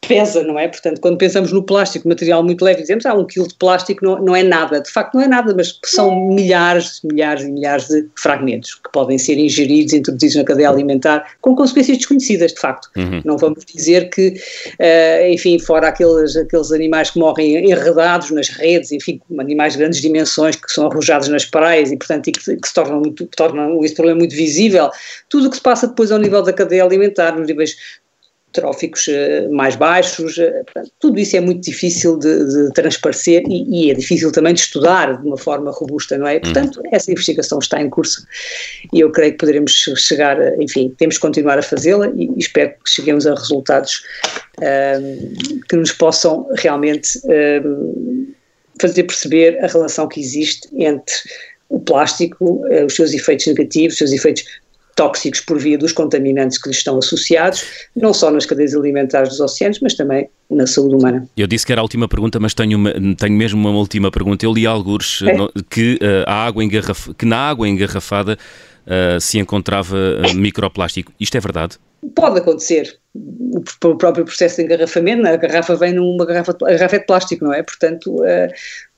pesa, 0.08 0.43
não 0.43 0.58
é? 0.58 0.68
Portanto, 0.68 1.01
quando 1.01 1.18
pensamos 1.18 1.51
no 1.51 1.64
plástico, 1.64 2.08
material 2.08 2.43
muito 2.43 2.64
leve, 2.64 2.82
dizemos, 2.82 3.05
ah, 3.05 3.14
um 3.14 3.26
quilo 3.26 3.47
de 3.47 3.55
plástico 3.55 4.03
não, 4.03 4.20
não 4.22 4.36
é 4.36 4.43
nada. 4.43 4.82
De 4.82 4.89
facto, 4.89 5.16
não 5.16 5.22
é 5.22 5.28
nada, 5.28 5.53
mas 5.55 5.80
são 5.86 6.28
milhares, 6.30 7.01
milhares 7.03 7.43
e 7.43 7.51
milhares 7.51 7.88
de 7.88 8.08
fragmentos 8.16 8.76
que 8.76 8.91
podem 8.91 9.18
ser 9.18 9.38
ingeridos, 9.38 9.93
introduzidos 9.93 10.36
na 10.38 10.43
cadeia 10.43 10.70
alimentar, 10.70 11.26
com 11.41 11.55
consequências 11.55 11.97
desconhecidas, 11.97 12.53
de 12.53 12.60
facto. 12.60 12.89
Uhum. 12.95 13.22
Não 13.26 13.38
vamos 13.38 13.66
dizer 13.66 14.10
que, 14.10 14.30
uh, 14.30 15.28
enfim, 15.30 15.60
fora 15.60 15.89
aqueles, 15.89 16.36
aqueles 16.36 16.72
animais 16.72 17.12
que 17.12 17.20
morrem 17.20 17.70
enredados 17.70 18.32
nas 18.32 18.49
redes, 18.49 18.91
enfim, 18.91 19.20
animais 19.39 19.74
de 19.74 19.80
grandes 19.80 20.01
dimensões 20.01 20.55
que 20.55 20.72
são 20.72 20.88
arrojados 20.88 21.28
nas 21.28 21.45
praias 21.45 21.91
e, 21.91 21.97
portanto, 21.97 22.28
e 22.28 22.32
que, 22.32 22.55
que 22.55 22.68
se 22.68 22.74
tornam, 22.74 22.99
muito, 22.99 23.26
tornam 23.28 23.84
esse 23.84 23.95
problema 23.95 24.20
muito 24.20 24.36
visível, 24.36 24.89
tudo 25.30 25.47
o 25.47 25.49
que 25.49 25.58
se 25.58 25.62
passa 25.62 25.88
depois 25.88 26.12
ao 26.12 26.20
nível 26.20 26.41
da 26.41 26.53
cadeia 26.53 26.84
alimentar, 26.84 27.38
nos 27.38 27.47
níveis 27.47 27.76
tróficos 28.51 29.07
eh, 29.07 29.47
mais 29.49 29.75
baixos, 29.75 30.37
eh, 30.37 30.63
portanto, 30.63 30.91
tudo 30.99 31.19
isso 31.19 31.35
é 31.35 31.39
muito 31.39 31.61
difícil 31.61 32.17
de, 32.17 32.45
de 32.45 32.73
transparecer 32.73 33.43
e, 33.47 33.87
e, 33.87 33.91
é 33.91 33.93
difícil 33.93 34.31
também 34.31 34.53
de 34.53 34.61
estudar 34.61 35.21
de 35.21 35.27
uma 35.27 35.37
forma 35.37 35.71
robusta, 35.71 36.17
não 36.17 36.27
é? 36.27 36.35
Uhum. 36.35 36.41
Portanto, 36.41 36.81
essa 36.91 37.11
investigação 37.11 37.59
está 37.59 37.81
em 37.81 37.89
curso 37.89 38.25
e 38.93 38.99
eu 38.99 39.11
creio 39.11 39.33
que 39.33 39.37
poderemos 39.37 39.71
chegar, 39.97 40.37
enfim, 40.61 40.93
temos 40.97 41.15
que 41.15 41.21
continuar 41.21 41.59
a 41.59 41.61
fazê-la 41.61 42.07
e 42.15 42.29
espero 42.37 42.71
que 42.83 42.89
cheguemos 42.89 43.27
a 43.27 43.35
resultados 43.35 44.01
um, 44.59 45.59
que 45.69 45.75
nos 45.75 45.91
possam 45.91 46.47
realmente 46.55 47.19
um, 47.65 48.27
fazer 48.79 49.03
perceber 49.03 49.63
a 49.63 49.67
relação 49.67 50.07
que 50.07 50.19
existe 50.19 50.69
entre 50.75 51.13
o 51.69 51.79
plástico, 51.79 52.65
eh, 52.69 52.85
os 52.85 52.95
seus 52.95 53.13
efeitos 53.13 53.47
negativos, 53.47 53.93
os 53.93 53.97
seus 53.97 54.11
efeitos 54.13 54.45
tóxicos 54.97 55.39
por 55.39 55.59
via 55.59 55.77
dos 55.77 55.93
contaminantes 55.93 56.57
que 56.57 56.67
lhes 56.67 56.79
estão 56.79 56.97
associados, 56.97 57.63
não 57.95 58.13
só 58.13 58.31
nas 58.31 58.45
cadeias 58.45 58.73
alimentares 58.73 59.29
dos 59.29 59.39
oceanos, 59.39 59.79
mas 59.79 59.93
também 59.93 60.27
na 60.49 60.65
saúde 60.65 60.95
humana. 60.95 61.29
Eu 61.37 61.45
disse 61.45 61.65
que 61.65 61.71
era 61.71 61.79
a 61.79 61.83
última 61.83 62.07
pergunta, 62.07 62.39
mas 62.39 62.53
tenho, 62.53 62.77
uma, 62.77 62.91
tenho 63.15 63.37
mesmo 63.37 63.59
uma 63.59 63.77
última 63.77 64.09
pergunta. 64.09 64.43
Eu 64.43 64.53
li 64.53 64.65
alguns 64.65 65.21
é. 65.21 65.35
que, 65.69 65.99
uh, 66.01 66.25
a 66.25 66.45
água 66.45 66.63
engarraf... 66.63 67.09
que 67.15 67.25
na 67.25 67.37
água 67.37 67.69
engarrafada 67.69 68.37
uh, 68.87 69.21
se 69.21 69.37
encontrava 69.37 69.95
uh, 69.95 70.35
microplástico. 70.35 71.13
Isto 71.19 71.37
é 71.37 71.39
verdade? 71.39 71.77
Pode 72.15 72.39
acontecer. 72.39 72.97
O 73.83 73.95
próprio 73.95 74.25
processo 74.25 74.57
de 74.57 74.63
engarrafamento, 74.63 75.27
a 75.27 75.35
garrafa 75.37 75.75
vem 75.75 75.93
numa 75.93 76.25
garrafa, 76.25 76.55
a 76.61 76.71
garrafa 76.71 76.95
é 76.97 76.99
de 76.99 77.05
plástico, 77.05 77.45
não 77.45 77.53
é? 77.53 77.63
Portanto, 77.63 78.23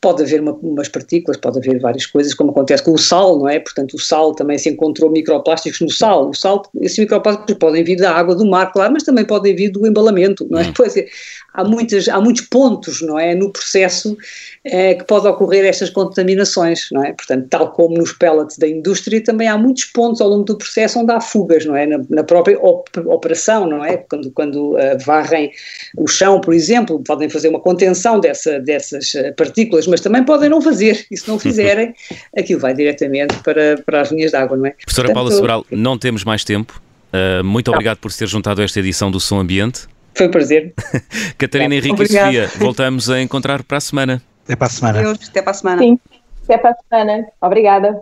Pode 0.01 0.23
haver 0.23 0.39
uma, 0.39 0.53
umas 0.53 0.87
partículas, 0.87 1.35
pode 1.35 1.59
haver 1.59 1.77
várias 1.81 2.05
coisas, 2.05 2.33
como 2.33 2.51
acontece 2.51 2.81
com 2.81 2.93
o 2.93 2.97
sal, 2.97 3.37
não 3.37 3.49
é? 3.49 3.59
Portanto, 3.59 3.95
o 3.95 3.99
sal 3.99 4.33
também 4.33 4.57
se 4.57 4.69
encontrou 4.69 5.11
microplásticos 5.11 5.81
no 5.81 5.91
sal. 5.91 6.29
O 6.29 6.33
sal, 6.33 6.63
esses 6.79 6.97
microplásticos 6.97 7.55
podem 7.55 7.83
vir 7.83 7.97
da 7.97 8.15
água 8.15 8.33
do 8.33 8.45
mar, 8.45 8.71
claro, 8.71 8.93
mas 8.93 9.03
também 9.03 9.25
podem 9.25 9.53
vir 9.53 9.69
do 9.69 9.85
embalamento, 9.85 10.47
não 10.49 10.57
é? 10.57 10.63
Hum. 10.63 10.73
Pois 10.73 10.95
é, 10.95 11.05
há, 11.53 11.65
muitas, 11.65 12.07
há 12.07 12.21
muitos 12.21 12.43
pontos, 12.43 13.01
não 13.01 13.19
é? 13.19 13.35
No 13.35 13.51
processo 13.51 14.17
é, 14.63 14.93
que 14.93 15.03
pode 15.03 15.27
ocorrer 15.27 15.65
estas 15.65 15.89
contaminações, 15.89 16.87
não 16.93 17.03
é? 17.03 17.11
Portanto, 17.11 17.47
tal 17.49 17.69
como 17.73 17.97
nos 17.97 18.13
pellets 18.13 18.57
da 18.57 18.69
indústria, 18.69 19.21
também 19.21 19.49
há 19.49 19.57
muitos 19.57 19.83
pontos 19.83 20.21
ao 20.21 20.29
longo 20.29 20.45
do 20.45 20.57
processo 20.57 20.97
onde 20.97 21.11
há 21.11 21.19
fugas, 21.19 21.65
não 21.65 21.75
é? 21.75 21.85
Na, 21.85 21.99
na 22.09 22.23
própria 22.23 22.57
op 22.57 22.88
operação, 23.05 23.67
não 23.67 23.83
é? 23.83 23.97
Quando, 23.97 24.31
quando 24.31 24.73
uh, 24.75 24.97
varrem 25.05 25.51
o 25.97 26.07
chão, 26.07 26.39
por 26.39 26.53
exemplo, 26.53 26.99
podem 27.03 27.29
fazer 27.29 27.49
uma 27.49 27.59
contenção 27.59 28.19
dessa, 28.19 28.59
dessas 28.59 29.13
uh, 29.13 29.33
partículas 29.35 29.87
mas 29.87 30.01
também 30.01 30.23
podem 30.23 30.49
não 30.49 30.61
fazer, 30.61 31.05
e 31.09 31.17
se 31.17 31.27
não 31.27 31.37
fizerem, 31.39 31.93
aquilo 32.37 32.59
vai 32.59 32.73
diretamente 32.73 33.35
para, 33.43 33.77
para 33.85 34.01
as 34.01 34.11
linhas 34.11 34.31
de 34.31 34.37
água, 34.37 34.57
não 34.57 34.65
é? 34.65 34.71
Professora 34.71 35.07
Portanto, 35.07 35.13
Paula 35.13 35.31
Sobral, 35.31 35.65
não 35.71 35.97
temos 35.97 36.23
mais 36.23 36.43
tempo. 36.43 36.81
Uh, 37.13 37.43
muito 37.43 37.67
não. 37.67 37.73
obrigado 37.73 37.97
por 37.97 38.13
ter 38.13 38.27
juntado 38.27 38.61
a 38.61 38.63
esta 38.63 38.79
edição 38.79 39.09
do 39.09 39.19
Som 39.19 39.39
Ambiente. 39.39 39.87
Foi 40.13 40.27
um 40.27 40.31
prazer. 40.31 40.73
Catarina, 41.37 41.73
Henrique 41.75 41.93
Obrigado. 41.93 42.33
e 42.33 42.47
Sofia, 42.47 42.59
voltamos 42.59 43.09
a 43.09 43.21
encontrar 43.21 43.63
para 43.63 43.77
a 43.77 43.81
semana. 43.81 44.21
Até 44.43 44.55
para 44.55 44.67
a 44.67 44.69
semana. 44.69 45.01
Deus, 45.01 45.29
até 45.29 45.41
para 45.41 45.51
a 45.51 45.53
semana. 45.53 45.81
Sim, 45.81 45.99
até 46.43 46.57
para 46.57 46.71
a 46.71 46.75
semana. 46.89 47.27
Obrigada. 47.41 48.01